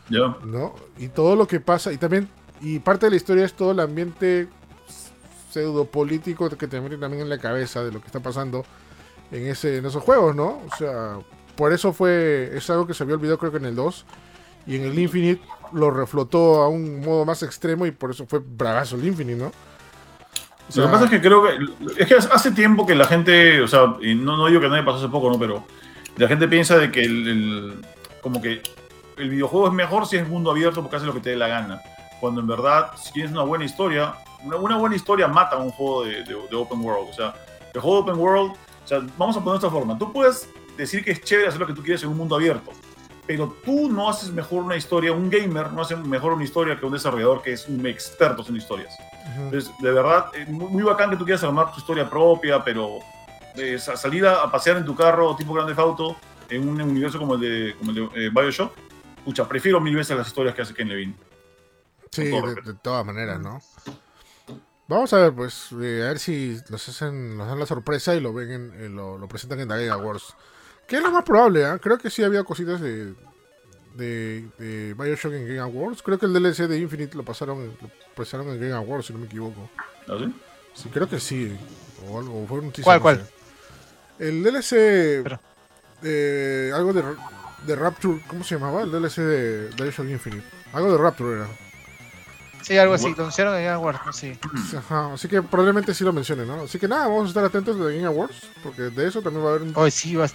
[0.09, 0.37] Ya.
[0.45, 0.75] ¿no?
[0.99, 2.29] Y todo lo que pasa, y también,
[2.61, 4.49] y parte de la historia es todo el ambiente
[5.51, 8.65] pseudo político que te meten también en la cabeza de lo que está pasando
[9.31, 10.61] en, ese, en esos juegos, ¿no?
[10.71, 11.19] O sea,
[11.57, 14.05] por eso fue, es algo que se había olvidado creo que en el 2,
[14.67, 15.43] y en el Infinite
[15.73, 19.53] lo reflotó a un modo más extremo y por eso fue bravazo el Infinite, ¿no?
[20.69, 22.03] O sea, Lo que pasa es que creo que.
[22.03, 23.61] Es que hace tiempo que la gente.
[23.61, 25.39] O sea, y no, no digo que me pasó hace poco, ¿no?
[25.39, 25.63] Pero
[26.17, 27.85] la gente piensa de que el, el-
[28.23, 28.63] Como que
[29.19, 31.49] el videojuego es mejor si es mundo abierto porque hace lo que te dé la
[31.49, 31.83] gana.
[32.19, 34.15] Cuando en verdad, si tienes una buena historia.
[34.43, 37.11] Una, una buena historia mata a un juego de, de- de open world.
[37.11, 37.35] O sea,
[37.75, 38.53] el juego de open world.
[38.53, 39.99] O sea, vamos a poner de esta forma.
[39.99, 42.73] Tú puedes decir que es chévere hacer lo que tú quieres en un mundo abierto.
[43.27, 46.85] Pero tú no haces mejor una historia, un gamer no hace mejor una historia que
[46.85, 48.95] un desarrollador que es un experto en historias.
[49.39, 52.99] Entonces, de verdad, eh, muy, muy bacán que tú quieras armar tu historia propia, pero
[53.57, 56.17] eh, sa- salir a, a pasear en tu carro tipo Grande Auto
[56.51, 58.75] en un universo como el de, como el de eh, Bioshock,
[59.25, 61.15] pucha, prefiero mil veces las historias que hace Ken Levine.
[62.13, 63.61] Sí, de, todas maneras, ¿no?
[64.87, 68.21] Vamos a ver, pues, eh, a ver si nos hacen, nos dan la sorpresa y
[68.21, 70.37] lo ven en, lo, lo presentan en The Game Awards.
[70.87, 71.79] Que es lo más probable, ¿ah?
[71.81, 73.15] Creo que sí había cositas de,
[73.95, 76.03] de, de Bioshock en Game Awards.
[76.03, 79.13] Creo que el DLC de Infinite lo pasaron, en- lo presentaron en Game Awards, si
[79.13, 79.71] no me equivoco.
[80.09, 80.33] ¿Así?
[80.75, 81.57] Sí, creo que sí.
[82.09, 83.17] O algo, o fue un teaser, ¿Cuál, no cuál?
[84.19, 84.29] sé.
[84.29, 85.41] El DLC, Pero-
[86.03, 87.03] eh, algo de,
[87.67, 88.83] de Rapture, ¿cómo se llamaba?
[88.83, 90.45] El DLC de Bioshock Infinite.
[90.73, 91.49] Algo de Rapture era.
[92.63, 94.39] Sí, algo así, lo anunciaron en Game Awards, sí.
[94.77, 96.63] Ajá, así que probablemente sí lo mencionen, ¿no?
[96.63, 99.49] Así que nada, vamos a estar atentos de Game Awards, porque de eso también va
[99.51, 100.35] a haber un, Hoy sí, vas-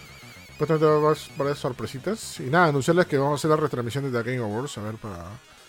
[0.60, 2.40] bastante más- varias sorpresitas.
[2.40, 4.96] Y nada, anunciarles que vamos a hacer la retransmisión de The Game Awards, a ver,
[4.96, 5.26] para,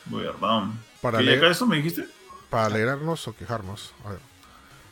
[0.06, 0.68] Muy armado.
[1.00, 2.06] para, ¿Y leer- eso me dijiste?
[2.50, 3.92] para alegrarnos o quejarnos.
[4.04, 4.18] A ver.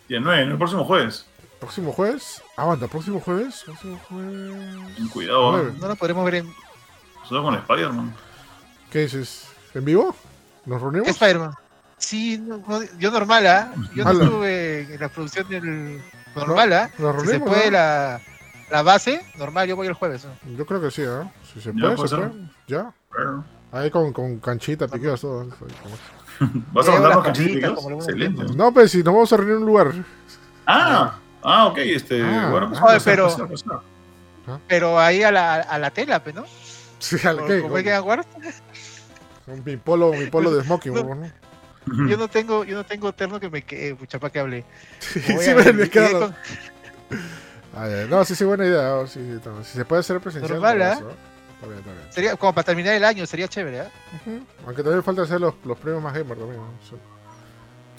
[0.09, 1.27] Y el 9, el próximo jueves.
[1.61, 2.41] Próximo jueves.
[2.57, 3.63] Aguanta, próximo jueves.
[3.67, 5.11] Próximo jueves.
[5.13, 5.71] Cuidado, Nueve.
[5.75, 5.79] ¿eh?
[5.81, 6.55] no lo podremos ver en
[7.29, 8.15] Solo con Spider-Man.
[8.91, 9.49] ¿Qué dices?
[9.75, 10.15] ¿En vivo?
[10.65, 11.07] ¿Nos reunimos?
[11.07, 11.53] ¿Qué Spider-Man.
[11.99, 13.75] Sí, no- no- yo normal, ¿ah?
[13.95, 16.01] Yo no estuve en la producción del
[16.37, 16.91] normal, ¿ah?
[16.97, 17.49] Nos Si se reunimos.
[17.49, 17.71] puede ¿no?
[17.73, 18.21] la,
[18.71, 20.25] la base, normal, yo voy el jueves.
[20.25, 20.57] ¿no?
[20.57, 21.31] Yo creo que sí, ¿ah?
[21.53, 22.31] Si se puede, se puede.
[22.67, 22.93] Ya.
[23.73, 25.47] Ahí con, con canchita, piqueos, todo.
[26.73, 27.87] ¿Vas a mandarnos le piqueos?
[27.91, 28.45] Excelente.
[28.55, 29.93] No, pues si nos vamos a reunir en un lugar.
[30.67, 32.49] Ah, ah, ok, este, Ah.
[32.51, 36.23] bueno, pues, Oye, pues, pero- pues, pues, pues, Pero ahí a la, a la tela,
[36.23, 36.45] pues, ¿no?
[36.99, 38.27] Sí, al qué, como hay que aguardar.
[39.47, 41.15] con mi polo, mi polo de smoking, No.
[41.15, 41.31] ¿no?
[42.09, 44.65] Yo no tengo, yo no tengo terno que me quede, pucha, para que hable.
[45.01, 46.35] Sí, sí, me, me con-
[47.79, 48.07] Ah, ya.
[48.07, 48.97] No, sí, sí, buena idea.
[48.97, 50.61] oh, sí, sí, no, Si se puede hacer presencial.
[50.61, 50.79] Normal.
[50.79, 50.85] ¿no?
[50.85, 52.13] Está bien, está bien.
[52.13, 53.91] Sería como para terminar el año, sería chévere, ¿eh?
[54.67, 56.61] Aunque también falta hacer los, los premios más gamer también.
[56.89, 56.97] Sí.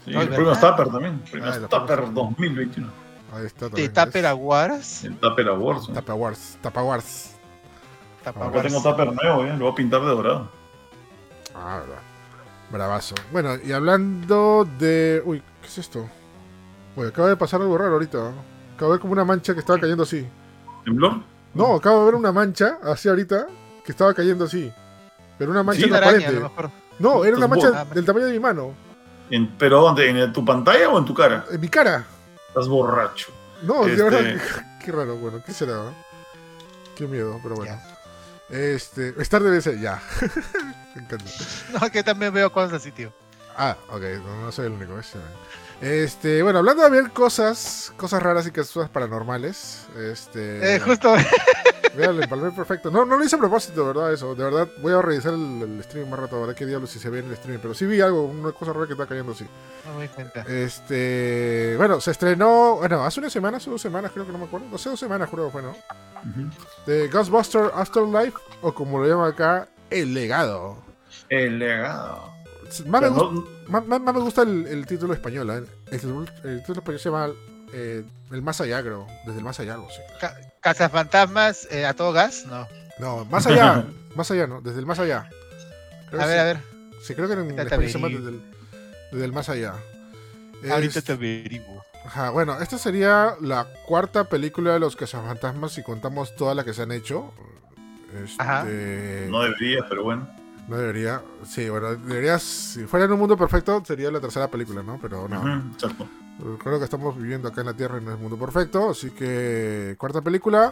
[0.06, 0.70] Sí, No, el es premio verdad.
[0.72, 1.14] Tupper también.
[1.26, 2.14] El premio Ah, Tupper premios.
[2.16, 2.90] 2021.
[3.34, 3.90] Ahí está De.
[3.90, 4.26] Tupper.
[4.26, 5.04] Aguaras.
[5.04, 5.90] El Tupper Awards.
[5.90, 6.16] ¿no?
[6.16, 6.58] Wars.
[6.62, 7.36] Tapa Wars.
[8.24, 8.82] Tapa Acá tengo.
[8.82, 9.54] Tupper nuevo, ¿eh?
[9.54, 10.52] lo voy a pintar de dorado.
[11.56, 12.02] Ah, verdad.
[12.72, 13.16] Bravazo.
[13.32, 15.22] Bueno, y hablando de.
[15.26, 16.08] Uy, ¿qué es esto?
[16.96, 18.18] Uy, acaba de pasar algo raro ahorita.
[18.18, 18.59] ¿no?
[18.80, 20.26] Acabo de ver como una mancha que estaba cayendo así.
[20.86, 21.22] ¿Temblor?
[21.54, 23.48] No, acabo de ver una mancha así ahorita
[23.84, 24.72] que estaba cayendo así.
[25.38, 26.40] Pero una mancha Sí, araña, transparente.
[26.40, 26.72] mejor.
[26.98, 28.74] No, era una mancha del tamaño de mi mano.
[29.30, 30.08] En- ¿Pero dónde?
[30.10, 31.44] ¿En tu pantalla o en tu cara?
[31.52, 32.06] En mi cara.
[32.48, 33.34] Estás borracho.
[33.64, 34.20] No, de Este- verdad.
[34.80, 35.78] Qué, qué raro, bueno, ¿qué será?
[36.96, 37.78] Qué miedo, pero bueno.
[38.50, 39.14] Este.
[39.22, 40.02] Estar debe ser ya.
[40.96, 41.26] Me encanta.
[41.82, 43.12] No, que también veo cosas así, tío.
[43.58, 44.98] Ah, ok, no, no soy el único.
[44.98, 45.18] ese,
[45.82, 49.88] Este, bueno, hablando de ver cosas, cosas raras y cosas paranormales.
[49.98, 50.76] Este.
[50.76, 51.16] Eh, justo.
[51.96, 52.92] Mira, le empalmé perfecto.
[52.92, 54.14] No, no lo hice a propósito, ¿verdad?
[54.14, 54.36] Eso.
[54.36, 56.44] De verdad, voy a revisar el, el stream más rato.
[56.44, 57.60] A ver qué diablos si se ve en el stream.
[57.62, 59.46] Pero sí vi algo, una cosa rara que está cayendo así.
[59.86, 60.42] No me doy cuenta.
[60.42, 61.76] Este.
[61.78, 62.76] Bueno, se estrenó.
[62.76, 64.68] Bueno, hace una semana, hace dos semanas, creo que no me acuerdo.
[64.76, 65.70] Hace dos semanas, creo que fue, ¿no?
[65.72, 66.50] Ujú.
[66.86, 70.78] De Ghostbuster Afterlife, o como lo llaman acá, El Legado.
[71.30, 72.39] El legado.
[72.88, 75.50] Más me, gusta, no- más, más- más me gusta el, el título español.
[75.50, 75.64] ¿eh?
[75.92, 77.30] El, título- el título español se llama
[77.74, 79.08] eh, El Más Allá, creo.
[79.26, 80.00] Desde el Más Allá, algo así.
[80.20, 82.68] Ca- Cazafantasmas eh, a todo gas, no.
[83.00, 83.86] No, Más Allá.
[84.16, 84.62] más Allá, ¿no?
[84.62, 85.30] Desde el Más Allá.
[86.10, 86.40] Creo A ver, sí.
[86.40, 86.58] a ver.
[87.02, 88.42] Sí, creo que en Ahorita español se llama desde el,
[89.12, 89.74] desde el Más Allá.
[90.70, 91.84] Ahorita Es- te averiguo.
[92.06, 96.74] Ajá, bueno, esta sería la cuarta película de los cazafantasmas si contamos todas las que
[96.74, 97.32] se han hecho.
[98.24, 98.64] Este, Ajá.
[98.64, 100.28] No deberías, pero bueno.
[100.70, 101.22] No debería.
[101.46, 102.42] Sí, bueno, deberías.
[102.44, 105.00] Si fuera en un mundo perfecto, sería la tercera película, ¿no?
[105.02, 105.72] Pero no.
[105.74, 106.08] Exacto.
[106.64, 108.92] Creo que estamos viviendo acá en la Tierra y no es un mundo perfecto.
[108.92, 110.72] Así que, cuarta película.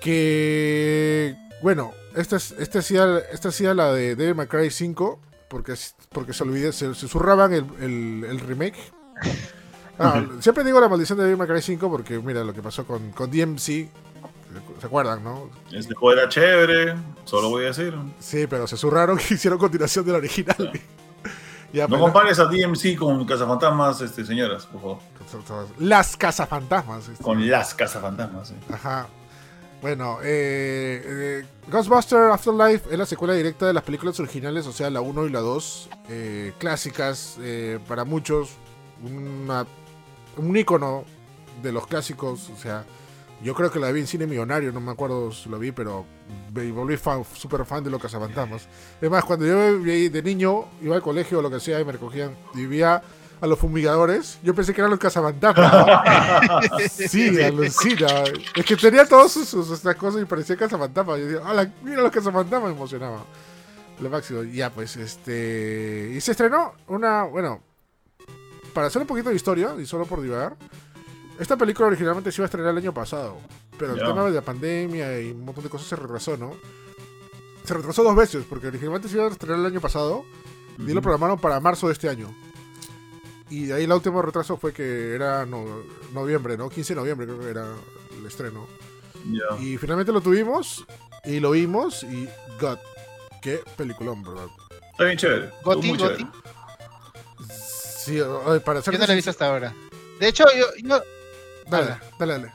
[0.00, 1.36] Que.
[1.62, 5.20] Bueno, esta, es, esta, hacía, esta hacía la de Devil May Cry 5.
[5.48, 5.74] Porque,
[6.10, 8.76] porque se olvidé, se, se susurraban el, el- el remake.
[9.98, 12.84] Ah, siempre digo la maldición de Devil May Cry 5 porque mira lo que pasó
[12.86, 13.88] con, con DMC.
[14.86, 15.50] ¿Se acuerdan, no?
[15.72, 17.92] Este juego era chévere, solo voy a decir.
[18.20, 20.72] Sí, pero se zurraron y hicieron continuación de la original.
[21.72, 24.98] Ya, No pues, compares a DMC con Cazafantasmas, este, señoras, por favor.
[25.80, 27.08] Las cazafantasmas.
[27.08, 27.22] este.
[27.22, 28.48] Con las Cazafantasmas.
[28.48, 28.54] sí.
[28.72, 29.08] Ajá.
[29.82, 34.88] Bueno, eh, eh, Ghostbuster Afterlife es la secuela directa de las películas originales, o sea,
[34.90, 38.50] la 1 y la 2, eh, clásicas eh, para muchos,
[39.02, 39.66] una-
[40.36, 41.04] un icono
[41.62, 42.84] de los clásicos, o sea,
[43.42, 46.04] yo creo que la vi en cine millonario, no me acuerdo si lo vi, pero
[46.54, 48.66] me volví fan, súper fan de los cazafantasmas.
[49.00, 51.92] Es más, cuando yo de niño, iba al colegio o lo que sea y me
[51.92, 53.02] recogían vivía
[53.38, 56.80] a los fumigadores, yo pensé que eran los cazafantasmas.
[56.88, 58.06] Sí, alucina.
[58.54, 61.18] Es que tenía todas sus, sus- estas cosas y parecía cazafantasma.
[61.18, 62.70] Yo decía, ¡Hala, mira los cazafantasmas!
[62.70, 63.24] Me emocionaba.
[64.00, 64.42] Lo máximo.
[64.44, 66.12] Ya, pues, este.
[66.16, 67.24] Y se estrenó una.
[67.24, 67.60] Bueno,
[68.72, 70.56] para hacer un poquito de historia y solo por divagar,
[71.38, 73.36] esta película originalmente se iba a estrenar el año pasado.
[73.78, 76.54] Pero el tema de la pandemia y un montón de cosas se retrasó, ¿no?
[77.64, 80.24] Se retrasó dos veces, porque originalmente se iba a estrenar el año pasado
[80.78, 82.34] y lo programaron para marzo de este año.
[83.50, 85.82] Y de ahí el último retraso fue que era no-
[86.12, 86.68] noviembre, ¿no?
[86.68, 87.66] 15 de noviembre creo que era
[88.18, 88.66] el estreno.
[89.60, 90.84] Y finalmente lo tuvimos
[91.24, 92.28] y lo vimos y
[92.60, 92.78] God,
[93.42, 94.46] qué peliculón, ¿verdad?
[94.92, 95.50] Está bien chévere.
[95.62, 96.26] Goti, Goti.
[97.50, 98.20] Sí,
[98.64, 99.74] para ser Yo no la he visto hasta ahora.
[100.20, 101.02] De hecho, yo, yo-
[101.68, 102.52] Dale, dale, dale.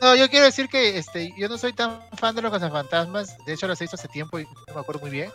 [0.00, 3.36] no, yo quiero decir que este, yo no soy tan fan de los cazafantasmas.
[3.46, 5.30] De hecho, las he visto hace tiempo y no me acuerdo muy bien.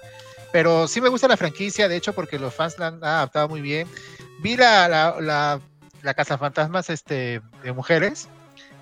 [0.51, 3.61] Pero sí me gusta la franquicia, de hecho, porque los fans la han adaptado muy
[3.61, 3.87] bien.
[4.39, 5.59] Vi la, la, la,
[6.03, 8.29] la cazafantasmas este, de mujeres.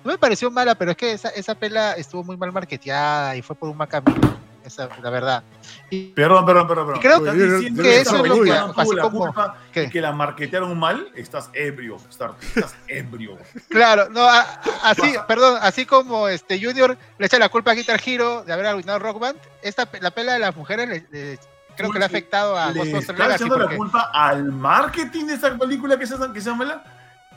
[0.04, 3.42] No me pareció mala, pero es que esa, esa pela estuvo muy mal marketeada y
[3.42, 4.38] fue por un mal camino.
[4.66, 5.44] Esa, la verdad.
[5.90, 6.86] Y Perdón, perdón, perdón.
[6.86, 7.00] perdón.
[7.02, 10.12] Creo Estás que diciendo eso esta es lo que- así la como- culpa que la
[10.12, 11.08] marketearon mal.
[11.14, 12.44] Estás ebrio, Starty.
[12.46, 13.38] Estás ebrio.
[13.68, 14.60] Claro, no, a- a-
[14.90, 18.66] así, perdón, así como este Junior le echa la culpa a Guitar Hero de haber
[18.66, 21.38] arruinado Rock Band, esta, la pela de las mujeres le- le-
[21.76, 25.56] creo que le ha afectado a Le está echando la culpa al marketing de esa
[25.56, 26.84] película que se, que se llama la-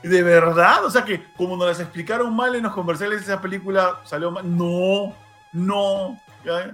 [0.02, 0.84] ¿De verdad?
[0.86, 4.44] O sea que como nos las explicaron mal en los comerciales, esa película salió mal.
[4.58, 5.14] No,
[5.54, 6.18] no.
[6.46, 6.74] ¿ya?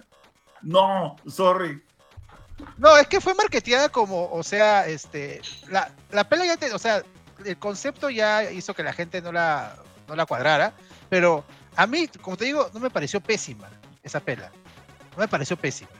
[0.65, 1.81] No, sorry.
[2.77, 6.79] No, es que fue marketeada como, o sea, este, la, la pela ya te, o
[6.79, 7.03] sea,
[7.45, 9.75] el concepto ya hizo que la gente no la,
[10.07, 10.73] no la cuadrara,
[11.09, 13.69] pero a mí, como te digo, no me pareció pésima
[14.03, 14.51] esa pela.
[15.11, 15.91] No me pareció pésima.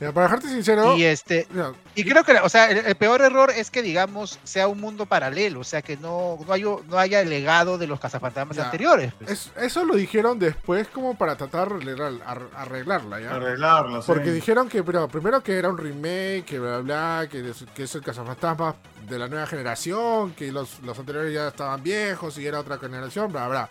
[0.00, 3.20] Mira, para dejarte sincero, Y este, mira, y creo que, o sea, el, el peor
[3.20, 6.98] error es que, digamos, sea un mundo paralelo, o sea, que no, no, haya, no
[6.98, 8.64] haya el legado de los cazafantasmas Ya.
[8.64, 9.12] anteriores.
[9.18, 9.30] pues.
[9.30, 13.34] es- eso lo dijeron después como para tratar de arreglar- ar- arreglarla, ¿ya?
[13.34, 14.06] Arreglarla, sí.
[14.06, 17.64] Porque dijeron que, pero primero que era un remake, que bla bla, bla, que es,
[17.74, 22.38] que es el cazafantasmas de la nueva generación, que los, los anteriores ya estaban viejos
[22.38, 23.68] y era otra generación, bla bla,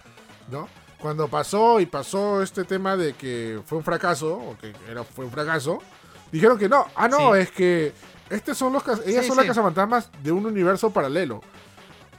[0.51, 0.69] ¿no?
[0.99, 5.25] Cuando pasó y pasó este tema de que fue un fracaso, o que era, fue
[5.25, 5.81] un fracaso,
[6.31, 7.39] dijeron que no, ah no, Sí.
[7.41, 7.93] es que
[8.29, 11.41] estos son los ellas Sí, son las cazafantasmas de un universo paralelo.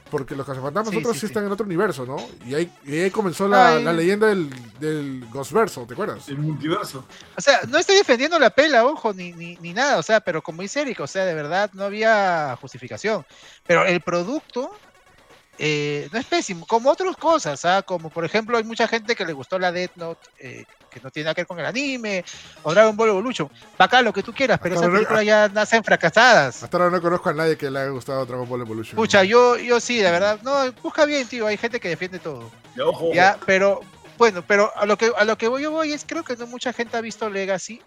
[0.09, 1.31] Porque los cazafantasmas Sí, otros sí, sí, sí.
[1.31, 2.17] están en otro universo, ¿no?
[2.45, 6.27] Y ahí, y ahí comenzó la leyenda del, del Ghostverso, ¿te acuerdas?
[6.27, 7.05] El multiverso.
[7.37, 10.41] O sea, no estoy defendiendo la pela, ojo, ni, ni, ni nada, o sea, pero
[10.41, 13.25] como dice Eric, o sea, de verdad no había justificación.
[13.65, 14.71] Pero el producto
[15.57, 17.81] eh, no es pésimo, como otras cosas, ¿ah?
[17.81, 21.09] como por ejemplo, hay mucha gente que le gustó la Death Note, eh, que no
[21.09, 22.23] tiene nada que ver con el anime,
[22.63, 25.47] o Dragon Ball Evolution, acá lo que tú quieras, pero Hasta esas ahora- películas ya
[25.49, 26.61] nacen fracasadas.
[26.63, 28.95] Hasta ahora no conozco a nadie que le haya gustado Dragon Ball Evolution.
[28.95, 32.51] Pucha, yo, yo sí, de verdad, no, busca bien, tío, hay gente que defiende todo.
[32.83, 33.11] Ojo.
[33.13, 33.81] Ya, pero
[34.17, 36.45] bueno, pero a lo que a lo que voy yo voy es creo que no
[36.45, 37.81] mucha gente ha visto Legacy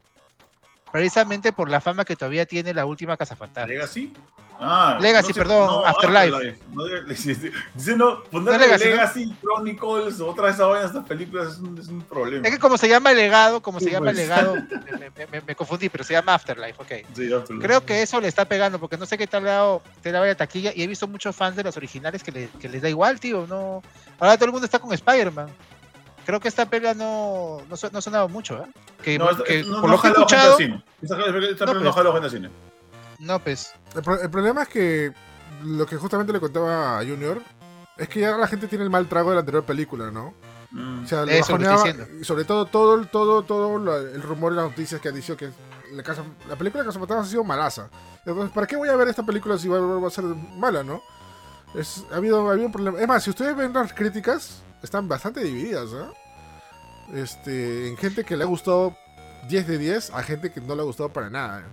[0.99, 3.69] precisamente por la fama que todavía tiene la última Cazafantasmas.
[3.69, 4.13] ¿Legacy?
[4.61, 6.57] Ah, Legacy, sé- perdón, Afterlife.
[6.73, 6.85] No.
[7.75, 8.85] Dice, no, ponerle Legacy.
[8.85, 12.47] Legacy, Chronicles, otra de esas vainas, estas películas es un, es un problema.
[12.47, 14.29] Es que como se llama el legado, como Sí, se llama el pues.
[14.29, 14.55] legado,
[15.01, 16.89] me, me- me- me confundí, pero se llama Afterlife, ok.
[17.17, 17.67] Sí, Afterlife.
[17.67, 20.37] Creo que eso le está pegando, porque no sé qué tal lado te la vaya
[20.37, 23.19] taquilla, y he visto muchos fans de los originales que, le- que les da igual,
[23.19, 23.83] tío, no...
[24.21, 25.49] Ahora todo el mundo está con Spider-Man.
[26.27, 28.67] Creo que esta pelea no, no, su- no ha sonado mucho, ¿eh?
[29.03, 30.57] Que, No, que no, por no lo que he gente escuchado...
[30.57, 30.85] cine.
[31.03, 31.95] Esta, esta No, película no pues.
[31.95, 32.51] jaló gente al cine.
[33.19, 33.73] No, pues...
[33.95, 35.13] El, pro- el problema es que
[35.65, 37.41] lo que justamente le contaba a Junior
[37.97, 40.35] es que ya la gente tiene el mal trago de la anterior película, ¿no?
[40.71, 41.05] Mm.
[41.05, 42.21] O sea, lo Eso lo estoy bajoneaba, diciendo.
[42.21, 45.13] y sobre todo todo el todo todo la- el rumor y las noticias que ha
[45.13, 45.51] dicho que
[45.93, 47.89] la, casa, la película de Cazafantasmas ha sido malaza.
[48.27, 51.01] Entonces, ¿para qué voy a ver esta película si va, va a ser mala, no?
[51.75, 52.99] Es, ha, habido, ha habido un problema.
[53.01, 57.15] Es más, si ustedes ven las críticas, están bastante divididas, ¿eh?
[57.15, 58.97] Este, en gente que le ha gustado
[59.49, 61.61] 10 de 10 a gente que no le ha gustado para nada.
[61.61, 61.65] ¿eh?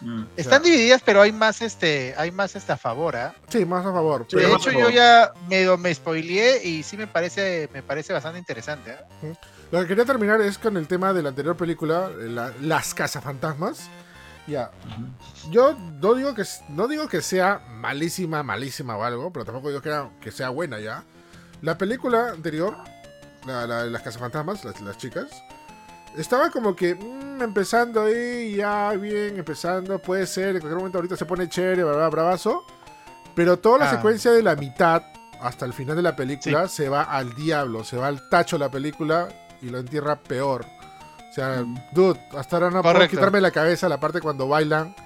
[0.00, 0.26] Mm.
[0.36, 3.34] Están divididas, pero hay más este, hay más este a favor, ¿ah?
[3.48, 4.26] Sí, más a favor.
[4.30, 8.38] Sí, de hecho, yo ya medio me spoileé y sí me parece, me parece bastante
[8.38, 8.92] interesante.
[8.92, 9.04] ¿ah?
[9.72, 12.94] Lo que quería terminar es con el tema de la anterior película, eh, la- Las
[12.94, 13.88] Cazafantasmas.
[14.46, 14.70] Ya.
[15.50, 19.82] Yo no digo que no digo que sea malísima, malísima o algo, pero tampoco digo
[19.82, 21.02] que, era- que sea buena ya.
[21.62, 22.76] La película anterior,
[23.46, 25.26] la, la- Las Cazafantasmas, las, las chicas,
[26.16, 31.16] estaba como que mm, empezando ahí, ya bien, empezando, puede ser, en cualquier momento ahorita
[31.16, 32.64] se pone chévere, bra, bra, bravazo.
[33.34, 33.94] Pero toda la Ah.
[33.94, 35.02] secuencia de la mitad
[35.40, 38.68] hasta el final de la película se va al diablo, se va al tacho la
[38.70, 39.28] película
[39.62, 40.64] y lo entierra peor.
[41.30, 44.96] O sea, dude, hasta ahora no puedo quitarme la cabeza la parte cuando bailan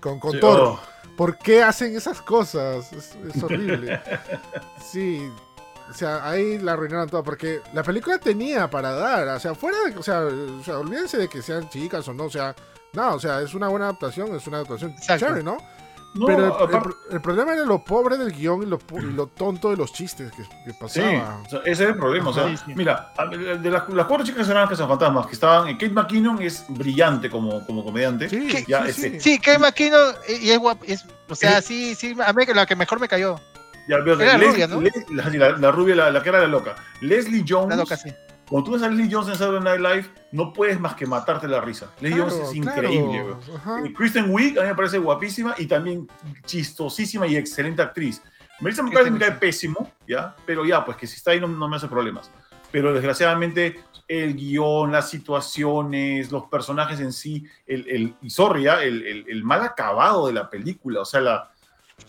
[0.00, 0.80] con, con Sí, oh.
[1.18, 2.90] ¿Por qué hacen esas cosas?
[2.94, 4.00] Es, es horrible.
[4.90, 5.30] sí.
[5.94, 7.22] O sea, ahí la arruinaron todo.
[7.22, 9.28] Porque la película tenía para dar.
[9.28, 9.96] O sea, fuera de.
[9.96, 12.24] O sea, o sea, olvídense de que sean chicas o no.
[12.24, 12.54] O sea,
[12.94, 14.34] no, o sea, es una buena adaptación.
[14.34, 15.26] Es una adaptación Exacto.
[15.26, 15.56] chévere, ¿no?
[16.14, 19.12] No, Pero el, aparte- el el problema era lo pobre del guion y lo, y
[19.14, 21.42] lo tonto de los chistes que, que Sí, pasaba.
[21.48, 22.28] sea, ese es el problema.
[22.28, 22.72] O sea, Sí, sí.
[22.76, 25.72] mira, de las, las cuatro chicas que eran fantasmas que estaban.
[25.72, 28.28] Kate McKinnon es brillante como, como comediante.
[28.28, 28.46] Sí.
[28.68, 29.20] Ya, sí, este, sí.
[29.20, 29.96] Sí, que Maquino
[30.42, 33.40] y es guap, es, o sea, sí, sí, a mí la que mejor me cayó.
[33.88, 34.66] Ya veo Era Les- rubia,
[35.10, 36.74] la, la- la rubia, la, la que era la loca.
[37.00, 37.70] Leslie Jones.
[37.70, 38.12] La loca, sí.
[38.48, 41.48] Cuando tú ves a Leslie Jones en Saturday Night Live, no puedes más que matarte
[41.48, 41.90] la risa.
[42.00, 42.82] Leslie Claro, Jones es claro.
[42.92, 43.24] increíble.
[43.56, 43.80] Ajá.
[43.84, 46.06] Eh, Kristen Wiig a mí me parece guapísima y también
[46.44, 48.22] chistosísima y excelente actriz.
[48.60, 50.36] Melissa McCarthy me cae pésimo, ¿ya?
[50.46, 52.30] Pero ya, pues que si está ahí no, no me hace problemas.
[52.70, 59.06] Pero desgraciadamente el guion, las situaciones, los personajes en sí, el, el, y sorry, el,
[59.06, 61.50] el- el mal acabado de la película, o sea, la,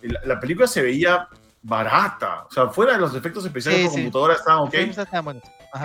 [0.02, 1.28] la, la película se veía
[1.64, 4.02] barata, o sea, fuera de los efectos especiales Sí, por sí.
[4.02, 4.74] computadora estaban ok,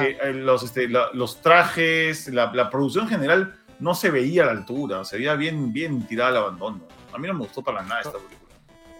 [0.00, 4.42] eh, eh, los, este, la- los trajes, la, la producción en general no se veía
[4.42, 6.80] a la altura, se veía bien, bien tirada al abandono.
[7.14, 8.36] A mí no me gustó para nada esta película.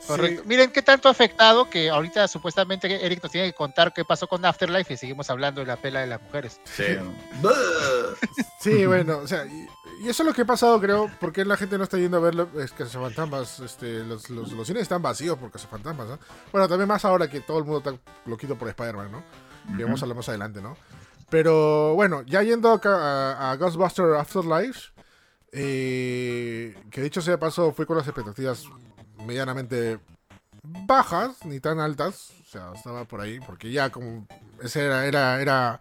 [0.06, 0.42] Correcto.
[0.42, 0.48] Sí.
[0.48, 4.28] Miren qué tanto ha afectado que ahorita supuestamente Eric nos tiene que contar qué pasó
[4.28, 6.60] con Afterlife y seguimos hablando de la pela de las mujeres.
[6.64, 6.84] Sí.
[8.60, 9.44] Sí, bueno, o sea,
[10.00, 12.20] y, eso es lo que ha pasado, creo, porque la gente no está yendo a
[12.20, 16.18] ver lo- es Cazafantasmas, este, los, los, los cines están vacíos por Cazafantasmas, ¿no?
[16.52, 19.22] Bueno, también más ahora que todo el mundo está loquito por Spider-Man, ¿no?
[19.76, 20.76] Que vamos a hablar más adelante, ¿no?
[21.30, 22.90] Pero bueno, ya yendo acá
[23.32, 24.92] a, a Ghostbuster Afterlife,
[25.52, 28.64] Eh, que dicho sea de paso, fui con las expectativas
[29.26, 29.98] medianamente
[30.62, 32.30] bajas, ni tan altas.
[32.42, 34.26] O sea, estaba por ahí, porque ya como
[34.62, 35.80] ese era, era, era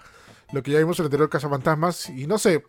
[0.52, 2.64] lo que ya vimos en el anterior Fantasmas Y no sé,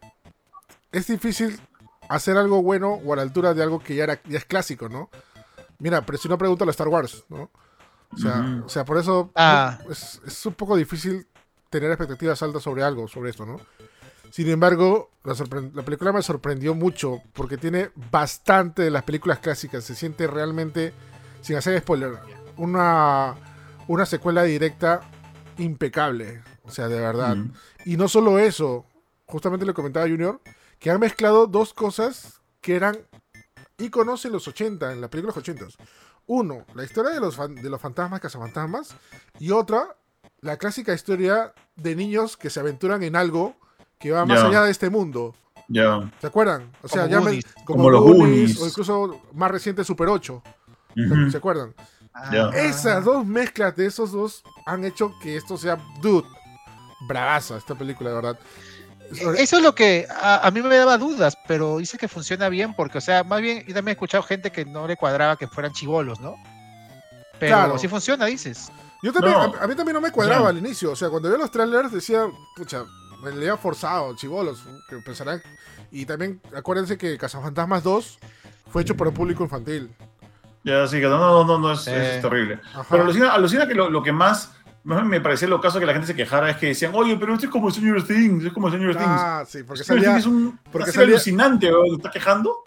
[0.93, 1.60] es difícil
[2.09, 4.89] hacer algo bueno o a la altura de algo que ya, era, ya es clásico,
[4.89, 5.10] ¿no?
[5.78, 7.51] Mira, pero si no pregunto a Star Wars, ¿no?
[8.10, 9.78] O sea, o sea por eso Ah.
[9.90, 11.27] es, es un poco difícil
[11.70, 13.60] tener expectativas altas sobre algo, sobre esto, ¿no?
[14.31, 15.35] Sin embargo, la,
[15.82, 19.85] película me sorprendió mucho porque tiene bastante de las películas clásicas.
[19.85, 20.93] Se siente realmente,
[21.40, 22.12] sin hacer spoiler,
[22.56, 23.36] una,
[23.86, 25.01] una secuela directa
[25.56, 26.43] impecable.
[26.65, 27.36] O sea, de verdad.
[27.85, 28.85] Y no solo eso,
[29.24, 30.40] justamente le comentaba Junior,
[30.78, 32.96] que han mezclado dos cosas que eran
[33.78, 35.66] íconos en los 80, en las películas 80.
[36.26, 38.94] Uno, la historia de los, fan- de los fantasmas, cazafantasmas,
[39.38, 39.96] y otra,
[40.40, 43.56] la clásica historia de niños que se aventuran en algo
[43.98, 45.34] que va más allá de este mundo.
[45.68, 46.10] Ya.
[46.20, 46.70] ¿Se acuerdan?
[46.82, 47.44] O sea, Como ya me- Goonies.
[47.64, 48.60] como, Como los Goonies, Goonies.
[48.62, 50.42] o incluso más reciente Super 8.
[50.96, 51.30] Ujú.
[51.30, 51.74] ¿Se acuerdan?
[52.32, 52.48] Ya.
[52.50, 56.26] Esas dos mezclas de esos dos han hecho que esto sea, dude,
[57.06, 58.38] bravaza esta película, de verdad.
[59.39, 62.74] Eso es lo que a, a mí me daba dudas, pero dice que funciona bien
[62.74, 65.47] porque, o sea, más bien yo también he escuchado gente que no le cuadraba que
[65.47, 66.35] fueran chivolos, ¿no?
[67.39, 67.78] Pero Claro.
[67.78, 68.70] sí funciona, dices.
[69.02, 69.55] Yo también, No.
[69.55, 70.93] a, a mí también no me cuadraba al inicio.
[70.93, 72.26] O sea, cuando veo los trailers decía,
[72.56, 72.85] pucha,
[73.22, 75.40] me leía forzado, chivolos, que pensarán.
[75.90, 78.18] Y también acuérdense que Cazafantasmas 2
[78.70, 79.90] fue hecho por un público infantil.
[80.64, 82.60] Ya, sí, que no, no, no, no, es, es terrible.
[82.74, 82.85] Ajá.
[82.90, 84.51] Pero alucina, alucina que lo, lo que más
[84.89, 87.47] me parecía lo caso que la gente se quejara es que decían, oye, pero esto
[87.47, 89.06] es como Stranger Things, es como Stranger Things.
[89.06, 92.62] Ah, sí, porque Stranger salía, Things es un porque porque salía- alucinante, weón, ¿está quejando?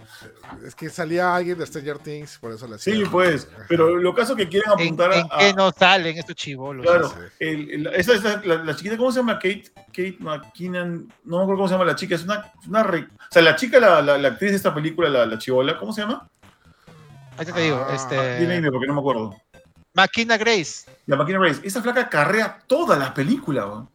[0.65, 2.93] es que salía alguien de Stranger Things, por eso le hacía.
[2.93, 5.37] Sí, pues, pero lo caso que quieren ¿En, apuntar en a...
[5.39, 6.85] qué no salen estos chivolos?
[6.85, 7.15] Claro, Sí.
[7.39, 9.35] el- el- esa, esa- la, la chiquita, ¿cómo se llama?
[9.35, 13.07] Kate, Kate McKinnon, no me acuerdo cómo se llama la chica, es una, una re-
[13.09, 15.91] o sea, la chica, la, la, la actriz de esta película, la, la chivola, ¿cómo
[15.93, 16.27] se llama?
[17.37, 18.39] Ahí te digo, Ah, este.
[18.39, 19.35] Dime, dime, porque no me acuerdo.
[19.93, 20.89] Makina Grace.
[21.05, 23.89] La máquina Race, esa flaca carrea toda la película, weón.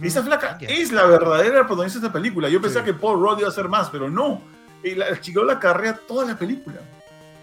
[0.00, 2.48] Esa flaca es la verdadera protagonista de esta película.
[2.48, 2.92] Yo pensaba Sí.
[2.92, 4.40] que Paul Rudd iba a hacer más, pero no.
[4.84, 6.76] Y la chivola carrea toda la película.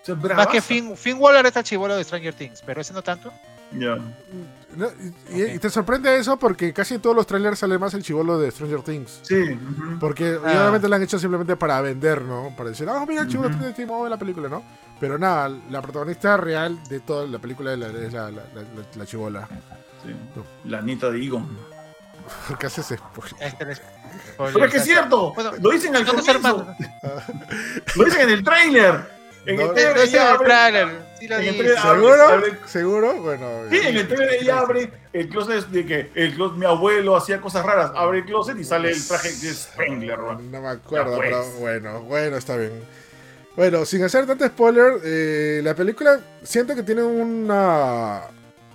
[0.02, 3.02] O sea, Más que Finn, Finn Waller está chivolo de Stranger Things, pero ese no
[3.02, 3.32] tanto.
[3.78, 3.98] Ya.
[4.76, 4.88] No,
[5.30, 8.50] y, te sorprende eso porque casi en todos los trailers sale más el chivolo de
[8.50, 9.20] Stranger Things.
[9.24, 9.60] Sí.
[10.00, 10.62] Porque Ah.
[10.62, 12.54] obviamente lo han hecho simplemente para vender, ¿no?
[12.58, 13.56] Para decir, ah, mira, el chivolo de.
[13.56, 14.64] Stranger Things, vamos a ver la película, ¿no?
[15.00, 18.64] Pero nada, la protagonista real de toda la película es la, es la, la, la-
[18.96, 19.48] la chivola.
[20.04, 20.14] Sí.
[20.66, 21.48] La Anita de Egon.
[22.48, 22.92] ¿Por qué haces?
[22.92, 23.82] Este es-
[24.38, 25.34] Pero es que es cierto.
[25.34, 26.68] Bueno, lo dicen al no comienzo.
[27.96, 29.20] Lo dicen en el tráiler.
[29.46, 31.56] En No, el no, trailer Ese ella es el abre- trailer, sí lo en el
[31.58, 32.28] trailer ¿Seguro?
[32.28, 33.22] abre- ¿Seguro?
[33.22, 33.50] Bueno.
[33.70, 37.40] Sí, en el trailer ella abre el closet de que el closet, mi abuelo hacía
[37.40, 37.92] cosas raras.
[37.96, 40.20] Abre el closet y sale el traje de Spengler.
[40.20, 40.52] weón.
[40.52, 41.30] No me acuerdo, pues.
[41.30, 42.84] pero bueno, bueno, está bien.
[43.56, 48.22] Bueno, sin hacer tanto spoiler, eh, la película siento que tiene una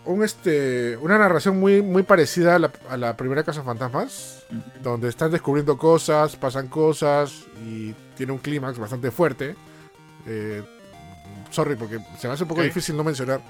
[0.04, 4.44] un este una narración muy muy parecida a la, a la primera Casa Fantasmas,
[4.82, 9.56] donde están descubriendo cosas, pasan cosas y tiene un clímax bastante fuerte.
[10.26, 10.62] Eh,
[11.50, 13.40] sorry, porque se me hace un poco difícil no mencionar,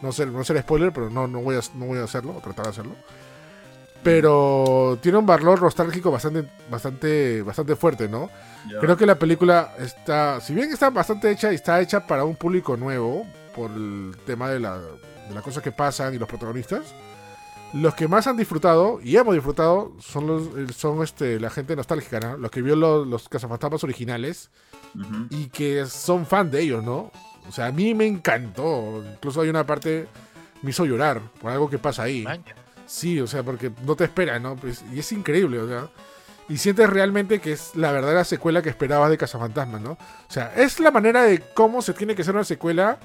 [0.00, 2.40] no ser, no ser spoiler, pero no, no, voy a, no voy a hacerlo, o
[2.40, 2.94] tratar de hacerlo.
[4.02, 8.30] Pero tiene un valor nostálgico bastante, bastante, bastante fuerte, ¿no?
[8.80, 12.36] Creo que la película está, si bien está bastante hecha y está hecha para un
[12.36, 16.94] público nuevo, por el tema de, la, de las cosas que pasan y los protagonistas,
[17.72, 22.18] los que más han disfrutado y hemos disfrutado son los son este la gente nostálgica,
[22.20, 22.36] ¿no?
[22.36, 24.50] Los que vio los, los cazafantasmas originales
[24.94, 25.26] Ujú.
[25.30, 27.12] y que son fan de ellos, ¿no?
[27.48, 29.04] O sea, a mí me encantó.
[29.14, 30.08] Incluso hay una parte
[30.62, 32.24] me hizo llorar por algo que pasa ahí.
[32.90, 34.56] Sí, o sea, porque no te esperas, ¿no?
[34.56, 35.88] Pues, y es increíble, o sea.
[36.48, 39.92] Y sientes realmente que es la verdadera secuela que esperabas de Cazafantasmas, ¿no?
[39.92, 39.98] O
[40.32, 42.98] sea, es la manera de cómo se tiene que hacer una secuela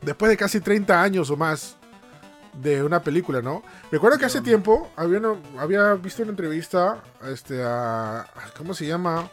[0.00, 1.76] después de casi 30 años o más
[2.52, 3.62] de una película, ¿no?
[3.92, 8.26] Recuerdo que hace tiempo había, una- había visto una entrevista este, a...
[8.58, 9.30] ¿Cómo se llama?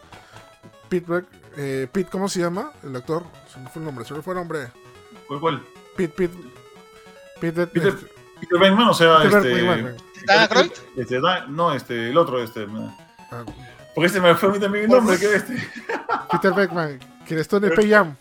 [0.87, 1.23] Pete,
[1.57, 2.71] eh, Pete, ¿cómo se llama?
[2.83, 3.23] El actor.
[3.51, 4.67] Se me fue el nombre, se me fue el nombre.
[5.27, 5.63] ¿Cuál, cuál?
[5.95, 6.37] Pete, Pete...
[7.41, 9.97] Pete, Peter- este, Peter Venkman, o sea, Peter este, Venkman.
[10.25, 10.71] ¿Dan Aykroyd?
[10.97, 12.67] este, Dan- no, este, el otro, este.
[13.31, 13.43] Ah,
[13.95, 15.55] Porque este me fue a mí también el nombre, que este.
[16.31, 18.15] Peter Beckman, quien estuvo en el P-Jam.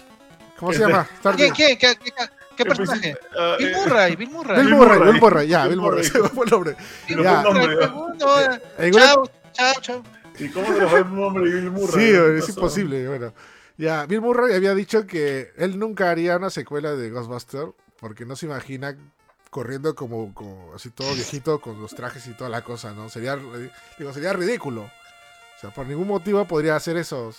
[0.59, 1.07] ¿Cómo se Este- llama?
[1.37, 1.77] ¿Quién, quién?
[1.79, 2.13] ¿Qué, qué, qué-
[2.57, 3.17] qué El personaje?
[3.39, 4.57] ah, Bill eh, Murray, Bill Murray.
[4.65, 5.01] Bill Murray.
[5.13, 6.77] Bill Murray, ya, Bill Murray, se me fue el nombre.
[7.09, 7.43] Bill Ya.
[7.43, 8.19] Murray, una-
[8.99, 10.03] Chao, chao, chao.
[10.39, 12.07] ¿Y cómo se le fue el nombre de Bill Murray?
[12.07, 12.53] Sí, ¿Qué es pasó?
[12.61, 13.35] imposible, bueno.
[13.79, 17.67] Ya, Bill Murray había dicho que él nunca haría una secuela de Ghostbuster
[18.01, 18.97] porque no se imagina
[19.51, 23.09] corriendo como, como así todo viejito con los trajes y toda la cosa, ¿no?
[23.09, 23.37] Sería,
[23.99, 24.83] digo, sería ridículo.
[24.83, 27.33] O sea, por ningún motivo podría hacer eso.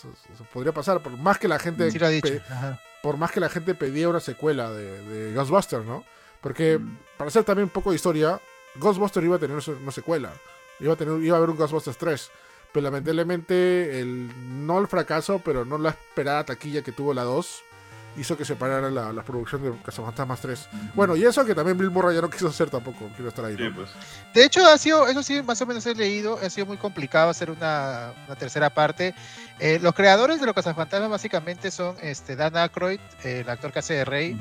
[0.52, 1.02] podría pasar.
[1.04, 1.92] Por más que la gente.
[1.92, 2.28] Sí lo ha dicho.
[2.34, 2.42] pe-
[3.04, 6.04] por más que la gente pedía una secuela de, de Ghostbusters, ¿no?
[6.42, 6.98] Porque, Mm.
[7.18, 8.42] para hacer también un poco de historia,
[8.76, 10.34] Ghostbusters iba a tener una secuela.
[10.80, 12.32] Iba a, tener, iba a haber un Ghostbusters 3.
[12.74, 17.64] Pero lamentablemente, el, no el fracaso, pero no la esperada taquilla que tuvo la 2,
[18.18, 20.68] hizo que se parara la, la producción de Cazafantasmas 3.
[20.96, 23.56] Bueno, y eso que también Bill Murray ya no quiso hacer tampoco, quiero estar ahí.
[23.76, 23.90] Pues.
[24.34, 27.30] De hecho, ha sido, eso sí, más o menos he leído, ha sido muy complicado
[27.30, 29.14] hacer una, una tercera parte.
[29.60, 33.80] Eh, los creadores de los cazafantasmas básicamente son este, Dan Aykroyd, eh, el actor que
[33.80, 34.38] hace de Rey,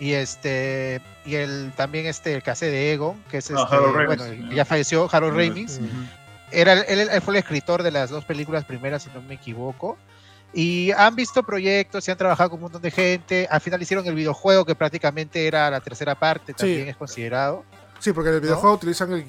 [0.00, 3.74] y este y el también este el que hace de Egon, que es Ah, este,
[3.76, 4.06] Harold Ramis.
[4.18, 5.36] bueno, que ya falleció, Harold.
[5.36, 5.78] Ramis.
[5.78, 5.88] Ujú.
[6.50, 9.96] Era, él, él fue el escritor de las dos películas primeras, si no me equivoco.
[10.54, 13.48] Y han visto proyectos, y han trabajado con un montón de gente.
[13.50, 17.64] Al final hicieron el videojuego, que prácticamente era la tercera parte, también es considerado.
[17.98, 19.24] Sí, porque en el videojuego utilizan el-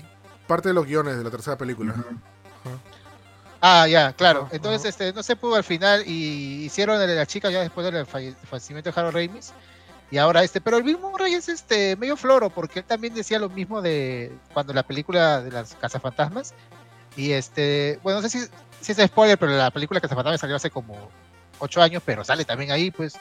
[0.47, 1.95] parte de los guiones de la tercera película.
[3.61, 4.49] Ah, ya, claro.
[4.51, 7.89] Entonces, este, no se pudo al final y hicieron el de la chica ya después
[7.89, 9.53] del falle- fallecimiento de Harold Ramis.
[10.11, 13.39] Y ahora este, pero el Bill Murray es este medio floro porque él también decía
[13.39, 16.53] lo mismo de cuando la película de las cazafantasmas
[17.15, 18.47] y este, bueno, no sé si,
[18.83, 21.09] si es spoiler, pero la película Cazafantasmas salió hace como
[21.59, 23.15] ocho años, pero sale también ahí, pues.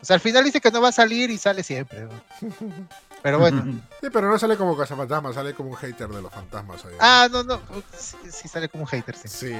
[0.00, 2.02] O sea, al final dice que no va a salir y sale siempre.
[2.02, 2.10] ¿no?
[3.20, 3.80] Pero bueno.
[4.00, 6.84] Sí, pero no sale como Cazafantasmas, sale como un hater de los fantasmas.
[6.84, 6.94] ahí.
[7.00, 7.60] Ah, no, no.
[7.96, 9.26] Sí, sí sale como un hater, sí.
[9.28, 9.52] Sí.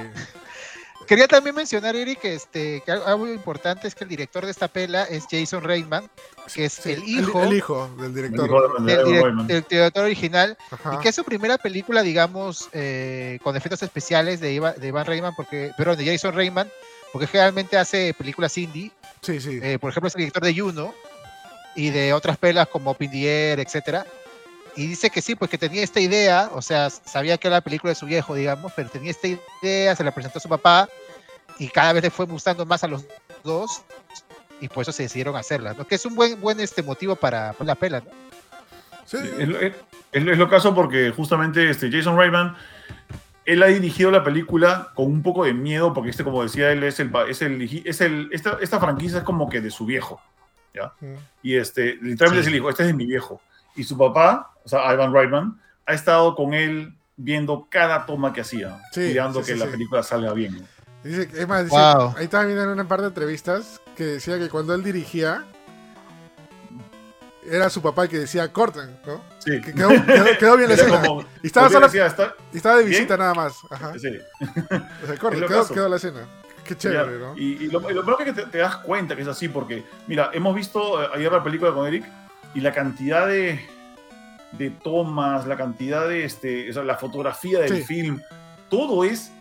[1.09, 4.67] Quería también mencionar, Eric, que, este, que algo importante es que el director de esta
[4.67, 6.07] pela es Jason Reitman,
[6.53, 8.45] que es Sí, el hijo, El, hijo del director.
[8.45, 9.47] El hijo de- del, de direc- Royman.
[9.47, 10.95] del director original Ajá.
[10.95, 15.05] y que es su primera película, digamos, eh, con efectos especiales de, Iva- de Ivan
[15.07, 16.69] Reitman, porque, perdón, de Jason Reitman,
[17.11, 18.91] porque generalmente hace películas indie.
[19.21, 19.59] Sí, sí.
[19.63, 20.93] Eh, por ejemplo, es el director de Juno
[21.75, 24.05] y de otras pelas como Pindier, etcétera.
[24.79, 27.61] Y dice que sí, pues que tenía esta idea, o sea, sabía que era la
[27.61, 30.87] película de su viejo, digamos, pero tenía esta idea, se la presentó a su papá
[31.57, 33.03] y cada vez le fue gustando más a los
[33.43, 33.81] dos
[34.61, 35.85] y por eso se decidieron hacerla, ¿no?
[35.85, 38.05] Que es un buen, buen este motivo para, para la pela, ¿no?
[39.05, 39.73] Sí, Es, lo- es-
[40.13, 42.55] es lo- caso porque justamente este Jason Reitman,
[43.45, 46.83] él ha dirigido la película con un poco de miedo porque este, como decía él,
[46.85, 50.21] es el, es el, es el esta, esta franquicia es como que de su viejo,
[50.73, 50.93] ¿ya?
[51.43, 52.39] Y este, literalmente Sí.
[52.39, 53.41] es el hijo, este es de mi viejo.
[53.79, 58.41] Y su papá, o sea, Ivan Reitman, ha estado con él viendo cada toma que
[58.41, 59.71] hacía, Sí, cuidando sí, que sí, la sí.
[59.71, 60.67] película salga bien.
[61.03, 62.13] Dice, es más, dice- Wow.
[62.17, 65.45] ahí estaba viendo en una par de entrevistas que decía que cuando él dirigía,
[67.49, 69.21] era su papá el que decía corten, ¿no?
[69.39, 69.59] Sí.
[69.61, 71.01] Que quedó, quedó- quedó bien la escena.
[71.01, 72.91] como- Y estaba, porque solo, decía, está- y estaba de ¿Bien?
[72.91, 73.53] visita nada más.
[73.69, 73.93] Ajá.
[73.97, 74.09] sí.
[75.03, 76.19] O sea, corten, quedó, quedó la escena.
[76.65, 77.35] Qué chévere, ¿no?
[77.37, 79.83] Y, y lo, lo peor es que te, te das cuenta que es así, porque,
[80.05, 82.05] mira, hemos visto eh, ayer la película con Eric
[82.55, 83.59] y la cantidad de,
[84.53, 87.83] de tomas, la cantidad de, este, o sea, la fotografía del Sí.
[87.83, 88.21] film,
[88.69, 89.31] todo es,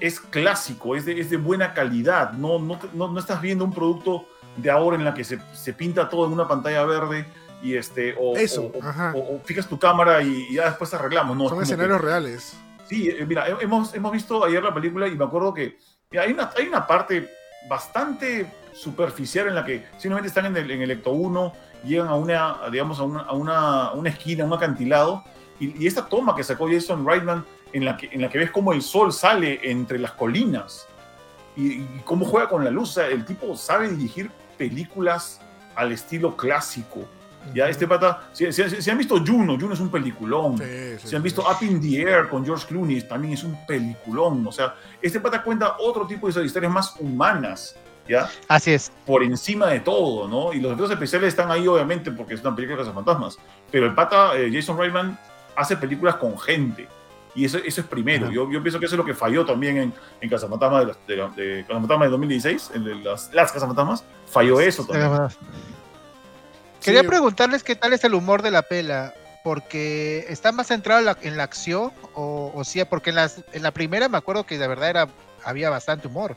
[0.00, 2.32] es clásico, es de, es de buena calidad.
[2.32, 5.72] No, no, no, no estás viendo un producto de ahora en la que se, se
[5.72, 7.26] pinta todo en una pantalla verde
[7.62, 8.70] y este, o, Eso,
[9.14, 11.36] o- fijas tu cámara y, y ya después arreglamos.
[11.36, 12.56] No, es Son que- escenarios reales.
[12.88, 15.76] Sí, eh, mira, he- hemos, hemos visto ayer la película y me acuerdo que
[16.10, 17.28] mira, hay, una, hay una parte
[17.68, 21.52] bastante superficial en la que simplemente están en el, en el Ecto 1,
[21.84, 25.24] llegan a una, digamos, a una, a una, una esquina, a un acantilado,
[25.58, 28.50] y, y esta toma que sacó Jason Reitman, en la que, en la que ves
[28.50, 30.86] cómo el sol sale entre las colinas
[31.56, 32.96] y, y cómo juega con la luz.
[32.96, 35.40] El tipo sabe dirigir películas
[35.74, 37.06] al estilo clásico.
[37.54, 40.58] Ya, este pata, si, si- si- si han visto Juno, Juno es un peliculón.
[40.58, 40.64] Sí,
[41.00, 41.24] sí, Si han sí.
[41.24, 44.46] visto Up in the Air con George Clooney, también es un peliculón.
[44.46, 47.76] O sea, este pata cuenta otro tipo de historias más humanas,
[48.08, 48.28] ¿ya?
[48.48, 48.92] Así es.
[49.04, 50.52] Por encima de todo, ¿no?
[50.52, 53.38] Y los efectos especiales están ahí, obviamente, porque es una película de fantasmas.
[53.70, 55.18] Pero el pata, eh, Jason Reitman,
[55.56, 56.88] hace películas con gente.
[57.34, 58.30] Y eso, eso es primero.
[58.30, 61.22] Yo, yo pienso que eso es lo que falló también en, en Cazafantasmas de, de,
[61.36, 64.04] de de 2016, en de las, las Cazafantasmas.
[64.30, 65.28] Falló eso también.
[66.86, 69.12] Quería Sí, preguntarles qué tal es el humor de la pela,
[69.44, 73.44] porque está más centrado en la, en la acción, o, o sí, porque en, las,
[73.52, 75.08] en la primera me acuerdo que de verdad era,
[75.44, 76.36] había bastante humor.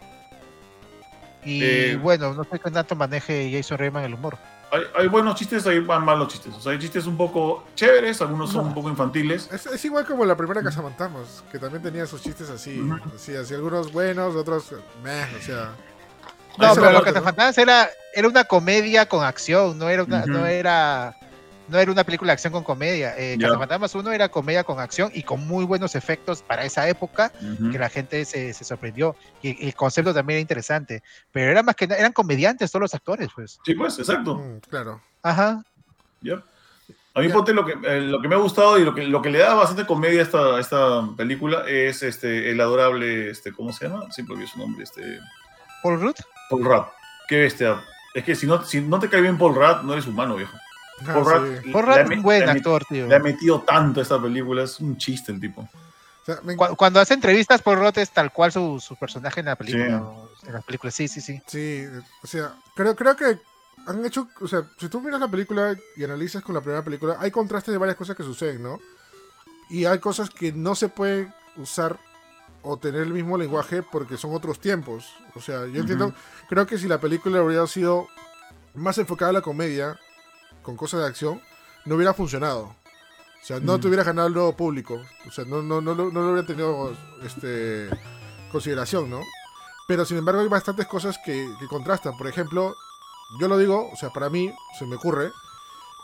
[1.46, 4.38] Y Eh, bueno, no sé qué tanto maneje Jason Reitman el humor.
[4.72, 6.54] Hay, hay buenos chistes, hay malos chistes.
[6.54, 9.50] O sea, hay chistes un poco chéveres, algunos son un poco infantiles.
[9.52, 12.80] Es, es igual como la primera Cazafantasmas, que también tenía sus chistes así.
[13.16, 14.72] Así, así algunos buenos, otros
[15.04, 15.72] meh, o sea.
[16.58, 17.24] No, pero era lo la que otra, te ¿no?
[17.24, 20.30] faltaba era, era una comedia con acción, no era una, Ujú.
[20.30, 21.16] no era,
[21.70, 23.14] no era una película de acción con comedia.
[23.18, 23.48] Eh, Ya.
[23.48, 27.32] Cazafantasmas 1 era comedia con acción y con muy buenos efectos para esa época.
[27.42, 27.72] Ujú.
[27.72, 29.16] que la gente se, se sorprendió.
[29.42, 31.02] Y el concepto también era interesante.
[31.32, 33.60] Pero era más que eran comediantes todos los actores, pues.
[33.64, 34.36] Sí, pues, exacto.
[34.36, 35.02] Mm, claro.
[35.24, 35.64] Ajá.
[36.24, 36.44] Yep.
[37.16, 37.34] A mí, Ya.
[37.34, 39.40] ponte, lo que, eh, lo que me ha gustado y lo que, lo que le
[39.40, 43.88] da bastante comedia a esta, a esta película es este, el adorable, este, ¿cómo se
[43.88, 44.12] llama?
[44.12, 45.20] Siempre olvido su nombre, este,
[45.84, 46.16] Paul Rudd.
[46.50, 46.84] Paul Rudd.
[47.28, 47.84] Qué bestia.
[48.14, 50.58] Es que si no, si no te cae bien Paul Rudd, no eres humano, viejo.
[51.08, 51.32] Ah, Paul sí.
[51.32, 53.08] Rudd, Paul le ha Rudd es un buen le actor, tío.
[53.08, 55.62] Le ha metido tanto a esta película, es un chiste el tipo.
[55.62, 59.40] O sea, me- Cu- Cuando hace entrevistas, Paul Rudd es tal cual su, su personaje
[59.40, 60.04] en la película.
[60.42, 60.48] Sí.
[60.48, 61.42] En las películas, sí, sí, sí.
[61.48, 61.86] Sí,
[62.24, 63.40] o sea, creo, creo que
[63.88, 67.18] han hecho, o sea, si tú miras la película y analizas con la primera película,
[67.20, 68.80] hay contrastes de varias cosas que suceden, ¿no?
[69.70, 71.98] Y hay cosas que no se pueden usar
[72.62, 75.06] o tener el mismo lenguaje porque son otros tiempos.
[75.36, 76.14] O sea, yo entiendo,
[76.50, 78.08] creo que si la película hubiera sido
[78.76, 79.98] más enfocada a la comedia,
[80.62, 81.42] con cosas de acción,
[81.86, 82.76] no hubiera funcionado.
[83.42, 83.82] O sea, no Ujú.
[83.82, 85.02] te hubiera ganado el nuevo público.
[85.28, 87.90] O sea, no, no, no, no, no lo hubiera tenido este,
[88.52, 89.22] consideración, ¿no?
[89.88, 92.18] Pero sin embargo hay bastantes cosas que, que contrastan.
[92.18, 92.76] Por ejemplo,
[93.40, 95.32] yo lo digo, o sea, para mí se me ocurre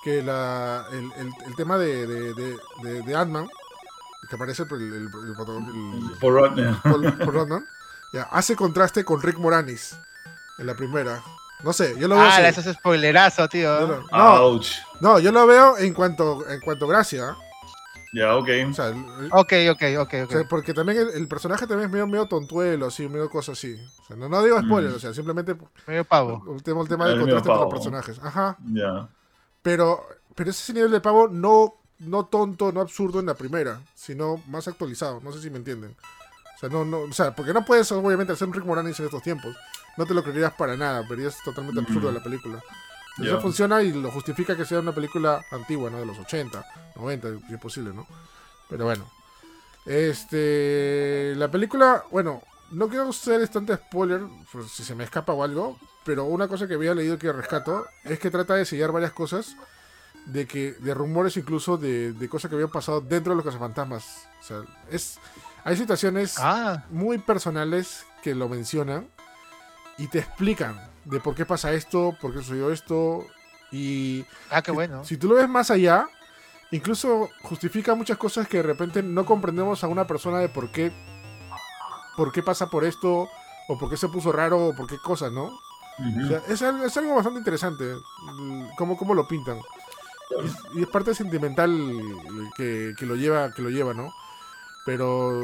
[0.03, 3.49] que la, el, el- el tema de, de, de- de Ant-Man,
[4.30, 6.76] que aparece el, el, el, el- Paul Rudd.
[6.84, 7.65] Paul- Paul Rodman,
[8.14, 9.97] ya, hace contraste con Rick Moranis
[10.57, 11.22] en la primera.
[11.64, 12.60] No sé, yo lo veo Ah, así.
[12.60, 13.80] eso es spoilerazo, tío.
[13.80, 14.68] Yo lo- no, Ouch.
[14.99, 17.35] no, yo lo veo en cuanto en cuanto gracia.
[18.14, 18.47] Ya, ok.
[18.69, 18.89] O sea,
[19.31, 20.31] Ok, ok, ok, o ok.
[20.31, 23.76] sea, porque también el, el personaje también es medio, medio tontuelo, así, medio cosa así.
[24.02, 24.95] O sea, no, no digo spoiler, Mm.
[24.95, 26.41] o sea, simplemente Medio pavo.
[26.56, 28.19] el tema, el tema del contraste con los personajes.
[28.23, 28.57] Ajá.
[28.72, 29.10] Ya.
[29.61, 34.41] Pero, pero ese nivel de pavo no, no tonto, no absurdo en la primera, sino
[34.47, 35.19] más actualizado.
[35.22, 35.95] No sé si me entienden.
[36.55, 39.05] O sea, no, no, o sea, porque no puedes obviamente hacer un Rick Moranis en
[39.05, 39.55] estos tiempos.
[39.97, 42.15] No te lo creerías para nada, pero es totalmente absurdo Mm.
[42.15, 42.63] la película.
[43.22, 45.99] Eso funciona y lo justifica que sea una película antigua, ¿no?
[45.99, 46.65] De los 80,
[46.97, 48.05] 90, si es posible, ¿no?
[48.69, 49.09] Pero bueno.
[49.85, 51.34] Este.
[51.38, 52.41] La película, bueno,
[52.72, 54.22] no quiero ser tanto spoiler,
[54.69, 58.19] si se me escapa o algo, pero una cosa que había leído que rescato es
[58.19, 59.55] que trata de sellar varias cosas
[60.26, 64.27] de que de rumores incluso de, de cosas que habían pasado dentro de los cazafantasmas.
[64.41, 65.19] O sea, es
[65.64, 69.07] hay situaciones Ah, muy personales que lo mencionan
[69.97, 73.26] y te explican de por qué pasa esto, por qué sucedió esto
[73.72, 75.03] y ah, qué bueno.
[75.03, 76.07] si tú lo ves más allá,
[76.72, 80.91] incluso justifica muchas cosas que de repente no comprendemos a una persona de por qué,
[82.15, 83.27] por qué pasa por esto,
[83.68, 85.45] o por qué se puso raro, o por qué cosas, ¿no?
[85.45, 87.95] O sea, es, algo, es algo bastante interesante,
[88.34, 89.60] mm, cómo, cómo lo pintan.
[90.41, 91.72] Y es, y es parte sentimental
[92.57, 94.11] que, que lo lleva, que lo lleva, ¿no?
[94.85, 95.41] Pero,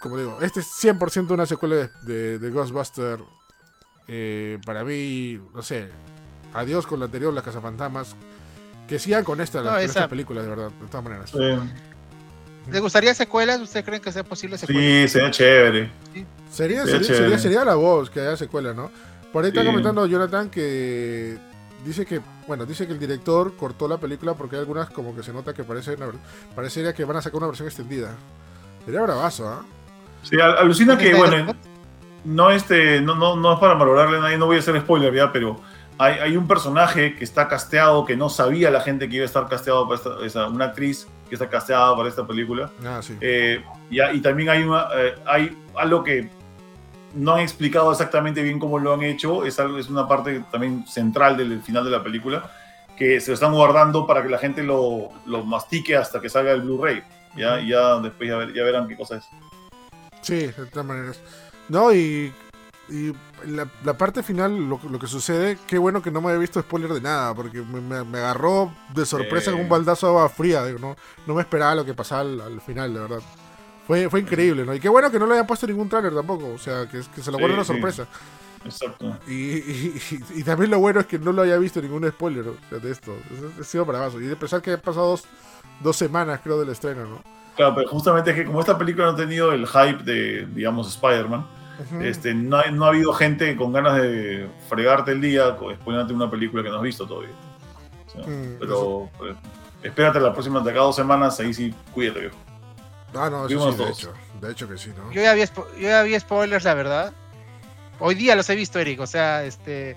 [0.00, 3.18] como digo, este es 100% una secuela de, de, de Ghostbuster.
[4.06, 5.88] Eh, para mí, no sé,
[6.54, 8.16] adiós con la anterior, Las Cazafantasmas.
[8.86, 11.30] Que sigan con esta, No, con esa- esta película, de verdad, de todas maneras.
[11.30, 11.38] Sí,
[12.70, 13.60] ¿Les gustaría secuelas?
[13.60, 14.82] ¿Ustedes creen que sea posible secuelas?
[14.82, 15.90] sí, sería chévere.
[16.12, 17.16] Sería, Sería sería, chévere.
[17.24, 18.90] sería, sería la voz que haya secuela, ¿no?
[19.32, 19.66] Por ahí está Sí.
[19.66, 21.38] comentando Jonathan que
[21.84, 25.22] dice que, bueno, dice que el director cortó la película porque hay algunas como que
[25.22, 26.06] se nota que parece una,
[26.54, 28.14] parecería que van a sacar una versión extendida.
[28.84, 29.62] Sería bravazo, ¿ah?
[30.22, 31.54] Sí, al- alucina que, ¿Snyder bueno,
[32.24, 35.14] no, este, no, no, no es para valorarle a nadie, no voy a hacer spoiler
[35.14, 35.60] ya, pero
[35.98, 39.26] hay, hay un personaje que está casteado, que no sabía la gente que iba a
[39.26, 42.70] estar casteado para esta, esa- una actriz que está casteada para esta película.
[42.84, 43.16] Ah, sí.
[43.20, 46.30] Eh, y también hay, una, eh, hay algo que
[47.14, 50.86] no han explicado exactamente bien cómo lo han hecho, es, algo, es una parte también
[50.86, 52.50] central del final de la película,
[52.96, 56.52] que se lo están guardando para que la gente lo, lo mastique hasta que salga
[56.52, 57.02] el Blu-ray.
[57.36, 57.60] ¿ya?
[57.60, 59.24] Ya después ya, ver- ya verán qué cosa es.
[60.20, 61.20] Sí, de todas maneras.
[61.68, 62.32] No, y,
[62.88, 63.12] y
[63.46, 66.60] la, la parte final, lo, lo que sucede, qué bueno que no me había visto
[66.60, 70.28] spoiler de nada, porque me, me- me agarró de sorpresa con un baldazo de agua
[70.28, 70.64] fría.
[70.64, 73.20] digo, no, no me esperaba lo que pasaba al, al final, de verdad.
[73.88, 74.72] Fue, fue increíble, ¿no?
[74.74, 77.22] Y qué bueno que no le hayan puesto ningún tráiler tampoco, o sea, que, que
[77.22, 77.72] se lo Sí, guarden una sí.
[77.72, 78.06] sorpresa.
[78.64, 79.16] Exacto.
[79.26, 82.46] Y, y- y- y también lo bueno es que no lo haya visto ningún spoiler
[82.48, 83.16] o sea, de esto.
[83.32, 84.20] Es- Ha sido bravazo.
[84.20, 85.24] Y de pensar que han pasado dos,
[85.80, 87.22] dos semanas, creo, del estreno, ¿no?
[87.56, 90.88] Claro, pero justamente es que como esta película no ha tenido el hype de, digamos,
[90.94, 91.46] Spider-Man,
[92.02, 96.30] este, no, ha- no ha habido gente con ganas de fregarte el día exponiéndote una
[96.30, 97.30] película que no has visto todavía.
[98.06, 99.34] O sea, Mm, pero pues,
[99.82, 102.36] espérate la próxima, de acá dos semanas, ahí sí, cuídate, viejo.
[103.14, 104.12] Ah, no, eso sí, de hecho.
[104.40, 105.10] De hecho que sí, ¿no?
[105.12, 105.42] Yo ya, vi,
[105.80, 107.12] yo ya vi spoilers, la verdad.
[107.98, 109.00] Hoy día los he visto, Eric.
[109.00, 109.96] O sea, este.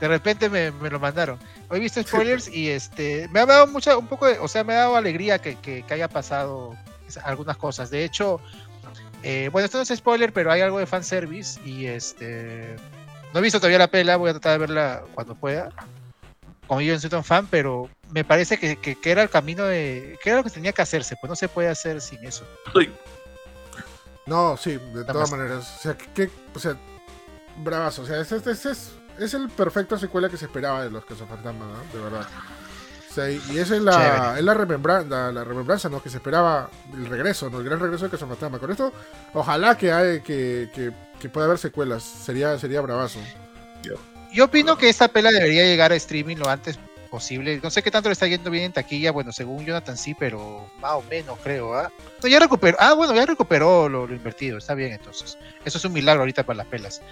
[0.00, 1.38] De repente me, me lo mandaron.
[1.68, 3.28] Hoy he visto spoilers y este.
[3.32, 4.38] Me ha dado mucha, un poco de.
[4.38, 6.76] O sea, me ha dado alegría que, que- que haya pasado
[7.24, 7.90] algunas cosas.
[7.90, 8.40] De hecho,
[9.22, 11.60] eh, bueno, esto no es spoiler, pero hay algo de fanservice.
[11.64, 12.76] Y este.
[13.32, 15.70] No he visto todavía la pela, voy a tratar de verla cuando pueda.
[16.66, 19.64] Como yo no soy tan fan, pero me parece que, que- que era el camino
[19.64, 20.18] de.
[20.22, 21.16] que era lo que tenía que hacerse.
[21.20, 22.44] Pues no se puede hacer sin eso.
[24.26, 25.38] No, sí, de Nada todas más.
[25.38, 25.76] maneras.
[25.78, 26.76] O sea, que, que- o sea,
[27.58, 28.02] bravazo.
[28.02, 31.04] O sea, este, este- este es, es el perfecto secuela que se esperaba de los
[31.04, 31.98] Cazafantasmas, ¿no?
[31.98, 32.26] De verdad.
[33.14, 36.02] sea, y y esa es la, es la, remembranza, la remembranza, ¿no?
[36.02, 37.58] Que se esperaba el regreso, ¿no?
[37.60, 38.58] El gran regreso de Cazafantasma.
[38.58, 38.92] Con esto,
[39.32, 42.02] ojalá que, hay, que, que, que pueda haber secuelas.
[42.02, 43.20] Sería, sería bravazo.
[44.32, 47.60] Yo opino que esta pela debería llegar a streaming lo antes posible.
[47.62, 49.12] No sé qué tanto le está yendo bien en taquilla.
[49.12, 51.74] Bueno, según Jonathan sí, pero más o menos creo.
[51.74, 51.90] ¿ah?
[52.22, 52.76] Ya recuperó.
[52.80, 54.58] Ah, bueno, ya recuperó lo, lo invertido.
[54.58, 55.38] Está bien, entonces.
[55.64, 57.02] Eso es un milagro ahorita para las pelas.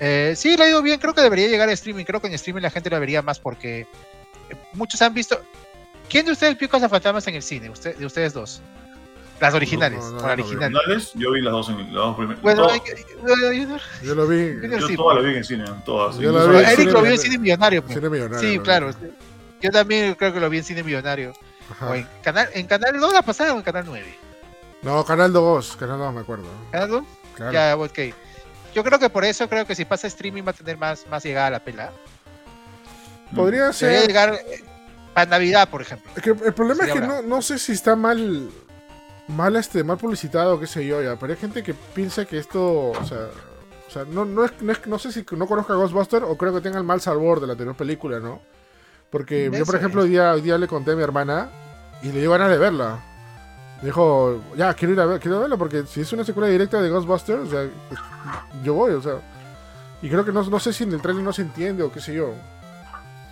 [0.00, 0.98] Eh, sí, le ha ido bien.
[0.98, 2.04] Creo que debería llegar a streaming.
[2.04, 3.86] Creo que en streaming la gente la vería más porque eh,
[4.72, 5.40] muchos han visto.
[6.08, 7.70] ¿Quién de ustedes vio Fantasmas en el cine?
[7.70, 8.60] Usted, de ustedes dos.
[9.40, 9.98] Las originales.
[9.98, 10.68] No, no, o no, la no, original.
[10.70, 12.42] Finales, yo vi las dos en las dos primeras.
[12.42, 14.54] Bueno, yo- lo vi.
[14.78, 15.32] yo sí, todas las pues.
[15.32, 16.18] vi en cine, todas.
[16.18, 17.82] Yo vi Eric cine lo vio en cine millonario.
[17.82, 17.94] pues.
[17.94, 18.38] Cine millonario.
[18.38, 18.90] Sí, claro.
[19.00, 19.08] vi.
[19.60, 21.32] Yo también creo que lo vi en cine millonario.
[21.70, 21.90] Ajá.
[21.90, 24.06] O en canal, en canal 2 la pasada o en canal 9.
[24.82, 25.76] No, Canal 2.
[25.76, 26.44] Canal 2 me acuerdo.
[26.70, 27.04] ¿Canal 2?
[27.34, 27.52] Claro.
[27.52, 28.14] Ya, ok.
[28.74, 31.24] Yo creo que por eso creo que si pasa streaming va a tener más, más
[31.24, 31.92] llegada a la pela.
[33.34, 34.06] Podría ser.
[34.06, 34.62] llegar eh,
[35.12, 36.10] para Navidad, por ejemplo.
[36.14, 38.50] Es que el problema es que no, no sé si está mal
[39.28, 42.90] mal este mal publicitado qué sé yo ya pero hay gente que piensa que esto
[42.90, 43.28] o sea
[43.88, 46.54] o sea no, no es, no es- no sé si no conozca Ghostbuster o creo
[46.54, 48.40] que tenga el mal sabor de la anterior película no
[49.10, 51.48] porque yo por ejemplo hoy día, hoy día le conté a mi hermana
[52.02, 53.00] y le dio ganas de verla.
[53.82, 56.88] Dijo ya quiero ir a ver quiero verla porque si es una secuela directa de
[56.90, 57.68] Ghostbuster o sea
[58.64, 59.20] yo voy o sea
[60.02, 62.00] y creo que no, no sé si en el trailer no se entiende o qué
[62.00, 62.32] sé yo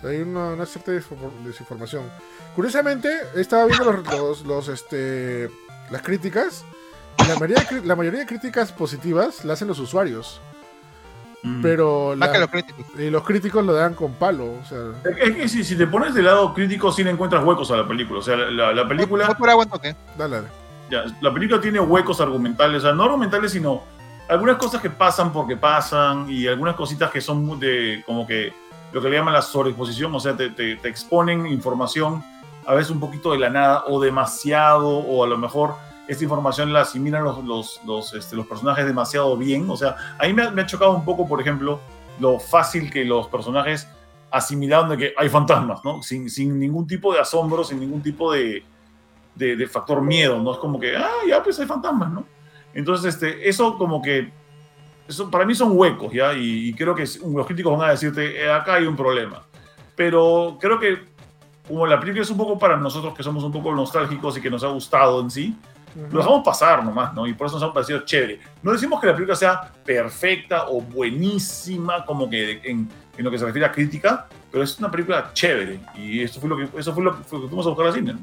[0.07, 2.03] hay una, una cierta desinfor- desinformación
[2.55, 5.49] Curiosamente, estaba viendo los, los, los, este,
[5.91, 6.63] las críticas.
[7.17, 10.39] Y la mayoría, de, la mayoría de críticas positivas las hacen los usuarios.
[11.43, 11.61] Mm.
[11.61, 12.85] Pero la- que los críticos.
[12.97, 14.45] y los críticos lo dan con palo.
[14.53, 17.69] O sea, Es que si, si te pones de lado crítico, sí le encuentras huecos
[17.71, 18.19] a la película.
[18.19, 19.27] O sea, la, la- la película.
[19.37, 19.95] Por agua un toque.
[20.17, 20.47] dale, dale.
[20.89, 23.83] Ya, la película tiene huecos argumentales, o sea, no argumentales, sino
[24.29, 28.53] algunas cosas que pasan porque pasan y algunas cositas que son muy de como que
[28.95, 32.23] lo que le llaman la sobreexposición, o sea, te, exponen información
[32.65, 35.75] a veces un poquito de la nada o demasiado, o a lo mejor
[36.07, 39.69] esta información la asimilan los, los, los, este, personajes demasiado bien.
[39.69, 41.81] O sea, a mí me ha, me ha chocado un poco, por ejemplo,
[42.21, 43.85] lo fácil que los personajes
[44.31, 46.01] asimilaron de que hay fantasmas, ¿no?
[46.01, 48.63] Sin, sin ningún tipo de asombro, sin ningún tipo de,
[49.35, 50.53] de, de factor miedo, ¿no?
[50.53, 52.25] Es como que, ah, ya, pues hay fantasmas, ¿no?
[52.73, 54.31] Entonces, este, eso como que,
[55.07, 56.33] eso para mí son huecos, ¿ya?
[56.33, 59.43] Y, y creo que los críticos van a decirte, "Eh, acá hay un problema.
[59.95, 60.99] Pero creo que
[61.67, 64.49] como la película es un poco para nosotros que somos un poco nostálgicos y que
[64.49, 65.55] nos ha gustado en sí,
[66.11, 67.25] lo dejamos pasar nomás, ¿no?
[67.25, 68.39] Y por eso nos ha parecido chévere.
[68.61, 73.37] No decimos que la película sea perfecta o buenísima, como que en, en lo que
[73.39, 75.79] se refiere a crítica, pero es una película chévere.
[75.95, 77.93] Y eso fue lo que, eso fue lo fue lo que fuimos a buscar al
[77.93, 78.19] cine, ¿no?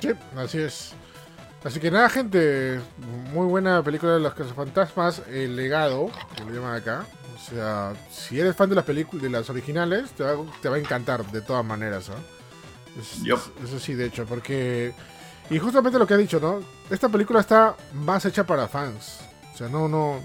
[0.00, 0.94] Sí, así es.
[1.64, 2.80] Así que nada, gente.
[3.32, 5.22] Muy buena película de los cazafantasmas.
[5.28, 7.06] El legado, que lo llaman acá.
[7.34, 10.76] O sea, si eres fan de las películas, de las originales, te va, te va
[10.76, 12.08] a encantar de todas maneras.
[12.10, 12.18] ¿ah?
[12.98, 13.22] Es-
[13.64, 14.94] Eso sí, de hecho, porque.
[15.50, 16.60] Y justamente lo que ha dicho, ¿no?
[16.90, 19.20] Esta película está más hecha para fans.
[19.54, 20.20] O sea, no, no.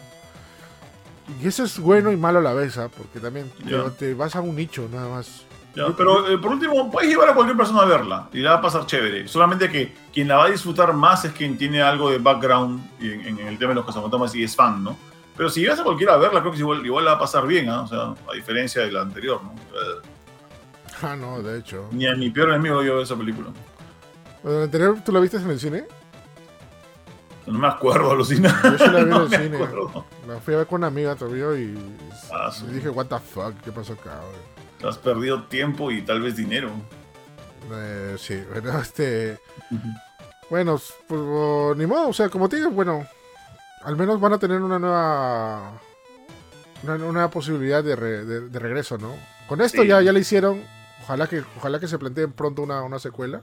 [1.41, 2.90] Y eso es bueno y malo a la vez, ¿ah?
[2.95, 3.90] Porque también te- Ya.
[3.91, 5.44] te, vas a un nicho, nada más.
[5.76, 8.57] Ya, pero eh, por último, puedes llevar a cualquier persona a verla y la va
[8.57, 9.27] a pasar chévere.
[9.27, 13.39] Solamente que quien la va a disfrutar más es quien tiene algo de background en,
[13.39, 14.98] en el tema de los cazafantasmas y es fan, ¿no?
[15.38, 17.48] Pero si llevas a cualquiera a verla, creo que igual, igual la va a pasar
[17.48, 17.81] bien, ¿ah?
[17.84, 19.52] O sea, a diferencia de la anterior, ¿no?
[19.53, 20.07] Eh,
[21.03, 21.88] Ah, no, de hecho.
[21.91, 23.48] ni a mi peor enemigo yo veo esa película.
[24.43, 25.85] Bueno, ¿La anterior tú la viste en el cine?
[27.48, 28.60] No me acuerdo, alucina.
[28.64, 29.56] Yo sí la vi en no el cine.
[29.56, 30.06] acuerdo.
[30.27, 31.76] La fui a ver con una amiga todavía y,
[32.31, 32.65] Ah, sí.
[32.69, 34.19] y dije, what the fuck, ¿qué pasó acá?
[34.19, 36.70] güey?" Has perdido tiempo y tal vez dinero.
[37.72, 39.40] Eh, sí, bueno, este...
[40.49, 43.06] Bueno, pues oh, ni modo, o sea, como te digo, bueno,
[43.84, 45.74] al menos van a tener una nueva...
[46.84, 49.16] Una, una nueva posibilidad de, re- de- de regreso, ¿no?
[49.48, 49.88] Con esto Sí.
[49.88, 50.62] ya, ya le hicieron,
[51.03, 53.41] ojalá que, ojalá que se planteen pronto una, una secuela.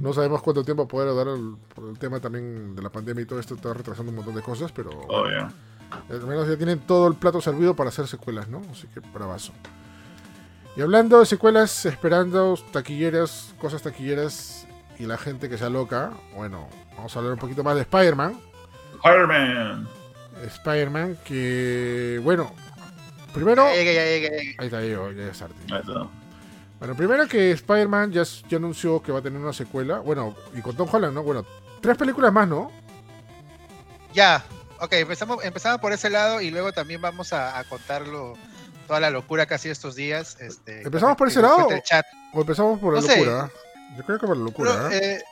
[0.00, 3.26] No sabemos cuánto tiempo poder dar el, por el tema también de la pandemia y
[3.26, 4.90] todo esto está retrasando un montón de cosas, pero...
[5.08, 5.24] Oh.
[5.26, 8.62] Al menos ya tienen todo el plato servido para hacer secuelas, ¿no?
[8.70, 9.52] Así que bravazo.
[10.76, 14.66] Y hablando de secuelas, esperando taquilleras, cosas taquilleras
[14.98, 18.40] y la gente que sea loca, bueno, vamos a hablar un poquito más de Spider-Man.
[19.02, 19.88] Fireman.
[20.46, 22.54] Spider-Man, que, bueno,
[23.34, 23.64] primero...
[23.66, 23.86] Ahí
[24.58, 25.56] está, ya, ya es arte.
[25.72, 26.06] Ahí está.
[26.78, 29.98] Bueno, primero que Spider-Man ya, ya anunció que va a tener una secuela.
[29.98, 31.22] Bueno, y con Tom Holland, ¿no?
[31.22, 31.44] Bueno,
[31.82, 32.70] tres películas más, ¿no?
[34.14, 34.42] Ya,
[34.80, 38.34] ok, empezamos, empezamos por ese lado y luego también vamos a, a contarlo,
[38.90, 40.36] toda la locura que ha sido estos días.
[40.40, 41.54] Este, ¿Empezamos por ese lado?
[41.58, 42.04] cuente El chat.
[42.32, 43.18] ¿O empezamos por la No sé.
[43.18, 43.48] locura?
[43.96, 45.14] Yo creo que por la locura, Pero, ¿eh?
[45.14, 45.22] eh,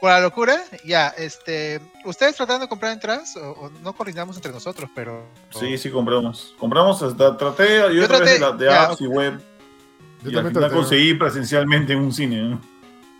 [0.00, 4.50] por la locura, ya, este, ustedes tratando de comprar entradas o, o no coordinamos entre
[4.50, 5.24] nosotros, pero
[5.56, 6.52] Sí, sí, compramos.
[6.58, 9.34] Compramos, hasta, traté, yo, Yo a través de, traté, la- de ya, apps y web.
[9.38, 10.74] Yo Y al también final traté.
[10.74, 12.42] conseguí presencialmente en un cine.
[12.42, 12.60] ¿no?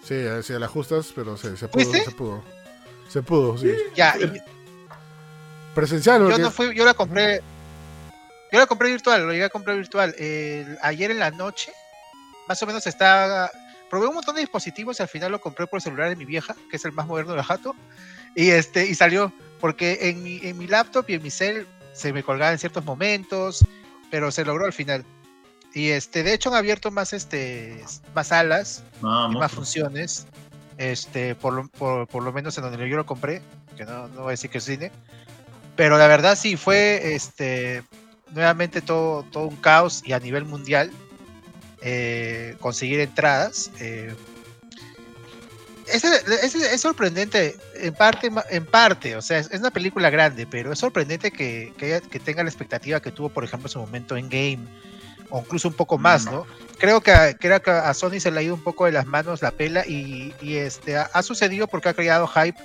[0.02, 2.04] Sí, sí, la ajustas, pero se, se pudo, ¿Fuiste?
[2.04, 2.42] se pudo.
[3.08, 3.70] Se pudo, sí.
[3.94, 4.32] Ya, y-
[5.76, 7.40] Presencial, yo porque- no fui, yo la compré.
[8.52, 10.14] Yo la compré virtual, lo llegué a comprar virtual.
[10.18, 11.72] El- ayer en la noche,
[12.48, 13.50] más o menos estaba.
[13.90, 16.56] Probé un montón de dispositivos y al final lo compré por celular de mi vieja,
[16.70, 17.74] que es el más moderno de la jato.
[18.34, 19.32] Y este, y salió.
[19.60, 22.84] Porque en mi, en mi laptop y en mi cel se me colgaba en ciertos
[22.84, 23.64] momentos,
[24.10, 25.04] pero se logró al final.
[25.72, 27.82] Y este, de hecho han abierto más este
[28.14, 29.52] más salas Nada y más.
[29.52, 30.26] funciones.
[30.78, 33.40] Este, por lo, por, por lo menos en donde yo lo compré,
[33.78, 34.92] que no, no voy a decir que es cine.
[35.74, 37.82] Pero la verdad sí fue este
[38.32, 40.90] nuevamente todo, todo un caos y a nivel mundial
[41.82, 43.70] eh, conseguir entradas.
[43.80, 44.14] eh,
[45.86, 50.44] es, es- es sorprendente en parte, en parte, o sea, es, es una película grande,
[50.46, 54.16] pero es sorprendente que, que, tenga la expectativa que tuvo, por ejemplo, en su momento
[54.16, 54.66] en Game,
[55.30, 56.30] o incluso un poco más, Mm.
[56.32, 56.46] ¿no?
[56.78, 59.06] Creo que, a- creo que a Sony se le ha ido un poco de las
[59.06, 62.58] manos la pela y, y, este, ha, ha sucedido porque ha creado hype,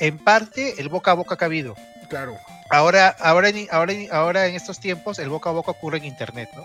[0.00, 1.76] en parte, el boca a boca que ha habido.
[2.08, 2.36] Claro.
[2.70, 6.64] Ahora, ahora, ahora, ahora en estos tiempos el boca a boca ocurre en internet, ¿no?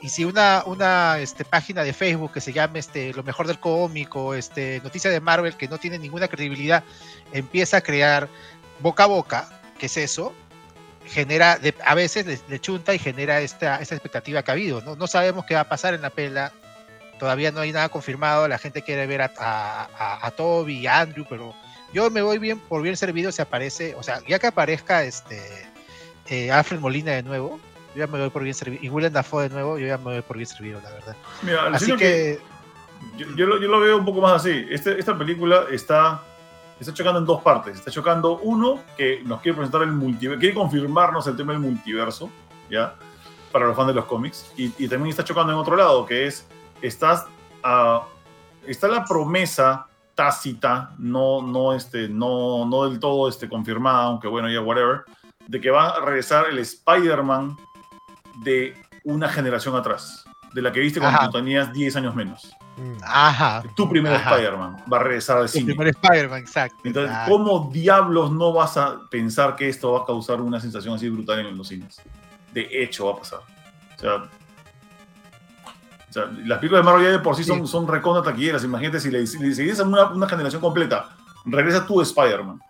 [0.00, 3.58] Y si una, una este, página de Facebook que se llame este, Lo mejor del
[3.58, 6.84] cómic o este, Noticia de Marvel que no tiene ninguna credibilidad
[7.32, 8.28] empieza a crear
[8.78, 9.48] boca a boca,
[9.78, 10.32] que es eso,
[11.06, 14.94] genera, de- a veces le, chunta y genera esta, esta expectativa que ha habido, ¿no?
[14.94, 16.52] No sabemos qué va a pasar en la pela,
[17.18, 20.86] todavía no hay nada confirmado, la gente quiere ver a, a, a- a Toby y
[20.86, 21.54] a Andrew, pero
[21.92, 25.40] yo me voy bien por bien servido si aparece, o sea, ya que aparezca este
[26.28, 27.58] eh, Alfred Molina de nuevo,
[27.94, 30.04] yo ya me voy por bien servido, y Willem Dafoe de nuevo, yo ya me
[30.04, 31.16] voy por bien servido, la verdad.
[31.42, 32.38] Mira, Así que,
[33.16, 34.66] Yo, yo lo, yo lo veo un poco más así.
[34.70, 36.22] Este- esta película está,
[36.78, 37.76] está chocando en dos partes.
[37.78, 42.30] Está chocando, uno, que nos quiere presentar el multiverso, quiere confirmarnos el tema del multiverso,
[42.70, 42.94] ¿ya?
[43.52, 44.52] Para los fans de los cómics.
[44.56, 46.46] Y, y también está chocando en otro lado, que es,
[46.82, 47.24] estás,
[47.62, 48.06] ah,
[48.66, 49.86] está la promesa
[50.18, 55.04] tácita, no, no, este, no, no del todo este, confirmada, aunque bueno, ya whatever,
[55.46, 57.56] de que va a regresar el Spider-Man
[58.42, 58.74] de
[59.04, 62.52] una generación atrás, de la que viste cuando tenías 10 años menos.
[62.76, 62.96] Mm.
[63.04, 64.12] ajá, Tu primer.
[64.14, 65.66] Spider-Man va a regresar al cine.
[65.66, 66.78] primer Spider-Man, exacto.
[66.82, 71.08] Entonces, ¿cómo diablos no vas a pensar que esto va a causar una sensación así
[71.08, 72.02] brutal en los cines?
[72.52, 73.38] De hecho, va a pasar.
[73.96, 74.28] O sea,
[76.08, 77.70] o sea, las películas de Marvel ya de por sí son, Sí.
[77.72, 78.64] son recontra taquilleras.
[78.64, 81.10] Imagínate si le, si le seguís a una, una generación completa,
[81.44, 82.60] regresa tu Spider-Man.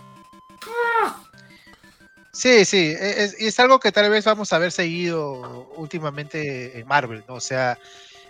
[2.33, 6.87] Sí, sí, e, es, es algo que tal vez vamos a ver seguido últimamente en
[6.87, 7.35] Marvel, ¿no?
[7.35, 7.79] O sea,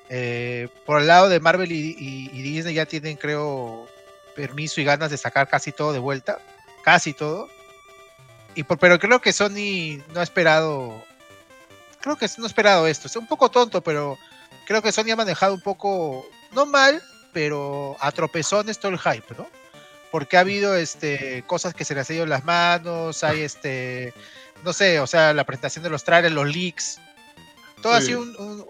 [0.09, 3.87] eh, por el lado de Marvel y, y- y Disney ya tienen, creo,
[4.35, 6.39] permiso y ganas de sacar casi todo de vuelta,
[6.85, 7.49] casi todo.
[8.55, 11.03] Y por, pero creo que Sony no ha esperado,
[12.01, 13.09] creo que no ha esperado esto.
[13.09, 14.17] Es un poco tonto, pero
[14.69, 19.35] creo que Sony ha manejado un poco, no mal, pero a tropezones todo el hype,
[19.37, 19.49] ¿no?
[20.11, 24.15] porque ha habido este cosas que se les ha ido en las manos, hay este,
[24.65, 26.99] no sé, o sea, la presentación de los trailers, los leaks,
[27.83, 28.65] todo ha sido un, un-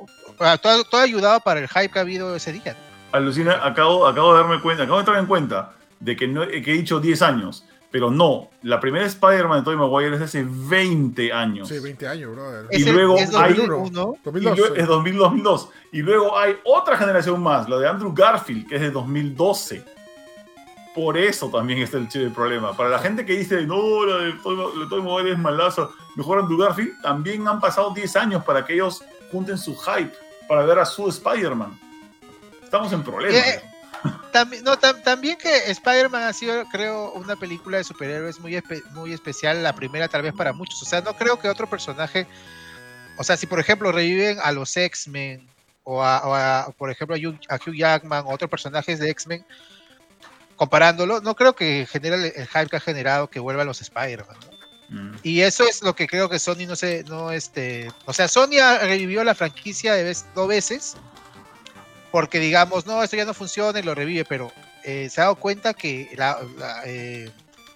[0.60, 2.72] todo, todo ha ayudado para el hype que ha habido ese día.
[2.74, 3.18] ¿no?
[3.18, 6.56] Alucina, acabo, acabo de darme cuenta, acabo de entrar en cuenta de que, no, que
[6.58, 10.44] he dicho 10 años, pero no, la primera Spider-Man de Tobey Maguire es de hace
[10.46, 11.68] 20 años.
[11.68, 12.66] Sí, 20 años, brother.
[12.70, 14.58] Y Es el- luego es hay 2001, Y 2002.
[14.58, 14.80] luego- sí.
[14.80, 15.68] es 2000, 2002.
[15.92, 19.84] Y luego hay otra generación más, la de Andrew Garfield, que es de 2012.
[20.94, 22.76] Por eso también está el chido problema.
[22.76, 25.92] Para la gente que dice, no, la de Tobey la de Tobey Maguire es malazo,
[26.16, 30.12] mejor Andrew Garfield, también han pasado 10 años para que ellos junten su hype
[30.48, 31.78] para ver a su Spider-Man.
[32.64, 33.46] Estamos en problemas.
[33.46, 33.62] Eh,
[34.32, 38.84] También, no, tam- también que Spider-Man ha sido, creo, una película de superhéroes muy, espe-
[38.90, 40.82] muy especial, la primera tal vez para muchos.
[40.82, 42.26] O sea, no creo que otro personaje,
[43.16, 45.48] o sea, si por ejemplo reviven a los X-Men
[45.82, 49.10] o, a, o a, por ejemplo, a Hugh, a Hugh Jackman o otros personajes de
[49.10, 49.44] X-Men,
[50.56, 53.80] comparándolo, no creo que genere el, el hype que ha generado que vuelva a los
[53.80, 54.36] Spider-Man.
[54.90, 55.02] ¿no?
[55.12, 55.16] Mm.
[55.22, 58.58] Y eso es lo que creo que Sony no sé, no este, o sea, Sony
[58.62, 60.96] ha- revivió la franquicia de vez, dos veces,
[62.10, 64.50] porque digamos, no, esto ya no funciona y lo revive, pero
[64.84, 67.30] eh, se ha dado cuenta que la- la, eh,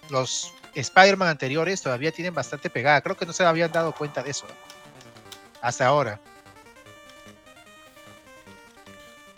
[0.09, 3.01] los Spider-Man anteriores todavía tienen bastante pegada.
[3.01, 4.45] Creo que no se habían dado cuenta de eso
[5.61, 6.19] hasta ahora.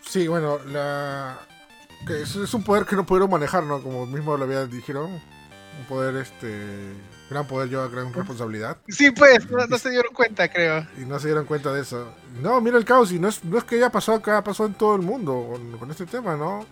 [0.07, 1.37] Sí, bueno, la...
[2.09, 3.81] es, es un poder que no pudieron manejar, ¿no?
[3.81, 5.21] Como mismo lo habían dijeron.
[5.79, 6.93] Un poder, este...
[7.29, 8.77] Gran poder lleva gran responsabilidad.
[8.87, 10.85] Sí, pues, no, no se dieron cuenta, creo.
[11.01, 12.07] Y no se dieron cuenta de eso.
[12.39, 13.11] No, mira el caos.
[13.11, 15.71] Y no es, no es que haya pasado acá, pasó en todo el mundo con,
[15.79, 16.65] con este tema, ¿no?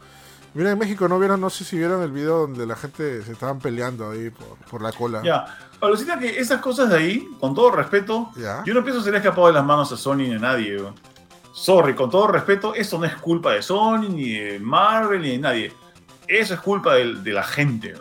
[0.54, 3.32] Mira, en México no vieron, no sé si vieron el video donde la gente se
[3.32, 5.24] estaban peleando ahí por, por la cola.
[5.24, 5.46] Ya,
[5.82, 8.62] alucina que esas cosas de ahí, con todo respeto, ¿Ya?
[8.64, 10.38] yo no pienso que se le ha escapado de las manos a Sony ni a
[10.40, 10.78] nadie.
[10.78, 10.94] weón.
[11.56, 15.38] sorry, con todo respeto, esto no es culpa de Sony, ni de Marvel, ni de
[15.40, 15.74] nadie.
[16.28, 17.96] Eso es culpa de, de la gente.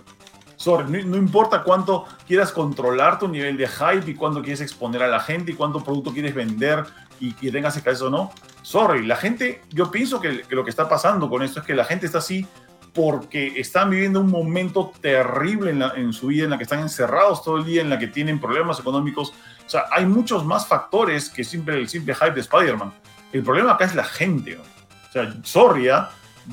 [0.62, 5.08] Sorry, no, importa cuánto quieras controlar tu nivel de hype y cuánto quieres exponer a
[5.08, 6.84] la gente y cuánto producto quieres vender
[7.18, 8.30] y que tengas caso o no.
[8.62, 11.84] Sorry, la gente, yo pienso que, lo que está pasando con esto es que la
[11.84, 12.46] gente está así
[12.94, 17.56] porque están viviendo un momento terrible en, su vida, en la que están encerrados todo
[17.56, 19.34] el día, en la que tienen problemas económicos.
[19.66, 22.92] O sea, hay muchos más factores que simple, el simple hype de Spider-Man.
[23.32, 24.56] El problema acá es la gente.
[24.58, 26.08] O sea, sorry, ¿ah?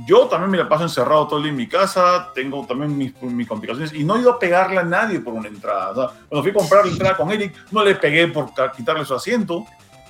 [0.05, 3.19] Yo también me la paso encerrado todo el día en mi casa, tengo también mis,
[3.21, 5.91] mis, complicaciones y no he ido a pegarle a nadie por una entrada.
[5.91, 9.05] O sea, cuando fui a comprar la entrada con Eric, no le pegué por quitarle
[9.05, 9.65] su asiento.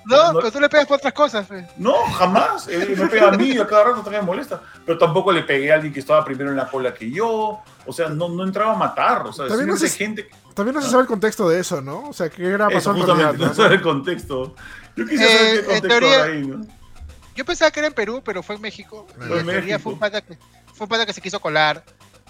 [0.06, 1.48] No, pero tú le pegas por otras cosas.
[1.78, 2.68] No, jamás.
[2.68, 4.62] Él me pega a mí a cada rato también me molesta.
[4.86, 7.62] Pero tampoco le pegué a alguien que estaba primero en la cola que yo.
[7.86, 9.28] O sea, no, no entraba a matar.
[9.28, 10.28] O sea, también no, se, gente...
[10.56, 12.10] también no se sabe el contexto de eso, ¿no?
[12.10, 13.48] O sea, ¿qué era pasando en realidad, ¿no?
[13.48, 14.56] no sabe el contexto.
[14.96, 16.79] Yo quisiera saber qué contexto teoría, ahí, ¿no?
[17.40, 19.08] Yo pensaba que era en Perú, pero fue en México.
[19.18, 19.80] Fue en México.
[19.80, 20.38] Fue un, pata que,
[20.74, 21.86] fue un pata que se quiso colar.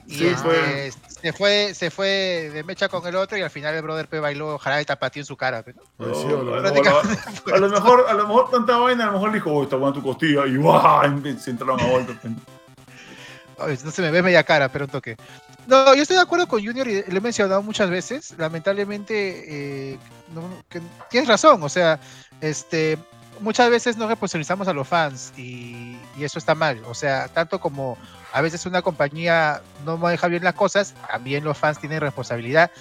[0.05, 3.73] Y sí, este, se fue se fue de mecha con el otro y al final
[3.73, 5.65] el brother P bailó jarabe tapatío en su cara.
[5.97, 6.05] ¿no?
[6.11, 9.63] Oh, sí, a, lo mejor, a lo mejor tanta vaina, a lo mejor dijo, oh,
[9.63, 11.23] está buena tu costilla y ¡guau!
[11.39, 12.13] se entraron a vuelta.
[13.83, 15.17] no se me ve media cara, pero un toque.
[15.65, 18.35] No, yo estoy de acuerdo con Junior y lo he mencionado muchas veces.
[18.37, 19.99] Lamentablemente, eh,
[20.35, 21.63] no, que, tienes razón.
[21.63, 21.99] O sea,
[22.41, 22.99] este,
[23.41, 26.81] muchas veces no responsabilizamos a los fans y, eso está mal.
[26.85, 27.97] O sea, tanto como
[28.33, 32.71] a veces una compañía no maneja bien las cosas, también los fans tienen responsabilidad.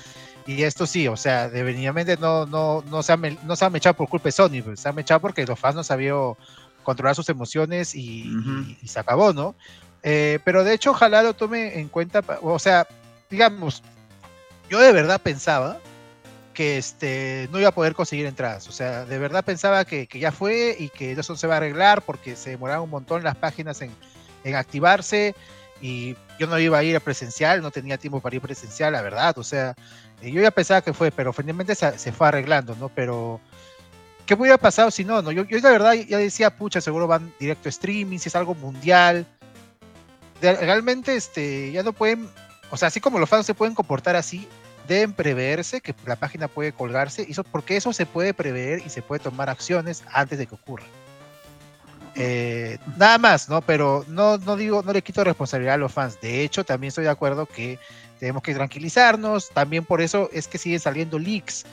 [0.44, 3.94] Y esto sí, o sea, definitivamente no, no, no, se han, no se han echado
[3.94, 6.34] por culpa de Sony, pues, se han echado porque los fans no sabían
[6.82, 9.54] controlar sus emociones y, se acabó, ¿no?
[10.02, 12.88] Eh, pero de hecho, ojalá lo tome en cuenta, o sea,
[13.30, 13.82] digamos,
[14.68, 15.78] yo de verdad pensaba
[16.58, 18.66] que este, no iba a poder conseguir entradas.
[18.66, 22.02] O sea, de verdad pensaba que, ya fue y que eso se va a arreglar
[22.02, 23.94] porque se demoraron un montón las páginas en,
[24.56, 25.36] activarse
[25.80, 29.02] y yo no iba a ir a presencial, no tenía tiempo para ir presencial, la
[29.02, 29.38] verdad.
[29.38, 29.76] O sea,
[30.20, 32.88] eh, yo ya pensaba que fue, pero finalmente se, fue arreglando, ¿no?
[32.88, 33.40] Pero,
[34.26, 35.22] ¿qué hubiera pasado si no?
[35.22, 35.30] no?
[35.30, 38.56] Yo, yo la verdad ya decía, pucha, seguro van directo a streaming, si es algo
[38.56, 39.26] mundial.
[40.40, 42.28] realmente, este, ya no pueden,
[42.70, 44.48] o sea, así como los fans se pueden comportar así,
[44.88, 49.22] deben preverse que la página puede colgarse, porque eso se puede prever y se puede
[49.22, 50.84] tomar acciones antes de que ocurra.
[52.20, 53.60] Eh, nada más, ¿no?
[53.62, 56.20] Pero no, no digo, no le quito responsabilidad a los fans.
[56.20, 57.78] De hecho, también estoy de acuerdo que
[58.18, 59.50] tenemos que tranquilizarnos.
[59.50, 61.64] También por eso es que siguen saliendo leaks.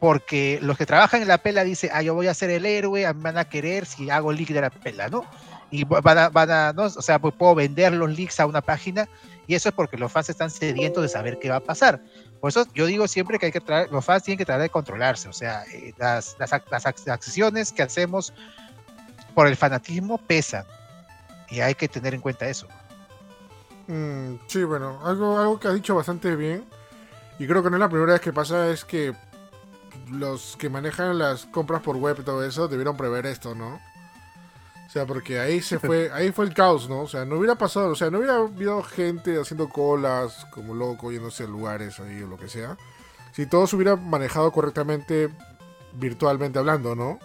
[0.00, 3.06] Porque los que trabajan en la pela dicen, ah, yo voy a ser el héroe,
[3.06, 5.24] a mí me van a querer si hago leak de la pela, ¿no?
[5.70, 6.74] Y van a, van a.
[6.76, 9.08] O sea, pues puedo vender los leaks a una página
[9.46, 12.00] y eso es porque los fans están sedientos de saber qué va a pasar.
[12.40, 14.70] Por eso yo digo siempre que hay que traer, los fans tienen que tratar de
[14.70, 18.32] controlarse, o sea, eh, las, las, las, acciones que hacemos
[19.34, 20.64] por el fanatismo pesan
[21.48, 22.68] y hay que tener en cuenta eso.
[23.86, 26.64] Mm, sí, bueno, algo, algo que ha dicho bastante bien
[27.38, 29.14] y creo que no es la primera vez que pasa es que
[30.10, 33.80] los que manejan las compras por web y todo eso debieron prever esto, ¿no?
[34.96, 37.02] Sea, porque ahí se fue, ahí fue el caos, ¿no?
[37.02, 41.12] O sea, no hubiera pasado, o sea, no hubiera habido gente haciendo colas como loco,
[41.12, 42.78] yéndose a lugares ahí o lo que sea.
[43.32, 45.28] Si todo se hubiera manejado correctamente,
[45.92, 47.18] virtualmente hablando, ¿no?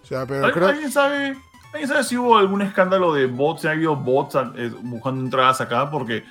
[0.00, 0.68] O sea, pero creo...
[0.68, 1.36] ¿Alguien sabe,
[1.72, 3.62] ¿Alguien sabe si hubo algún escándalo de bots?
[3.62, 6.22] Si ha habido bots eh, buscando entradas acá, porque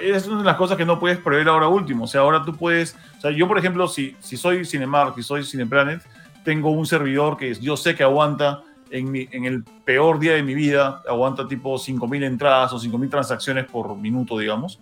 [0.00, 2.02] es una de las cosas que no puedes prever ahora último.
[2.02, 2.96] O sea, ahora tú puedes.
[3.16, 6.02] O sea, yo, por ejemplo, si, si soy Cinemark, si soy Cineplanet,
[6.44, 8.64] tengo un servidor que yo sé que aguanta
[8.98, 13.96] en, el peor día de mi vida aguanta tipo 5.000 entradas o 5.000 transacciones por
[13.96, 14.80] minuto, digamos.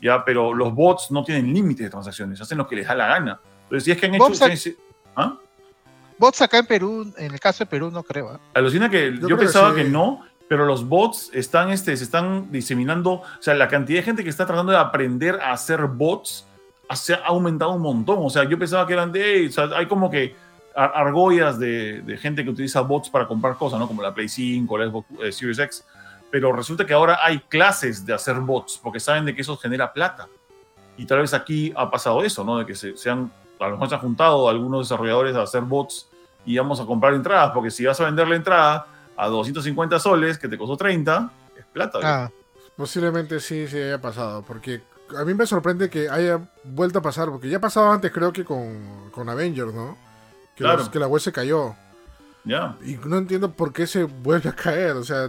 [0.00, 3.06] Ya, pero los bots no tienen límites de transacciones, hacen lo que les da la
[3.06, 3.40] gana.
[3.64, 4.70] Entonces, si es que han hecho...
[5.16, 5.38] ¿Ah?
[6.18, 8.34] Bots acá en Perú, en el caso de Perú, no creo.
[8.34, 8.38] ¿eh?
[8.54, 13.24] Alucina que yo, pensaba que, no, pero los bots están, este, se están diseminando, o
[13.40, 16.46] sea, la cantidad de gente que está tratando de aprender a hacer bots
[16.88, 18.18] ha, aumentado un montón.
[18.20, 20.36] O sea, yo pensaba que eran de, o sea, hay como que
[20.74, 23.86] argollas de, gente que utiliza bots para comprar cosas, ¿no?
[23.86, 25.84] Como la Play 5 o la Xbox eh, Series X.
[26.30, 29.92] Pero resulta que ahora hay clases de hacer bots porque saben de que eso genera
[29.92, 30.28] plata.
[30.96, 32.58] Y tal vez aquí ha pasado eso, ¿no?
[32.58, 33.30] De que se, han,
[33.60, 36.08] a lo mejor se han juntado algunos desarrolladores a hacer bots
[36.44, 38.86] y vamos a comprar entradas, porque si vas a vender la entrada
[39.16, 41.98] a 250 soles, que te costó 30, es plata.
[42.02, 42.30] Ah,
[42.76, 44.82] posiblemente sí, sí haya pasado, porque
[45.16, 48.32] a mí me sorprende que haya vuelto a pasar, porque ya ha pasado antes creo
[48.32, 50.03] que con Avengers, ¿no?
[50.54, 51.74] Que, que la web se cayó.
[52.44, 52.76] Ya.
[52.84, 54.92] Y no entiendo por qué se vuelve a caer.
[54.92, 55.28] O sea,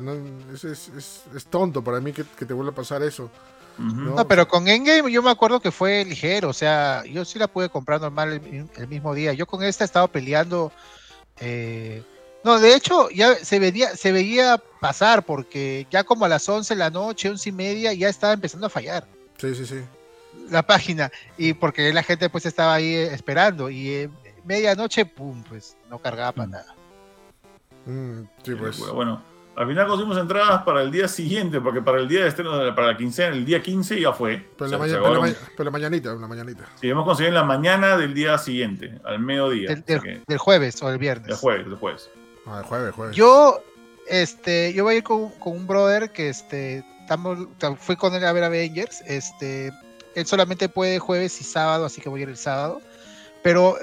[0.53, 0.91] es,
[1.49, 3.29] tonto para mí que, te vuelva a pasar eso.
[3.77, 4.25] ¿no?
[4.25, 6.49] pero con Endgame yo me acuerdo que fue ligero.
[6.49, 8.41] O sea, yo sí la pude comprar normal
[8.75, 9.33] el, mismo día.
[9.33, 10.71] Yo con esta he estado peleando.
[11.39, 12.03] Eh,
[12.43, 16.73] No, de hecho, ya se veía, se veía pasar, porque ya como a las 11
[16.73, 19.07] de la noche, 11 y media, ya estaba empezando a fallar.
[19.37, 19.81] Sí, sí, sí.
[20.49, 21.11] La página.
[21.37, 23.69] Y porque la gente pues estaba ahí eh, esperando.
[23.69, 24.09] Y eh,
[24.45, 26.51] medianoche, pum, pues no cargaba para Mm.
[26.51, 26.75] nada.
[27.85, 28.77] Mm, sí, pues.
[28.79, 29.21] Bueno,
[29.55, 32.87] al final conseguimos entradas para el día siguiente, porque para el día de estreno, para
[32.87, 34.45] la quincena, el día 15 ya fue.
[34.57, 35.29] Pero, la mañana, pero, la acabaron.
[35.41, 36.65] ma- pero la mañanita, la mañanita.
[36.81, 39.69] Sí, hemos conseguido en la mañana del día siguiente, al mediodía.
[39.69, 41.29] Del, del- que- del jueves o el viernes.
[41.29, 42.09] el jueves, el jueves.
[42.47, 43.15] Ah, el jueves, jueves.
[43.15, 43.61] Yo,
[44.07, 48.13] este, yo voy a ir con, con un brother que este, estamos, ta- fui con
[48.13, 49.01] él a ver Avengers.
[49.05, 49.71] Este,
[50.15, 52.81] él solamente puede jueves y sábado, así que voy a ir el sábado.
[53.43, 53.75] Pero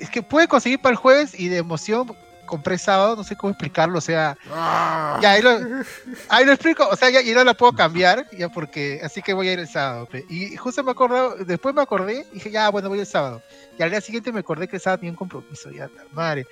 [0.00, 2.14] es que puede conseguir para el jueves y de emoción
[2.50, 5.20] compré sábado, no sé cómo explicarlo, o sea, Ah.
[5.22, 5.50] ya ahí lo,
[6.28, 9.32] ahí lo explico, o sea, ya, ya no la puedo cambiar, ya porque, así que
[9.32, 10.06] voy a ir el sábado.
[10.06, 10.24] pe.
[10.28, 13.40] Y justo me acordé, después me acordé, y dije, ya, bueno, voy el sábado.
[13.78, 16.44] Y al día siguiente me acordé que el sábado tenía un compromiso, ya, madre.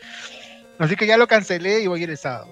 [0.78, 2.46] Así que ya lo cancelé y voy a ir el sábado.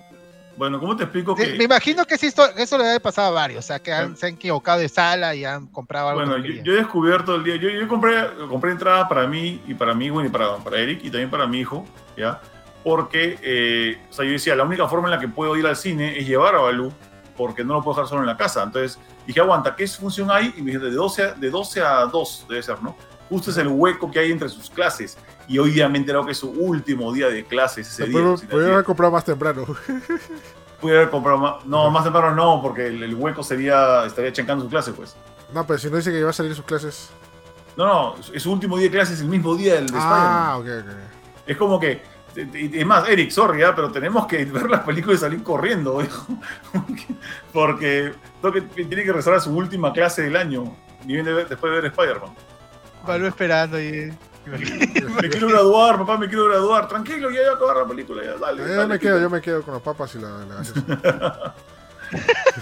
[0.56, 1.54] Bueno, ¿cómo te explico que.?
[1.56, 4.16] Me imagino que sí, esto, eso le debe pasar a varios, o sea, que han-
[4.16, 6.24] se han equivocado de sala y han comprado algo.
[6.24, 7.56] Bueno, yo, yo he descubierto el día.
[7.56, 8.14] Yo, yo compré,
[8.48, 11.46] compré entrada para mí y para mi hijo y para, para Eric y también para
[11.46, 11.84] mi hijo,
[12.16, 12.40] ¿ya?
[12.82, 15.76] Porque, eh, o sea, yo decía, la única forma en la que puedo ir al
[15.76, 16.92] cine es llevar a Balú,
[17.36, 18.62] porque no lo puedo dejar solo en la casa.
[18.62, 20.54] Entonces dije, aguanta, ¿qué función hay?
[20.56, 22.96] Y me dijeron, de 12 a, de 12 a 2 debe ser, ¿no?
[23.28, 25.16] Justo es el hueco que hay entre sus clases.
[25.48, 28.20] Y hoy día me he enterado que es su último día de clases ese día.
[28.22, 29.64] Podría podría haber comprado más temprano.
[30.80, 31.64] Pude haber comprado más.
[31.64, 34.04] No, más temprano no, porque el, el hueco sería.
[34.06, 35.16] estaría chencando su clase, pues.
[35.54, 37.10] No, pero si no dice que iba a salir sus clases.
[37.76, 40.84] No, no, es su último día de clases, el mismo día del de Ah, Spider-Man.
[40.84, 41.48] ok, ok.
[41.48, 42.02] Es como que.
[42.36, 43.72] Es más, Eric, sorry, ¿ah?
[43.74, 46.26] pero tenemos que ver las películas y salir corriendo, hijo.
[47.52, 48.12] Porque
[48.42, 50.76] tengo que- tiene que rezar a su última clase del año.
[51.04, 52.30] Y viene de- después de ver Spider-Man.
[53.06, 54.12] Balú esperando y.
[54.46, 56.86] Me quiero graduar, papá, me quiero graduar.
[56.86, 58.22] Tranquilo, ya voy a acabar la película.
[58.22, 61.54] Ya, dale, Yo dale, me quedo, yo me quedo con los papas y la, la.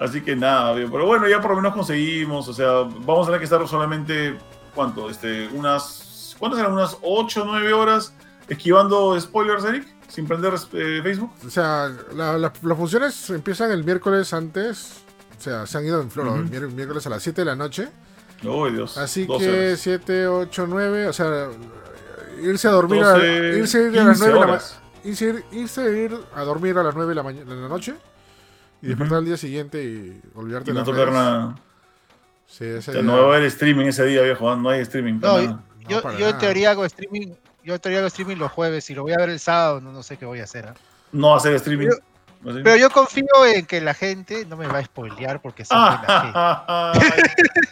[0.00, 2.48] Así que nada, bien, pero bueno, ya por lo menos conseguimos.
[2.48, 4.36] O sea, vamos a tener que estar solamente.
[4.74, 5.08] ¿Cuánto?
[5.08, 6.34] Este, unas.
[6.38, 6.72] ¿Cuántas eran?
[6.72, 8.14] Unas 8 o 9 horas
[8.48, 11.30] esquivando spoilers, Eric, sin prender eh, Facebook.
[11.46, 15.02] O sea, la- la- las funciones empiezan el miércoles antes.
[15.38, 17.88] O sea, se han ido en flor, el miércoles a las 7 de la noche.
[18.46, 18.96] Oh, Dios.
[18.98, 19.80] Así 12 que horas.
[19.80, 21.06] 7, 8, 9.
[21.08, 21.48] O sea,
[22.42, 24.62] irse a dormir a, 12, irse a ir a las 15 9 de la
[25.04, 27.68] irse, ir- irse a ir a dormir a las 9 de la, mañana, de la
[27.68, 27.94] noche.
[28.80, 31.14] Y despertar al día siguiente y olvidarte Y de no las tocar redes.
[31.14, 31.56] nada.
[32.46, 34.50] Sí, ese O sea, día- no va a haber streaming ese día, viejo.
[34.50, 34.56] ¿ah?
[34.56, 35.20] No hay streaming.
[35.20, 35.62] para No, nada.
[35.82, 37.28] no, Yo, para yo en teoría hago streaming,
[37.64, 39.92] yo en teoría hago streaming los jueves y lo voy a ver el sábado, no,
[39.92, 40.66] no sé qué voy a hacer.
[40.66, 40.74] ¿ah?
[41.12, 41.88] No hacer streaming.
[42.44, 43.24] Pero yo confío
[43.54, 46.92] en que la gente no me va a spoilear porque son buena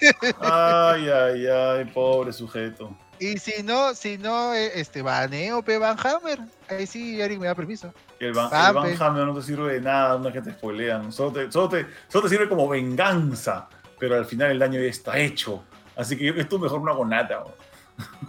[0.01, 0.35] gente.
[0.41, 2.97] Ah, ay, ay, ay, pobre sujeto.
[3.19, 6.39] Y si no, si no, eh, este, baneo, pe, Van Hammer.
[6.69, 7.93] Ahí sí, Eric me da permiso.
[8.19, 9.05] El Van, Ah, el Van pe.
[9.05, 11.13] Hammer no te sirve de nada, una que te spoilean.
[11.13, 13.69] Solo te, solo, te, solo te sirve como venganza,
[13.99, 15.65] pero al final el daño ya está hecho.
[15.97, 17.41] Así que tú mejor no hago nada.
[17.41, 17.55] bro.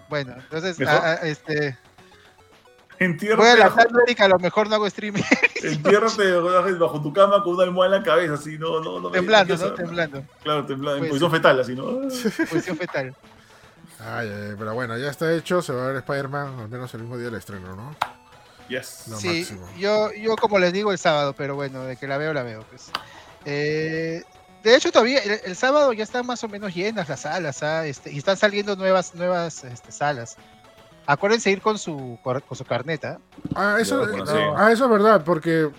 [0.10, 1.78] Bueno, entonces, ah, ah, este,
[3.38, 5.22] voy a lanzar Eric, a lo mejor no hago streaming.
[5.64, 9.10] entiérrate bajo, bajo tu cama con una almohada en la cabeza, así, no, no, no.
[9.10, 9.74] temblando, ¿no?
[9.74, 10.24] Temblando.
[10.44, 11.84] Claro, temblando, en Pues- posición fetal, así, ¿no?
[12.50, 13.16] Posición fetal.
[14.00, 15.62] Ay, ay, pero bueno, ya está hecho.
[15.62, 17.96] Se va a ver Spider-Man al menos el mismo día del estreno, ¿no?
[18.68, 19.04] Yes.
[19.18, 19.70] Sí, máximo.
[19.78, 22.64] yo, yo como les digo el sábado, pero bueno, de que la veo, la veo.
[22.70, 22.90] Pues.
[23.46, 24.24] Eh,
[24.64, 27.86] de hecho, todavía el, el sábado ya están más o menos llenas las salas, ¿ah?
[27.86, 30.38] este, y están saliendo nuevas, nuevas este, salas.
[31.06, 33.20] Acuérdense ir con su, con su carneta.
[33.56, 34.34] Ah, eso, eh, sí.
[34.56, 35.70] ah, eso es verdad, porque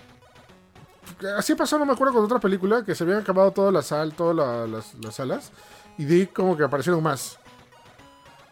[1.37, 4.13] así pasó, no me acuerdo, con otra película, que se habían acabado todas las, sal,
[4.13, 5.51] todas la- las, las salas,
[5.97, 7.39] y de ahí como que aparecieron más.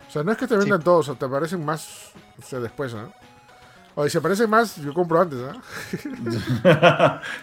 [0.07, 0.85] O sea, no es que te vendan Sí.
[0.85, 3.11] todos, o te aparecen más o sea, después, ¿no?
[3.93, 5.61] O si aparecen más, yo compro antes, ¿no?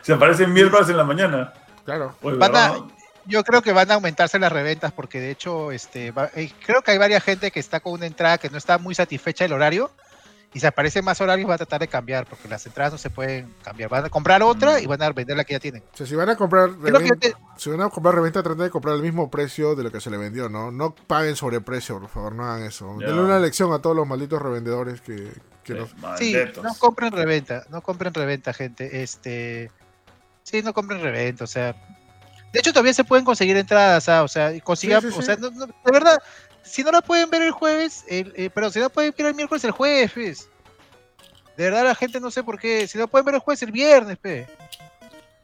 [0.03, 1.53] Se aparecen miércoles en la mañana.
[1.85, 2.15] Claro.
[2.23, 2.85] Oye, Van a- ¿verdad?
[3.29, 6.83] Yo creo que van a aumentarse las reventas porque de hecho, este, va- eh, creo
[6.83, 9.53] que hay varias gente que está con una entrada que no está muy satisfecha del
[9.53, 9.91] horario
[10.55, 13.11] y si aparecen más horarios va a tratar de cambiar porque las entradas no se
[13.11, 13.91] pueden cambiar.
[13.91, 14.83] Van a comprar otra Mm.
[14.83, 15.83] y van a vender la que ya tienen.
[15.93, 18.15] O sea, si van a comprar Creo que yo reven- te- si van a comprar
[18.15, 20.71] reventa, traten de comprar el mismo precio de lo que se le vendió, ¿no?
[20.71, 22.97] No paguen sobreprecio, por favor, no hagan eso.
[22.99, 25.31] Denle una lección a todos los malditos revendedores que,
[25.65, 29.03] que nos- Sí, no compren reventa, no compren reventa, gente.
[29.03, 29.71] Este,
[30.45, 31.77] sí, no compren reventa, o sea,
[32.59, 35.21] de hecho todavía se pueden conseguir entradas, ah, o sea, y consigan, Sí, sí, o
[35.21, 35.27] sí.
[35.27, 36.19] sea, no- no- de verdad,
[36.65, 39.35] si no la pueden ver el jueves, el, eh, perdón, si no pueden ver el
[39.37, 40.49] miércoles, el jueves, pues.
[41.57, 43.71] De verdad la gente no sé por qué, si no pueden ver el jueves, el
[43.71, 44.49] viernes, pe.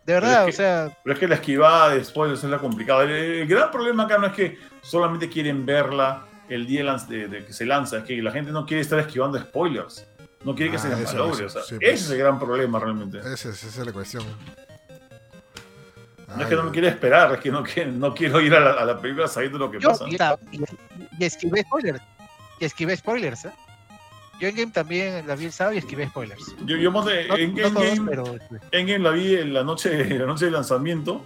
[0.05, 2.59] De verdad, es que- o sea, Pero es que la esquivada de spoilers es la
[2.59, 3.05] complicada.
[3.05, 7.28] El, el gran problema acá no es que solamente quieren verla el día de, de-
[7.28, 10.05] de que se lanza, es que la gente no quiere estar esquivando spoilers.
[10.45, 11.45] No quiere que Ah, se le eso, malogre.
[11.47, 11.91] o sea, sí, pues.
[11.95, 13.19] ese es el gran problema realmente.
[13.20, 14.24] Esa es, esa es la cuestión.
[16.36, 18.60] No es que no me quiera esperar, es que no, que no quiero ir a
[18.60, 20.06] la, a la película sabiendo lo que Yo, pasa.
[20.09, 20.14] y,
[20.56, 20.64] y-
[21.18, 22.01] y esquivé spoilers.
[22.60, 23.51] Y esquivé spoilers, ¿eh?
[24.40, 26.56] Yo en game también la vi el sábado y esquivé spoilers.
[26.64, 28.24] Yo, yo No, en no todos, Endgame, pero
[28.72, 31.24] Endgame la vi en la noche, en la noche de lanzamiento,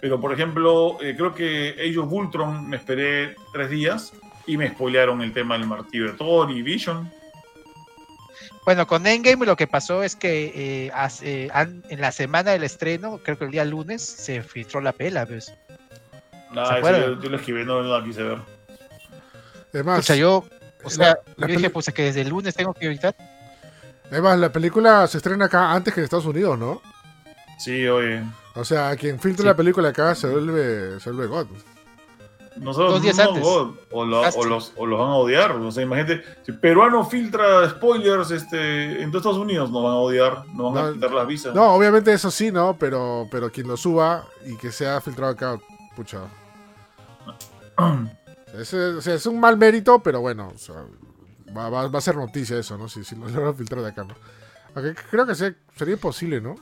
[0.00, 4.12] pero por ejemplo, eh, creo que Age of Ultron me esperé tres días
[4.46, 7.10] y me spoilearon el tema del martillo de Thor y Vision.
[8.66, 10.52] Bueno, con Endgame lo que pasó es que
[10.86, 14.80] eh, hace- an- en la semana del estreno, creo que el día lunes, se filtró
[14.82, 15.54] la pela, ¿ves?
[16.52, 17.02] Nada, ¿Se eso acuerdan?
[17.14, 18.38] yo, yo lo esquivé, no la quise ver.
[19.84, 20.44] Más, Pucha, yo,
[20.82, 23.14] o sea, la- la yo dije, pues que desde el lunes tengo que evitar.
[24.10, 26.82] es más, la película se estrena acá antes que en Estados Unidos, ¿no?
[27.58, 28.22] Sí, oye.
[28.54, 29.46] O sea, quien filtra Sí.
[29.46, 31.46] la película acá se vuelve, se vuelve God.
[32.58, 33.44] Nosotros Dos días no, antes.
[33.90, 34.38] O, lo- Casi.
[34.38, 35.52] o los, o los van a odiar.
[35.52, 39.96] O sea, imagínate, si peruano filtra spoilers este, en todos Estados Unidos, nos van a
[39.96, 41.54] odiar, nos van No, a quitar las visas.
[41.54, 42.76] No, obviamente eso sí, ¿no?
[42.78, 45.58] Pero, pero quien lo suba y que sea filtrado acá,
[45.94, 46.20] pucha.
[48.56, 50.76] Es, o sea, es un mal mérito, pero bueno, o sea,
[51.54, 52.88] va, va- va a ser noticia eso, ¿no?
[52.88, 54.14] Si, si lo logran filtrar de acá, ¿no?
[54.74, 56.54] Aunque creo que se- sería imposible, ¿no?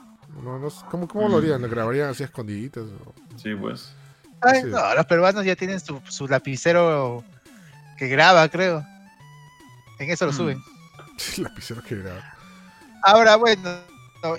[0.43, 1.61] No, no ¿Cómo, cómo lo harían?
[1.61, 2.83] ¿Lo grabarían así escondiditas?
[3.37, 3.93] Sí, pues.
[4.41, 4.67] Ay, Sí.
[4.67, 7.23] no, los peruanos ya tienen su, su lapicero
[7.97, 8.85] que graba, creo.
[9.99, 10.35] En eso lo Mm.
[10.35, 10.63] suben.
[11.37, 12.23] Lapiceros que graban.
[13.03, 13.77] Ahora, bueno,
[14.23, 14.35] no,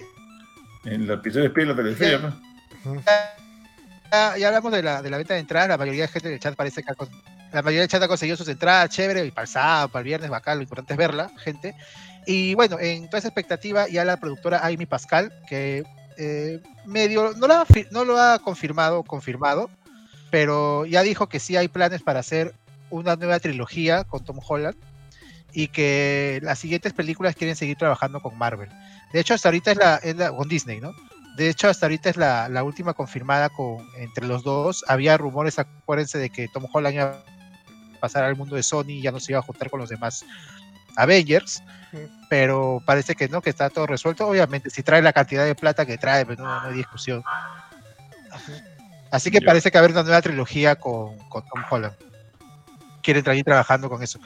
[0.85, 1.99] En la episodio de Spiel, la pues.
[4.13, 5.69] ya, ya hablamos de la, de la venta de entradas.
[5.69, 7.09] La mayoría de gente del chat parece que ha con-
[7.53, 10.05] la mayoría del chat ha conseguido sus entradas, chévere, y para el sábado, para el
[10.05, 10.59] viernes, bacán.
[10.59, 11.75] Lo importante es verla, gente.
[12.27, 15.85] Y bueno, en toda esa expectativa, ya la productora Amy Pascal, que
[16.19, 19.71] eh, medio no lo, ha, fi- no lo ha confirmado, confirmado,
[20.37, 22.55] pero ya dijo que sí hay planes para hacer
[22.91, 24.77] una nueva trilogía con Tom Holland
[25.55, 28.69] y que las siguientes películas quieren seguir trabajando con Marvel.
[29.15, 30.93] De hecho, hasta ahorita es la, es la- con Disney, ¿no?
[31.39, 34.85] De hecho, hasta ahorita es la, la última confirmada con, entre los dos.
[34.89, 39.01] Había rumores, acuérdense, de que Tom Holland iba a pasar al mundo de Sony y
[39.01, 40.23] ya no se iba a juntar con los demás
[40.97, 41.63] Avengers.
[42.29, 44.29] Pero parece que no, que está todo resuelto.
[44.29, 47.25] Obviamente, si trae la cantidad de plata que trae, pues no, no hay discusión.
[49.17, 51.95] Así que parece que va a haber una nueva trilogía con, con Tom Holland.
[53.03, 54.19] Quieren seguir trabajando con eso.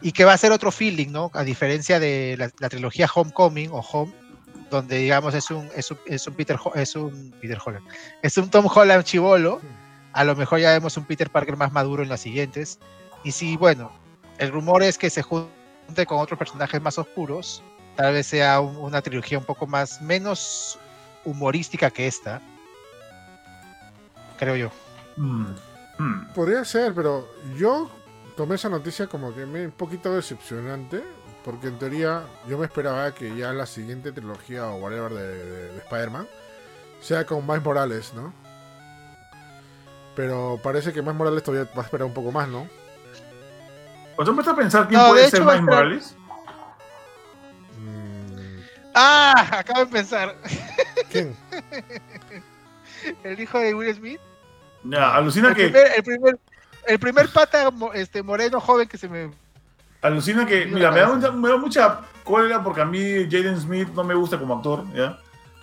[0.00, 1.30] Y que va a ser otro feeling, ¿no?
[1.34, 4.12] A diferencia de la, la trilogía Homecoming o Home,
[4.70, 7.86] donde digamos es un, es un, es un Peter es un Peter Holland,
[8.22, 9.60] es un Tom Holland chivolo,
[10.12, 12.78] a lo mejor ya vemos un Peter Parker más maduro en las siguientes.
[13.22, 13.92] Y si, bueno,
[14.38, 17.62] el rumor es que se junte con otros personajes más oscuros,
[17.96, 20.78] tal vez sea un- una trilogía un poco más, menos
[21.24, 22.40] humorística que esta,
[24.38, 24.70] creo yo.
[25.16, 25.46] Mm.
[25.98, 26.32] Mm.
[26.34, 27.90] Podría ser, pero yo
[28.36, 31.04] tomé esa noticia como que me un poquito decepcionante,
[31.44, 35.68] porque en teoría yo me esperaba que ya la siguiente trilogía o whatever de, de-
[35.72, 36.26] de Spider-Man
[37.00, 38.32] sea con Miles Morales, ¿no?
[40.16, 42.66] Pero parece que Miles Morales todavía va a esperar un poco más, ¿no?
[44.16, 46.16] ¿Pues tú me estás a pensar quién No, puede de ser Miles Morales?
[47.78, 48.60] Mm,
[48.94, 49.58] ¡Ah!
[49.58, 50.36] Acabo de pensar.
[51.10, 51.36] ¿Quién?
[53.24, 54.20] El hijo de Will Smith.
[54.84, 56.38] Ya, alucina El que, primer, el primer,
[56.86, 59.30] el primer pata mo- este, moreno joven que se me.
[60.02, 63.00] alucina que, mira, me da, mucha, me da mucha cólera porque a mí
[63.30, 65.18] Jaden Smith no me gusta como actor, ¿ya?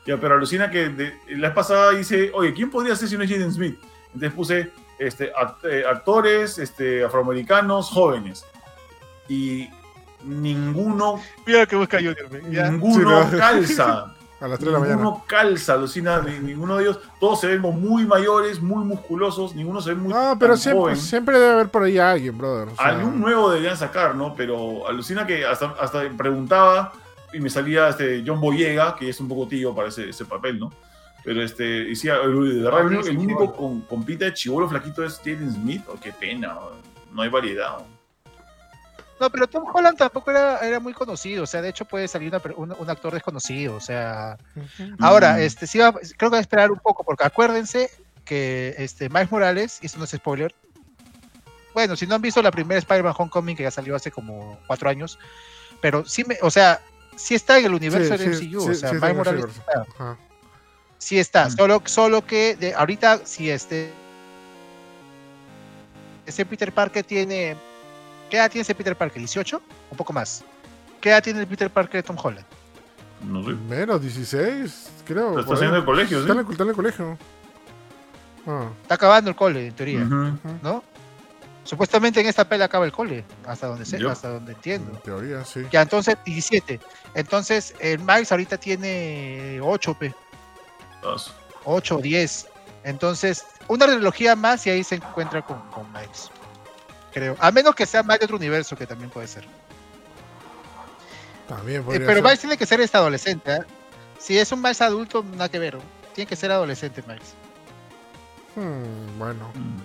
[0.05, 3.23] Ya, pero alucina que de- la vez pasada dice, oye, ¿quién podría ser si no
[3.23, 3.77] es Jaden Smith?
[4.07, 8.43] Entonces puse este, act- eh, actores este, afroamericanos jóvenes.
[9.29, 9.69] Y
[10.23, 12.17] ninguno, Mira lo que busca Junior.
[12.43, 13.37] ninguno Sí, ¿no?
[13.37, 14.15] calza.
[14.41, 14.97] A las 3 de la mañana.
[14.97, 16.99] Ninguno calza, alucina, ni- ninguno de ellos.
[17.19, 20.81] Todos se ven muy mayores, muy musculosos, ninguno se ve muy No, pero tan siempre,
[20.81, 20.97] joven.
[20.97, 22.69] siempre debe haber por ahí alguien, brother.
[22.69, 24.33] o sea, Algún nuevo deberían sacar, ¿no?
[24.35, 26.91] Pero alucina que hasta, hasta preguntaba
[27.31, 30.59] y me salía este John Boyega, que es un poco tío para ese, ese papel,
[30.59, 30.71] ¿no?
[31.23, 34.67] Pero este, decía, el- de verdad, el, único- el único con, con pinta de chivolo
[34.67, 35.83] flaquito es Jaden Smith.
[35.87, 36.55] Oh, qué pena,
[37.13, 37.77] no hay variedad.
[37.77, 37.85] No,
[39.29, 41.43] pero Tom Holland tampoco era, era muy conocido.
[41.43, 43.75] O sea, de hecho puede salir una un, un actor desconocido.
[43.75, 44.37] O sea,
[44.99, 47.89] ahora, este, sí va- creo que va a esperar un poco, porque acuérdense
[48.25, 50.53] que este, Miles Morales, y esto no es spoiler.
[51.73, 54.89] Bueno, si no han visto la primera Spider-Man Homecoming, que ya salió hace como cuatro
[54.89, 55.17] años,
[55.81, 56.81] pero sí me, o sea,
[57.15, 58.61] sí está en el universo Sí, del sí, MCU.
[58.61, 59.85] sí, o sea, Miles Morales está.
[59.97, 60.17] Ajá.
[60.97, 61.51] Sí está, Mm.
[61.55, 63.91] solo, solo que de, ahorita si este
[66.25, 67.55] ese Peter Parker tiene
[68.31, 69.21] ¿qué edad tiene ese Peter Parker?
[69.21, 69.59] ¿18?
[69.91, 70.43] Un poco más.
[70.99, 72.45] ¿Qué edad tiene el Peter Parker de Tom Holland?
[73.27, 73.51] No sé.
[73.51, 75.37] Menos 16, creo.
[75.39, 75.57] Está ahí.
[75.57, 76.21] saliendo del colegio, ¿sí?
[76.21, 77.17] Está en el, está en el colegio.
[78.47, 79.99] Ah, Está acabando el cole, en teoría.
[80.63, 80.83] ¿no?
[81.63, 84.91] Supuestamente en esta pela acaba el cole, hasta donde sé, hasta donde entiendo.
[84.95, 85.61] En teoría, sí.
[85.71, 86.79] Ya, entonces 17.
[87.13, 90.15] Entonces, el Miles ahorita tiene 8, pe.
[91.03, 91.31] Ah, su-
[91.65, 92.47] 8 o 10.
[92.83, 96.31] Entonces, una trilogía más y ahí se encuentra con, con Miles.
[97.13, 97.35] Creo.
[97.39, 99.45] A menos que sea Miles de otro universo, que también puede ser.
[101.47, 102.23] También Eh, podría pero ser.
[102.23, 103.53] Miles tiene que ser este adolescente.
[103.55, 103.61] ¿eh?
[104.19, 105.77] Si es un Miles adulto, nada que ver.
[106.13, 107.33] Tiene que ser adolescente, Miles.
[108.55, 109.49] Hmm, bueno.
[109.55, 109.81] Mm.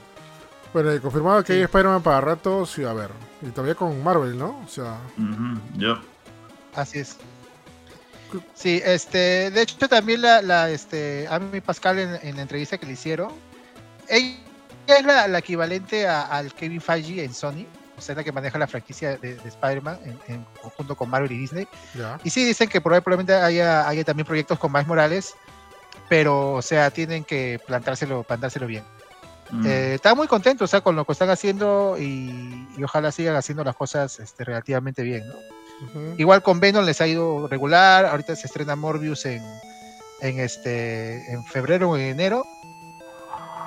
[0.72, 1.58] Bueno, y confirmado que Sí.
[1.58, 3.10] hay Spider-Man para rato, sí, a ver.
[3.42, 4.60] Y todavía con Marvel, ¿no?
[4.64, 4.98] O sea,
[5.76, 6.00] ya.
[6.74, 7.16] Así es.
[8.54, 12.84] Sí, este, de hecho también la, la este, Amy Pascal en, en la entrevista que
[12.84, 13.30] le hicieron,
[14.08, 14.36] ella
[14.94, 18.58] es la, la equivalente a- al Kevin Feige en Sony, o sea, la que maneja
[18.58, 21.66] la franquicia de, de Spider-Man en, en conjunto con Marvel y Disney.
[22.24, 25.34] Y sí, dicen que probablemente haya, haya también proyectos con Miles Morales,
[26.08, 28.84] pero, o sea, tienen que plantárselo, plantárselo bien.
[29.50, 29.66] Mm.
[29.66, 33.36] Eh, están muy contentos, o sea, con lo que están haciendo y, y ojalá sigan
[33.36, 35.22] haciendo las cosas este, relativamente bien.
[36.16, 38.06] Igual con Venom les ha ido regular.
[38.06, 39.42] Ahorita se estrena Morbius en,
[40.22, 42.46] en este en febrero o en enero.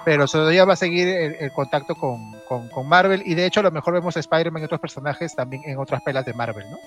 [0.05, 3.21] Pero todavía va a seguir el, el contacto con, con- con Marvel.
[3.25, 6.01] Y de hecho, a lo mejor vemos a Spider-Man y otros personajes también en otras
[6.03, 6.77] pelas de Marvel, ¿no?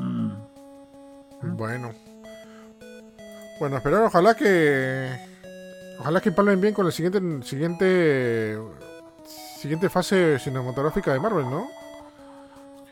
[0.00, 0.32] Mm.
[1.56, 1.92] Bueno.
[3.58, 5.08] Bueno, esperar, ojalá que.
[6.00, 7.20] Ojalá que empalmen bien con la siguiente.
[7.46, 8.58] Siguiente.
[9.58, 11.68] Siguiente fase cinematográfica de Marvel, ¿no?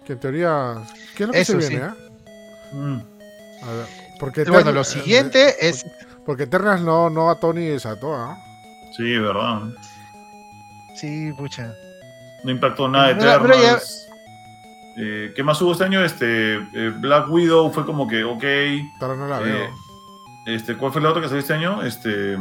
[0.06, 0.74] Que en teoría.
[1.16, 1.68] ¿Qué es lo que Eso se sí.
[1.74, 1.88] viene?
[2.72, 3.00] Mm.
[3.62, 3.86] A ver,
[4.20, 5.84] porque bueno, lo siguiente es.
[6.24, 8.36] Porque Eternals no, no a Tony y a Toa.
[8.96, 9.60] Sí, es verdad.
[10.94, 11.72] Sí, pucha.
[12.44, 13.78] No impactó nada Pero- pero ya-.
[14.96, 16.04] Eh, ¿Qué más hubo este año?
[16.04, 18.44] Este, eh, Black Widow fue como que, ok.
[19.00, 19.70] Ahora no la Eh, veo.
[20.46, 21.82] Este, ¿Cuál fue la otra que salió este año?
[21.82, 22.36] Este,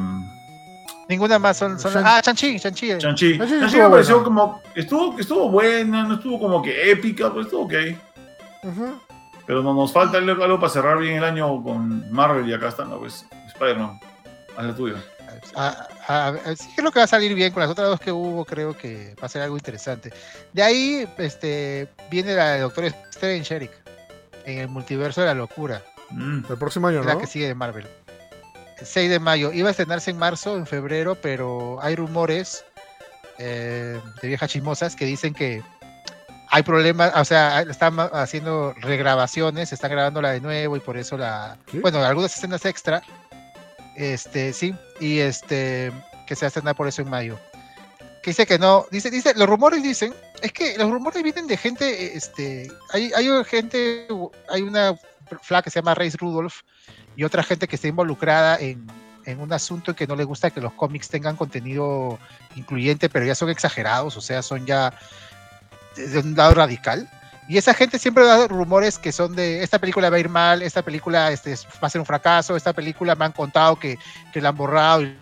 [1.08, 1.80] Ninguna más son.
[1.80, 2.88] son ah, Chanchi, Chanchi.
[2.98, 4.62] Shang-Chi Shang-Chi estuvo me pareció como.
[4.76, 7.74] Estuvo, estuvo buena, no estuvo como que épica, pero estuvo ok.
[9.46, 12.68] Pero no, nos falta algo, algo para cerrar bien el año con Marvel y acá
[12.68, 13.00] está, ¿no?
[13.00, 14.00] Pues, Spider-Man.
[14.58, 14.96] Haz la tuya.
[15.56, 18.12] Ah, ah, ah, sí creo que va a salir bien con las otras dos que
[18.12, 20.12] hubo, creo que va a ser algo interesante.
[20.54, 23.72] De ahí este, viene la de Doctor Strange, Eric,
[24.46, 26.46] en el multiverso de la locura, Mm.
[26.50, 27.20] El próximo año, es la ¿no?
[27.20, 27.88] que sigue de Marvel.
[28.80, 32.64] El 6 de mayo, iba a estrenarse en marzo, en febrero, pero hay rumores
[33.38, 35.62] eh, de viejas chismosas que dicen que
[36.50, 41.58] hay problemas, o sea, están haciendo regrabaciones, están grabándola de nuevo y por eso la,
[41.68, 41.80] ¿Qué?
[41.80, 43.04] bueno, algunas escenas extra,
[44.00, 45.92] este, sí, y este,
[46.26, 47.38] que se va a por eso en mayo.
[48.24, 51.58] Que dice que no, dice, dice, los rumores dicen, es que los rumores vienen de
[51.58, 54.08] gente, este, hay, hay gente,
[54.50, 54.96] hay una
[55.42, 56.62] flaca que se llama Reis Rudolph
[57.16, 58.88] y otra gente que está involucrada en,
[59.26, 62.20] en un asunto que no le gusta que los cómics tengan contenido
[62.56, 64.94] incluyente, pero ya son exagerados, o sea, son ya
[65.96, 67.10] de un lado radical.
[67.50, 70.62] Y esa gente siempre da rumores que son de esta película va a ir mal,
[70.62, 73.98] esta película este, va a ser un fracaso, esta película me han contado que,
[74.32, 75.18] que la han borrado y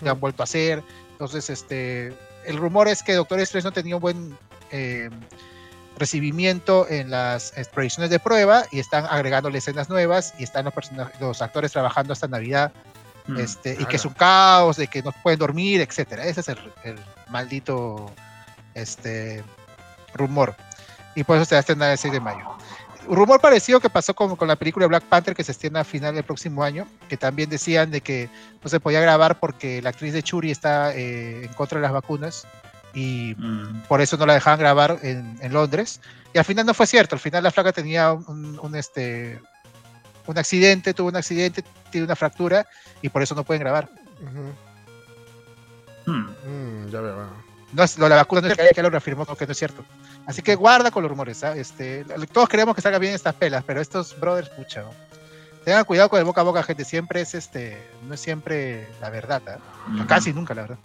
[0.00, 0.82] la han vuelto a hacer.
[1.10, 4.38] Entonces, este, el rumor es que Doctor Strange no tenía un buen
[4.70, 5.10] eh,
[5.98, 10.74] recibimiento en las eh, proyecciones de prueba y están agregándole escenas nuevas y están los,
[11.20, 12.72] los actores trabajando hasta Navidad
[13.26, 13.38] Mm.
[13.38, 16.24] este, y que es un caos, de que no pueden dormir, etcétera.
[16.24, 16.98] Ese es el, el
[17.28, 18.10] maldito
[18.74, 19.44] este,
[20.14, 20.56] rumor.
[21.14, 22.44] Y por eso se va a estrenar el 6 de mayo.
[23.08, 25.84] Un rumor parecido que pasó con, con la película Black Panther que se estrena a
[25.84, 28.30] final del próximo año, que también decían de que
[28.62, 31.92] no se podía grabar porque la actriz de Churi está eh, en contra de las
[31.92, 32.46] vacunas
[32.94, 33.82] y Mm.
[33.88, 36.00] por eso no la dejaban grabar en, en Londres.
[36.32, 39.40] Y al final no fue cierto, al final la flaca tenía un, un, este,
[40.26, 42.66] un accidente, tuvo un accidente, tiene una fractura
[43.02, 43.88] y por eso no pueden grabar.
[44.20, 46.12] Ujú.
[46.12, 46.28] Mm.
[46.46, 47.41] Mm, ya veo.
[47.72, 49.84] No es, lo de la vacuna no es que lo reafirmó que no es cierto.
[50.26, 51.42] Así que guarda con los rumores.
[51.42, 51.56] ¿ah?
[51.56, 54.82] Este, todos queremos que salgan bien estas pelas, pero estos brothers, pucha.
[54.82, 54.90] ¿no?
[55.64, 56.84] Tengan cuidado con el boca a boca, gente.
[56.84, 59.42] Siempre es este, no es siempre la verdad.
[59.48, 59.58] ¿ah?
[59.94, 60.06] Ujú.
[60.06, 60.78] Casi nunca, la verdad.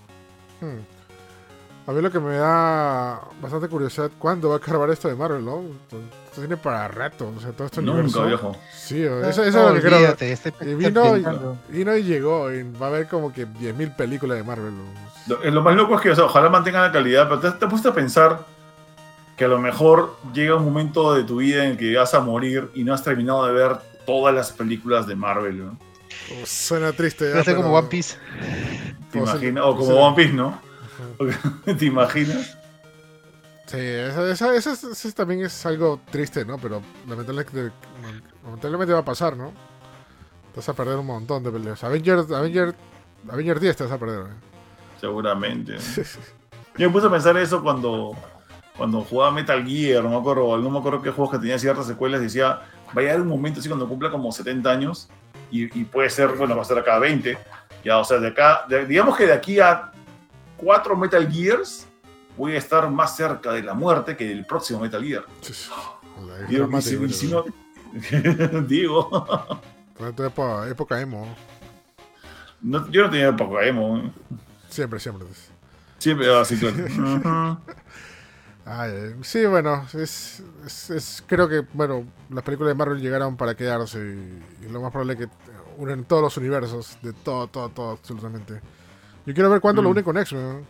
[0.61, 0.80] Hmm.
[1.89, 5.45] A mí lo que me da bastante curiosidad, ¿cuándo va a acabar esto de Marvel,
[5.45, 5.61] no?
[5.85, 8.26] Esto tiene para rato, o sea, todo este Nunca, universo.
[8.26, 8.57] viejo.
[8.76, 10.15] Sí, eso, eso No, es lo que creo.
[10.19, 11.23] este- Y vino, y,
[11.69, 14.73] vino y llegó, y va a haber como que 10.000 películas de Marvel.
[14.76, 14.84] ¿no?
[15.28, 17.52] Lo, eh, lo más loco es que, o sea, ojalá mantengan la calidad, pero te,
[17.52, 18.45] te has puesto a pensar
[19.36, 22.20] que a lo mejor llega un momento de tu vida en el que vas a
[22.22, 25.78] morir y no has terminado de ver todas las películas de Marvel, ¿no?
[26.32, 27.26] Oh, suena triste.
[27.34, 28.18] Va a ser pero- como One Piece.
[29.12, 29.64] ¿Te O sea, imaginas?
[29.66, 29.95] O como.
[29.95, 30.60] One Piece, ¿no?
[31.78, 32.58] ¿Te imaginas?
[33.68, 36.58] Sí, eso, eso- eso es- eso también es algo triste, ¿no?
[36.58, 37.72] Pero lamentablemente,
[38.44, 39.52] lamentablemente va a pasar, ¿no?
[40.54, 41.84] Te vas a perder un montón de peleas.
[41.84, 42.74] Avenger, Avenger,
[43.30, 44.22] Avenger 10 te vas a perder.
[44.22, 44.47] ¿eh?
[44.99, 45.78] Seguramente.
[46.78, 48.15] Yo me puse a pensar eso cuando,
[48.78, 51.88] cuando jugaba Metal Gear, no me acuerdo, no me acuerdo qué juegos que tenía ciertas
[51.88, 55.10] secuelas, decía, va a llegar un momento así cuando cumpla como 70 años,
[55.52, 57.38] y, y puede ser, bueno, va a ser acá 20,
[57.84, 59.91] ya, o sea, de acá, de- digamos que de aquí a
[60.57, 61.88] cuatro Metal Gears,
[62.36, 65.26] voy a estar más cerca de la muerte que del próximo Metal Gear.
[66.48, 67.45] Digo, si- si no-
[68.68, 69.10] digo,
[69.99, 71.36] época, época emo.
[72.61, 74.11] no- yo no tenía poco emo, ¿eh?
[74.69, 75.27] Siempre, siempre.
[75.98, 76.76] siempre así, claro.
[76.85, 77.57] Ujú.
[78.65, 83.56] Ay, sí, bueno, es, es- es- creo que bueno, las películas de Marvel llegaron para
[83.56, 85.27] quedarse y, y lo más probable es que
[85.77, 88.60] unen todos los universos, de todo, todo, todo, absolutamente.
[89.26, 89.91] Yo quiero ver cuándo lo Mm.
[89.91, 90.65] unen con X-Men.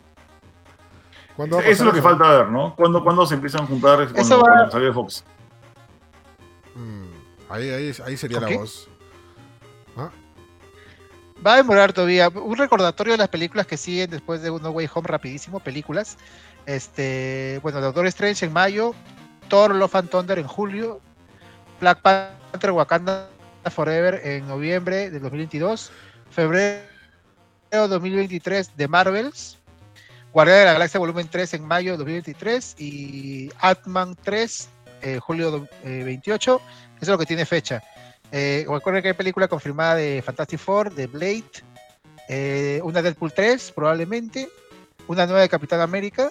[1.36, 2.76] ¿Cuándo va a Eso es lo que falta ver, ¿no?
[2.76, 5.24] ¿Cuándo, cuándo se empiezan a juntar cuando, Eso va- cuando salió de Fox?
[6.76, 8.58] Mm, ahí, ahí, ahí sería ¿Con la qué?
[8.58, 8.88] voz.
[9.96, 10.10] ¿Ah?
[11.46, 12.30] Va a demorar todavía.
[12.30, 16.18] Un recordatorio de las películas que siguen después de No Way Home, rapidísimo, películas.
[16.66, 18.94] Este, bueno, Doctor Strange en mayo,
[19.48, 21.00] Thor Love and Thunder en julio,
[21.80, 23.30] Black Panther Wakanda
[23.70, 25.92] Forever en noviembre del 2022,
[26.30, 26.82] febrero
[27.72, 29.58] 2023 de Marvels,
[30.34, 34.70] Guardián de la Galaxia Volumen 3 en mayo de 2023 y Ant-Man 3
[35.02, 36.62] eh, julio eh, 28.
[36.96, 37.82] Eso es lo que tiene fecha.
[38.32, 41.44] Eh, recuerden que hay película confirmada de Fantastic Four, de Blade,
[42.30, 44.50] eh, una Deadpool 3 probablemente,
[45.08, 46.30] una nueva de Capitán América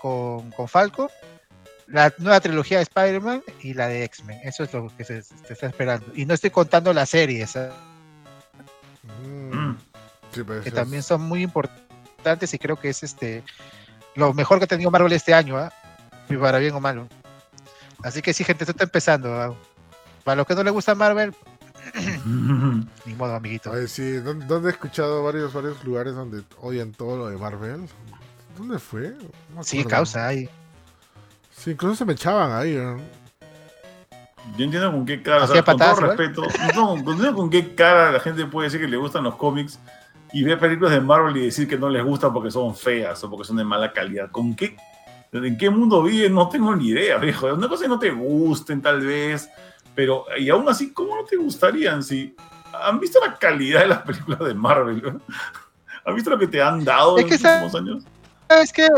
[0.00, 1.10] con, con Falco,
[1.88, 4.38] la nueva trilogía de Spider-Man y la de X-Men.
[4.44, 6.06] Eso es lo que se, se está esperando.
[6.14, 7.70] Y no estoy contando las series, ¿ah?
[9.24, 9.78] Mm, Mm.
[10.32, 13.42] sí, pues, que es- también son muy importantes y creo que es este
[14.14, 15.72] lo mejor que ha tenido Marvel este año, ¿ah?
[16.28, 17.08] Y para bien o malo.
[18.02, 19.34] Así que sí, gente, esto está empezando.
[19.40, 19.54] ¿ah?
[20.24, 21.34] Para los que no les gusta Marvel,
[23.06, 23.72] ni modo, amiguito.
[23.72, 27.88] Ay, sí, ¿dónde, dónde he escuchado varios, varios lugares donde odian todo lo de Marvel?
[28.56, 29.14] ¿Dónde fue?
[29.54, 30.48] No Sí, causa, hay.
[31.50, 32.74] Sí, incluso se me echaban ahí.
[32.74, 32.98] ¿no?
[34.56, 36.42] Yo entiendo con qué cara, o sea, con todo respeto,
[36.74, 39.78] no, no entiendo con qué cara la gente puede decir que le gustan los cómics
[40.32, 43.30] y ver películas de Marvel y decir que no les gusta porque son feas o
[43.30, 44.30] porque son de mala calidad.
[44.30, 44.76] ¿Con qué?
[45.32, 46.34] ¿En qué mundo viven?
[46.34, 47.52] No tengo ni idea, viejo.
[47.54, 49.48] Una cosa que no te gusten, tal vez,
[49.94, 52.34] pero y aún así, ¿cómo no te gustarían si
[52.72, 55.02] han visto la calidad de las películas de Marvel?
[56.04, 58.04] ¿Han visto lo que te han dado Es en los últimos años?
[58.48, 58.88] Es que.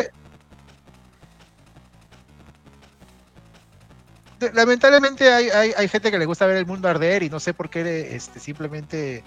[4.53, 7.55] Lamentablemente hay, hay, hay gente que le gusta ver el mundo arder y no sé
[7.55, 9.25] por qué este, simplemente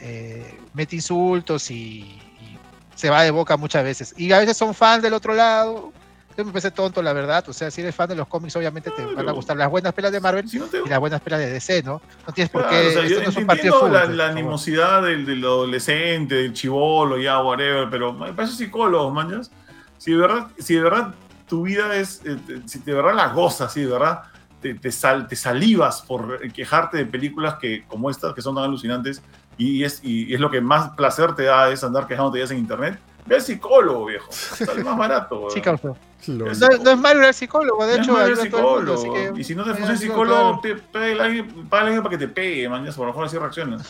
[0.00, 2.58] eh, mete insultos y, y
[2.94, 4.14] se va de boca muchas veces.
[4.16, 5.92] Y a veces son fans del otro lado.
[6.36, 7.44] Yo me parece tonto, la verdad.
[7.48, 9.34] O sea, si eres fan de los cómics, obviamente te van a Claro.
[9.34, 11.82] gustar las buenas pelas de Marvel Si no te y las buenas pelas de DC,
[11.82, 12.00] ¿no?
[12.26, 12.88] No tienes por Claro, qué.
[12.88, 15.44] o sea, esto yo no es un partido fútbol, la, por la animosidad del, del
[15.44, 19.50] adolescente, del chivolo, ya, whatever, pero para eso psicólogos, mañas.
[19.98, 21.14] Si de verdad, si de verdad
[21.48, 22.36] tu vida es, eh,
[22.66, 24.22] si de verdad la gozas, si de verdad
[24.60, 28.64] te, te, sal- te salivas por quejarte de películas que, como estas, que son tan
[28.64, 29.22] alucinantes,
[29.58, 32.58] y es, y es lo que más placer te da es andar quejándote ya en
[32.60, 34.30] internet, ve al psicólogo, viejo.
[34.30, 35.50] Sale más barato, weón.
[35.50, 35.94] Sí, causa.
[36.28, 38.96] No, no es malo ir al psicólogo, de No es hecho, malo todo el mundo,
[38.96, 39.18] psicólogo.
[39.24, 40.76] así que- y si no te funciona el psicólogo, claro.
[40.76, 43.88] te, págale a alguien, alguien para que te pegue, mañas, por lo mejor así reaccionas.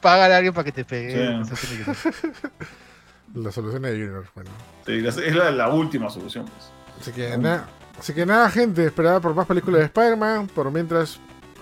[0.00, 1.44] Págale a alguien para que te pegue.
[1.56, 1.82] Sí.
[3.34, 4.50] La solución de Junior, bueno.
[4.84, 6.46] Te dirás, Es la, la última solución.
[6.46, 6.70] Pues.
[7.00, 10.48] Así que, nada, así que nada, gente, esperada por más películas de Spider-Man.
[10.48, 11.20] Por mientras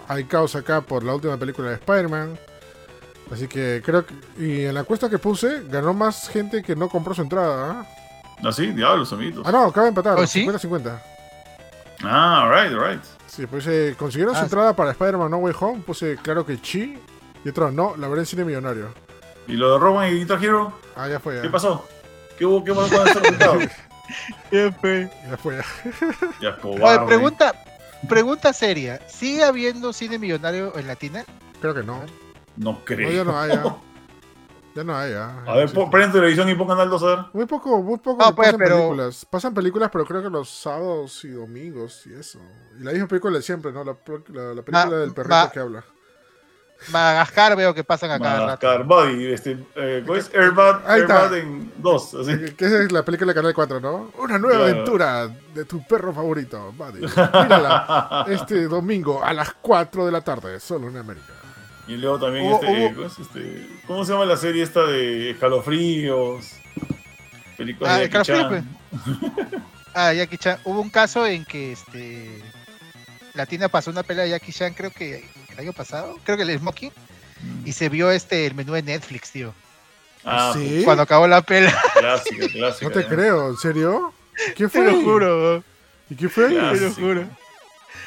[0.08, 2.38] hay caos acá por la última película de Spider-Man.
[3.32, 4.14] Así que creo que.
[4.38, 7.70] Y en la encuesta que puse, ganó más gente que no compró su entrada.
[7.70, 7.86] ¿ah?
[8.48, 9.44] Así, diablos, amiguitos.
[9.46, 10.18] Ah, no, acaba de empatar.
[10.18, 10.46] ¿Oh, sí?
[10.46, 11.00] 50-50.
[12.04, 13.02] Ah, alright, alright.
[13.26, 13.94] Sí, puse.
[13.98, 15.80] ¿Consiguieron su Ah, entrada para Spider-Man No Way Home?
[15.80, 16.98] Puse claro que Chi.
[17.44, 18.88] Y otro, no, la veré en cine millonario.
[19.48, 20.72] ¿Y lo de Roman y Guitar Hero?
[20.96, 21.42] Ah, ya fue, ya.
[21.42, 21.86] ¿Qué pasó?
[22.38, 22.62] ¿Qué hubo?
[22.64, 23.58] ¿Qué pasó con este resultado?
[24.52, 25.64] Ya fue, ya.
[26.40, 27.06] Ya, Oye, cobarde.
[27.06, 27.54] pregunta,
[28.08, 29.00] pregunta seria.
[29.08, 31.24] ¿Sigue habiendo cine millonario en Latina?
[31.60, 32.00] Creo que no.
[32.56, 33.10] No No, creo.
[33.10, 33.76] ya no hay, ya.
[34.74, 35.42] Ya no hay, ya.
[35.46, 35.74] A ver, Sí.
[35.74, 37.24] po- prende televisión y pongan Aldo a ver.
[37.32, 39.26] Muy poco, muy poco No, que pues, pasan pero- películas.
[39.30, 42.38] Pasan películas, pero creo que los sábados y domingos y eso.
[42.78, 43.82] Y la misma película de siempre, ¿no?
[43.84, 43.92] La,
[44.28, 45.84] la- la película Ma- del perrito ma- que habla.
[46.92, 48.66] Madagascar veo que pasan a cada rato.
[48.66, 50.04] Madagascar, Buddy, este, eh.
[50.06, 51.22] Airbud, Ahí está.
[51.22, 52.36] Airbud en dos, así.
[52.38, 54.10] Que- Que esa es la película de Canal 4, ¿no?
[54.18, 54.72] Una nueva Claro.
[54.74, 57.00] aventura de tu perro favorito, Buddy.
[57.00, 61.32] Mírala este domingo a las 4 de la tarde, solo en América.
[61.88, 64.84] Y luego también, Hubo- este, hubo- ¿cómo, es este, ¿cómo se llama la serie esta
[64.86, 66.52] de escalofríos?
[67.56, 69.64] Películas Ah, de Jackie Escalofríos, Chan.
[69.94, 70.58] Ah, Jackie Chan.
[70.64, 72.42] Hubo un caso en que este
[73.34, 76.58] Latina pasó una pelea de Jackie Chan, creo que el año pasado, creo que el
[76.58, 76.92] Smoking,
[77.64, 79.54] y se vio este el menú de Netflix, tío.
[80.24, 80.82] Ah, ¿Sí?
[80.84, 82.86] Cuando acabó la pelea, pues, clásica, clásica.
[82.86, 84.12] No te creo, ¿en serio?
[84.56, 84.90] ¿Quién te fue?
[84.92, 85.62] lo juro.
[86.10, 86.48] ¿Y qué fue?
[86.48, 86.94] Te lo Clásico.
[87.00, 87.24] juro.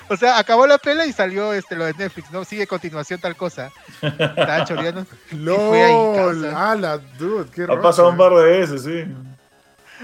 [0.10, 2.44] O sea, acabó la pela y salió este lo de Netflix, ¿no?
[2.44, 3.72] Sigue continuación tal cosa.
[4.02, 5.06] Estaban choreando.
[5.32, 6.72] LOL, causa.
[6.72, 9.06] ala, dude, qué Ha pasado un par de veces, sí.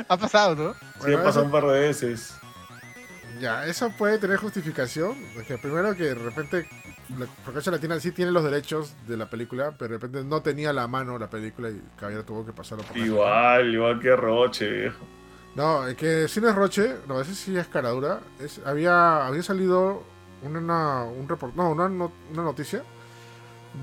[0.08, 0.74] Ha pasado, ¿no?
[0.74, 2.36] Sí, Bueno, ha pasado eso- un par de veces.
[3.40, 5.14] Ya, eso puede tener justificación.
[5.38, 6.68] Es que primero que de repente
[7.18, 10.74] la Latina sí tiene los derechos de la película, pero de repente no tenía a
[10.74, 14.70] la mano la película y Caballero tuvo que pasarlo por la Igual, igual que Roche,
[14.70, 15.06] viejo.
[15.56, 18.20] No, es que Cines Roche, no, ese sí es caradura.
[18.40, 20.04] Es, había, había salido
[20.44, 22.84] una, un report, no, una, no- una noticia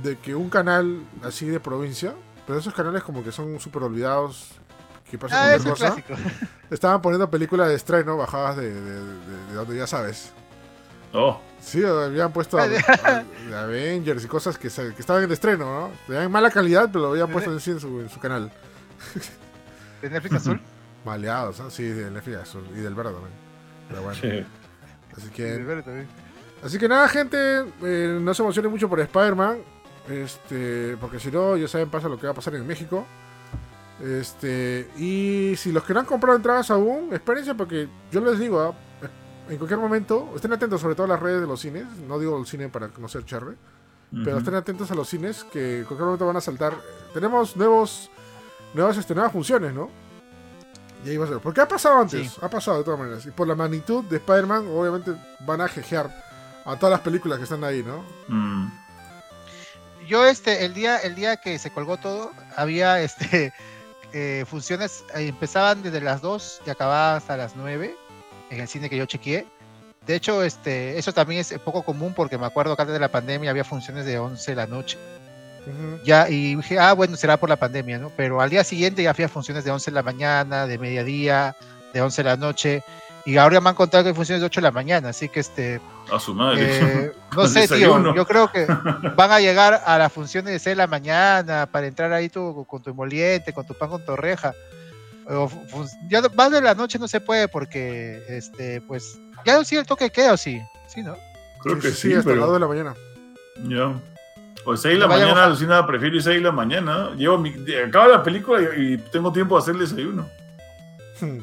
[0.03, 2.15] de que un canal así de provincia,
[2.47, 4.51] pero esos canales como que son súper olvidados,
[5.11, 5.95] que pasa Ah, cosa,
[6.71, 10.31] estaban poniendo películas de estreno bajadas de, de, de- de donde ya sabes.
[11.15, 12.69] Oh, Sí, habían puesto a, a-
[13.49, 15.91] de Avengers y cosas que, se- que estaban en estreno, ¿no?
[16.07, 18.51] Tenían mala calidad, pero lo habían puesto en, en, su, en su canal.
[20.03, 20.61] ¿De Netflix azul?
[21.05, 21.71] Maleados, ¿no?
[21.71, 23.35] Sí, del azul y del verde también.
[23.89, 24.45] Pero bueno, sí.
[25.17, 25.59] así que...
[25.59, 26.09] verde también.
[26.63, 29.59] Así que nada, gente, eh, no se emocionen mucho por Spider-Man.
[30.09, 33.05] Este, porque si no, ya saben, pasa lo que va a pasar en México.
[34.03, 38.61] Este, y si los que no han comprado entradas aún, espérense porque yo les digo,
[38.61, 38.75] ah,
[39.49, 41.87] en cualquier momento, estén atentos sobre todo a las redes de los cines.
[42.09, 43.57] No digo el cine para no ser charre,
[44.25, 46.75] pero estén atentos a los cines que en cualquier momento van a saltar.
[47.13, 48.11] Tenemos nuevos,
[48.75, 49.91] nuevas, este, nuevas funciones, ¿no?
[51.05, 51.39] Y ahí va a ser.
[51.39, 52.39] Porque ha pasado antes, Sí.
[52.41, 53.27] ha pasado de todas maneras.
[53.27, 56.11] Y por la magnitud de Spider-Man, obviamente van a jejear
[56.65, 58.05] a todas las películas que están ahí, ¿no?
[58.29, 58.73] Mm.
[60.07, 63.53] Yo este, el día, el día que se colgó todo, había este
[64.13, 67.97] eh, funciones, eh, empezaban desde las 2 y acababan hasta las 9
[68.51, 69.47] en el cine que yo chequeé.
[70.07, 73.09] De hecho, este, eso también es poco común porque me acuerdo que antes de la
[73.11, 74.99] pandemia había funciones de 11 de la noche.
[76.05, 78.11] Ya, y dije, ah, bueno, será por la pandemia, ¿no?
[78.17, 81.55] Pero al día siguiente ya había funciones de 11 de la mañana, de mediodía,
[81.93, 82.83] de 11 de la noche.
[83.25, 85.39] Y ahora me han contado que hay funciones de 8 de la mañana, así que
[85.39, 85.81] este,
[86.13, 86.67] A su madre.
[87.07, 88.13] eh, no sé, tío.
[88.15, 88.67] Yo creo que
[89.17, 92.67] van a llegar a las funciones de 6 de la mañana para entrar ahí tú
[92.69, 94.53] con tu emoliente, con tu pan con torreja.
[95.29, 95.49] O
[96.09, 99.87] ya más de la noche no se puede porque, este, pues, ya no sigue el
[99.87, 100.61] toque de queda, o sí.
[100.89, 101.15] Sí, ¿no?
[101.63, 102.59] Creo que sí, hasta las 2 de pero.
[102.59, 102.95] la mañana.
[103.69, 104.01] Ya.
[104.65, 107.11] O 6 de la vayamos mañana, a- alucina, prefiero 6 de la mañana.
[107.17, 107.55] Llevo mi,
[107.87, 110.29] acaba la película y, y tengo tiempo de hacer el desayuno.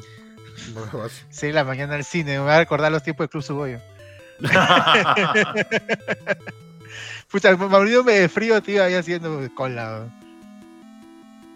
[0.74, 1.24] Bueno, vas.
[1.30, 3.78] 6 de la mañana al cine, me va a recordar los tiempos de Club Suboyo.
[7.30, 10.06] Pucha, muriéndome de frío, tío, ahí haciendo cola.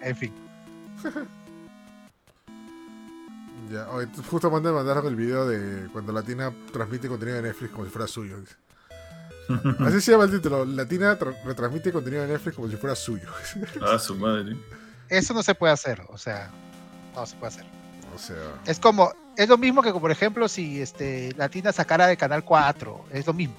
[0.00, 0.32] En fin.
[3.70, 3.86] Ya,
[4.28, 8.06] justo mandé mandaron el video de cuando Latina transmite contenido de Netflix como si fuera
[8.08, 8.40] suyo.
[8.40, 8.54] dice.
[9.86, 10.64] Así se llama el título.
[10.64, 13.28] Latina tra- retransmite contenido de Netflix como si fuera suyo.
[13.82, 14.56] A su madre.
[15.08, 16.50] Eso no se puede hacer, o sea,
[17.14, 17.66] no se puede hacer.
[18.14, 22.16] o sea, Es como, es lo mismo que, por ejemplo, si este, Latina sacara de
[22.16, 23.54] Canal 4, es lo mismo.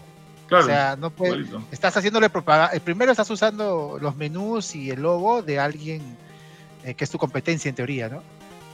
[0.48, 0.64] Claro.
[0.66, 1.64] O sea, no puede, igualito.
[1.72, 2.72] estás haciéndole propaganda.
[2.84, 6.02] Primero estás usando los menús y el logo de alguien
[6.84, 8.22] eh, que es tu competencia en teoría, ¿no?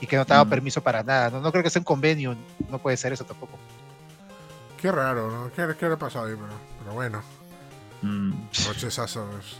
[0.00, 0.50] Y que no te ha dado Mm.
[0.50, 1.30] permiso para nada.
[1.30, 1.40] ¿no?
[1.40, 2.36] no creo que sea un convenio,
[2.68, 3.58] no puede ser eso tampoco.
[4.82, 5.50] Qué raro, ¿no?
[5.52, 6.34] ¿Qué, qué habrá pasado ahí?
[6.34, 7.22] Pero, pero bueno,
[8.02, 8.32] Mm.
[8.66, 9.26] rochezazo.
[9.30, 9.56] pues.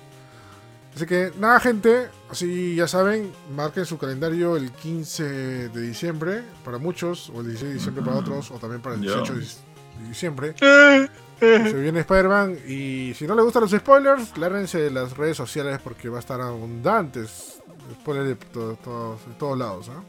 [0.97, 2.09] Así que nada, gente.
[2.31, 7.69] Así ya saben, marquen su calendario el 15 de diciembre para muchos, o el 16
[7.71, 9.15] de diciembre para otros, o también para el Ya.
[9.23, 10.55] 18 de diciembre.
[11.41, 15.81] Se viene Spider-Man y si no les gustan los spoilers, lárguense de las redes sociales
[15.83, 17.61] porque va a estar abundantes
[18.01, 19.89] spoilers de, to- to- de todos lados.
[19.89, 20.03] ¿ah?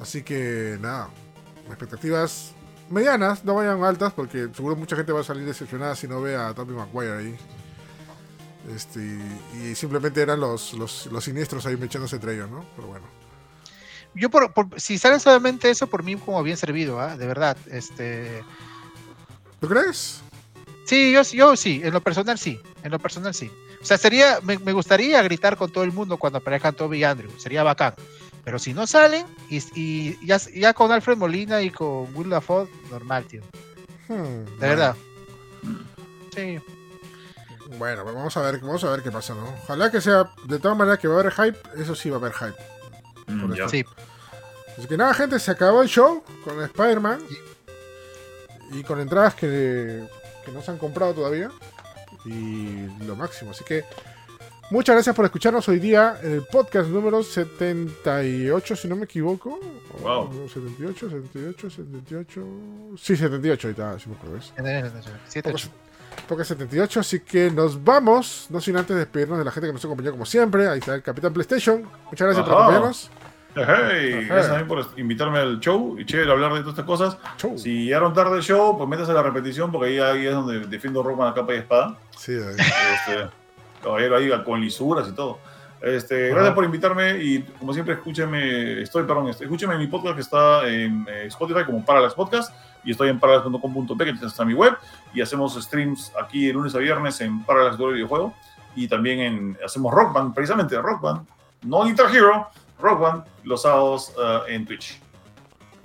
[0.00, 1.08] Así que nada,
[1.68, 2.52] expectativas
[2.90, 6.36] medianas, no vayan altas porque seguro mucha gente va a salir decepcionada si no ve
[6.36, 7.36] a Tobey Maguire ahí.
[8.74, 9.00] Este,
[9.62, 12.64] y simplemente eran los, los, los siniestros ahí mechándose entre ellos, ¿no?
[12.74, 13.06] Pero bueno.
[14.14, 17.16] Yo, por, por- si sale solamente eso, por mí como bien servido, ¿ah?
[17.16, 17.56] de verdad.
[17.70, 18.42] Este,
[19.60, 20.20] ¿Tú crees?
[20.84, 23.50] Sí, yo, yo sí, en lo personal sí, en lo personal sí.
[23.80, 27.04] O sea, sería, me, me gustaría gritar con todo el mundo cuando aparezcan Toby y
[27.04, 27.94] Andrew, sería bacán.
[28.46, 32.68] Pero si no salen, y, y ya, ya con Alfred Molina y con Will Dafoe,
[32.92, 33.42] normal, tío.
[34.06, 34.56] Hmm, De bueno.
[34.60, 34.96] verdad.
[36.32, 36.60] Sí.
[37.76, 39.48] Bueno, pues vamos a ver, vamos a ver qué pasa, ¿no?
[39.64, 42.20] Ojalá que sea, de todas maneras que va a haber hype, eso sí va a
[42.20, 43.32] haber hype.
[43.32, 43.68] Mm, esto.
[43.68, 43.84] Sí.
[44.78, 47.18] Así que nada, gente, se acabó el show con Spider-Man
[48.70, 50.06] y con entradas que,
[50.44, 51.50] que no se han comprado todavía
[52.24, 53.50] y lo máximo.
[53.50, 53.84] Así que
[54.70, 59.58] muchas gracias por escucharnos hoy día en el podcast número 78, si no me equivoco.
[60.02, 60.48] Wow.
[60.48, 62.42] 78, 78, 78.
[62.96, 64.36] Sí, 78, ahí está, si me acuerdo.
[64.36, 64.52] ¿ves?
[65.28, 65.70] Siete, Pocas- ocho.
[66.28, 68.46] Podcast 78, así que nos vamos.
[68.48, 70.66] No sin antes despedirnos de la gente que nos acompañó como siempre.
[70.66, 71.82] Ahí está el Capitán PlayStation.
[72.06, 73.10] Muchas gracias por acompañarnos.
[73.54, 73.80] Hey, Ajá.
[74.26, 77.18] gracias también por invitarme al show y chévere hablar de todas estas cosas.
[77.36, 77.58] Chau.
[77.58, 80.60] Si llegaron tarde el show, pues métase a la repetición porque ahí, ahí es donde
[80.66, 81.98] defiendo Rockman a capa y espada.
[82.16, 82.56] Sí, ahí.
[82.58, 83.28] Este,
[83.86, 85.38] caballero ahí con lisuras y todo.
[85.80, 90.14] Este, gracias por invitarme y como siempre escúcheme, estoy, perdón, este, escúcheme en mi podcast
[90.14, 94.54] que está en eh, Spotify como Parallax Podcast y estoy en parallax.com.p que está mi
[94.54, 94.74] web
[95.12, 98.34] y hacemos streams aquí de lunes a viernes en Parallax Duelo Videojuego
[98.74, 101.26] y también en, hacemos Rock Band, precisamente Rock Band,
[101.62, 102.48] no Guitar Hero,
[102.80, 105.00] Rock Band, los sábados eh, en Twitch.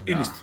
[0.06, 0.36] Y listo.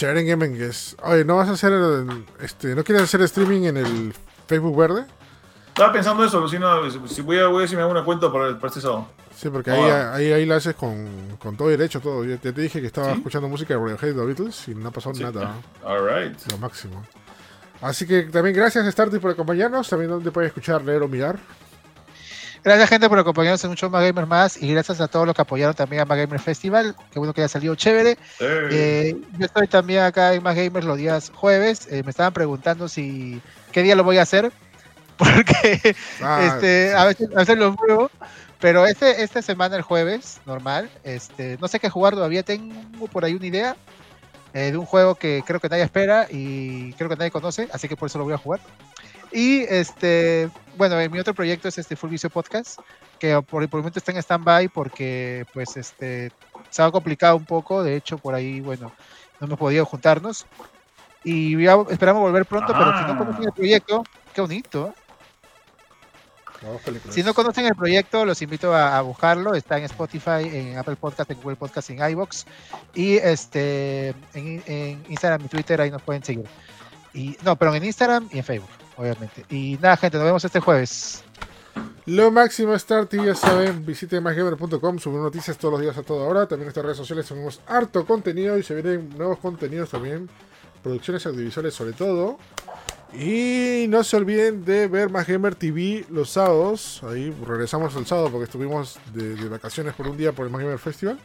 [0.00, 0.96] En Gaming es.
[1.04, 4.14] Oye, ¿no vas a hacer el- este, ¿no quieres hacer streaming en el
[4.46, 5.06] Facebook verde?
[5.76, 8.32] Estaba pensando eso, Lucina, si voy a, voy a ver si me hago una cuenta
[8.32, 9.08] para, para este sábado.
[9.36, 10.14] Sí, porque Ah.
[10.14, 12.24] ahí, ahí, ahí la haces con, con todo derecho, todo.
[12.24, 13.18] Yo te, te dije que estaba ¿Sí?
[13.18, 15.22] escuchando música de Radiohead y The Beatles y no ha pasado Sí.
[15.22, 15.52] nada.
[15.84, 16.34] All right.
[16.50, 17.04] Lo máximo.
[17.82, 19.86] Así que también gracias, Starty, por acompañarnos.
[19.86, 21.38] También donde puedes escuchar, leer o mirar.
[22.64, 24.60] Gracias, gente, por acompañarnos en un show más Gamer más.
[24.60, 26.96] Y gracias a todos los que apoyaron también a Más Gamer Festival.
[27.12, 28.16] Qué bueno que haya salido chévere.
[28.40, 31.86] Eh, yo estoy también acá en Más Gamers los días jueves.
[31.92, 33.40] Eh, me estaban preguntando si
[33.72, 34.50] qué día lo voy a hacer.
[35.18, 38.10] Porque Ah, este, a, veces, a veces lo muevo.
[38.60, 40.90] Pero este, esta semana, el jueves, normal.
[41.04, 42.42] Este, no sé qué jugar todavía.
[42.42, 43.76] Tengo por ahí una idea
[44.54, 47.68] eh, de un juego que creo que nadie espera y creo que nadie conoce.
[47.72, 48.60] Así que por eso lo voy a jugar.
[49.32, 52.80] Y este, bueno, eh, mi otro proyecto es este Full Vicio Podcast.
[53.18, 56.30] Que por, por el momento está en stand-by porque, pues, este,
[56.70, 57.82] se ha complicado un poco.
[57.82, 58.92] De hecho, por ahí, bueno,
[59.40, 60.46] no hemos podido juntarnos.
[61.24, 63.16] Y ya esperamos volver pronto, pero si no Ah.
[63.16, 64.94] conocen el proyecto, qué bonito.
[64.94, 65.05] Películas.
[67.10, 69.54] Si no conocen el proyecto, los invito a, a buscarlo.
[69.54, 72.46] Está en Spotify, en Apple Podcast, en Google Podcast, en iBox
[72.94, 76.46] y este en, en Instagram y Twitter ahí nos pueden seguir.
[77.14, 79.44] Y no, pero en Instagram y en Facebook, obviamente.
[79.48, 81.24] Y nada, gente, nos vemos este jueves.
[82.06, 86.46] Lo máximo Starty, ya saben, visiten másgamer.com, subimos noticias todos los días a toda hora.
[86.46, 90.28] También en nuestras redes sociales subimos harto contenido y se vienen nuevos contenidos también,
[90.82, 92.38] producciones audiovisuales sobre todo.
[93.18, 97.02] Y no se olviden de ver Más Gamer TV los sábados.
[97.04, 100.60] Ahí regresamos el sábado porque estuvimos de, de vacaciones por un día por el Más
[100.62, 101.18] Gamer Festival.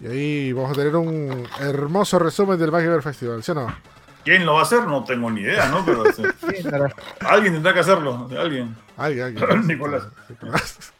[0.00, 3.76] Y ahí vamos a tener un hermoso resumen del Más Gamer Festival, ¿sí o no?
[4.24, 4.84] ¿Quién lo va a hacer?
[4.84, 5.84] No tengo ni idea, ¿no?
[5.84, 6.88] Pero Sí, nada.
[7.20, 8.28] alguien tendrá que hacerlo.
[8.38, 8.76] Alguien.
[8.96, 9.66] Alguien, alguien.
[9.66, 10.04] Nicolás.
[10.28, 10.92] Nicolás.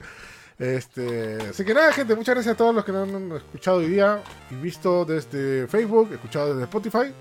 [0.58, 3.86] Este, así que nada, gente, muchas gracias a todos los que nos han escuchado hoy
[3.86, 4.20] día
[4.50, 7.12] y visto desde Facebook, escuchado desde Spotify.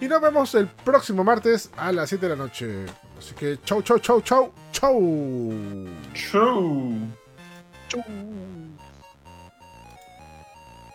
[0.00, 2.86] Y nos vemos el próximo martes a las 7 de la noche.
[3.18, 5.86] Así que chau, chau, chau, chau, chau.
[6.12, 6.92] Chau.
[7.88, 8.04] Chau.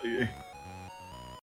[0.03, 0.29] Eh,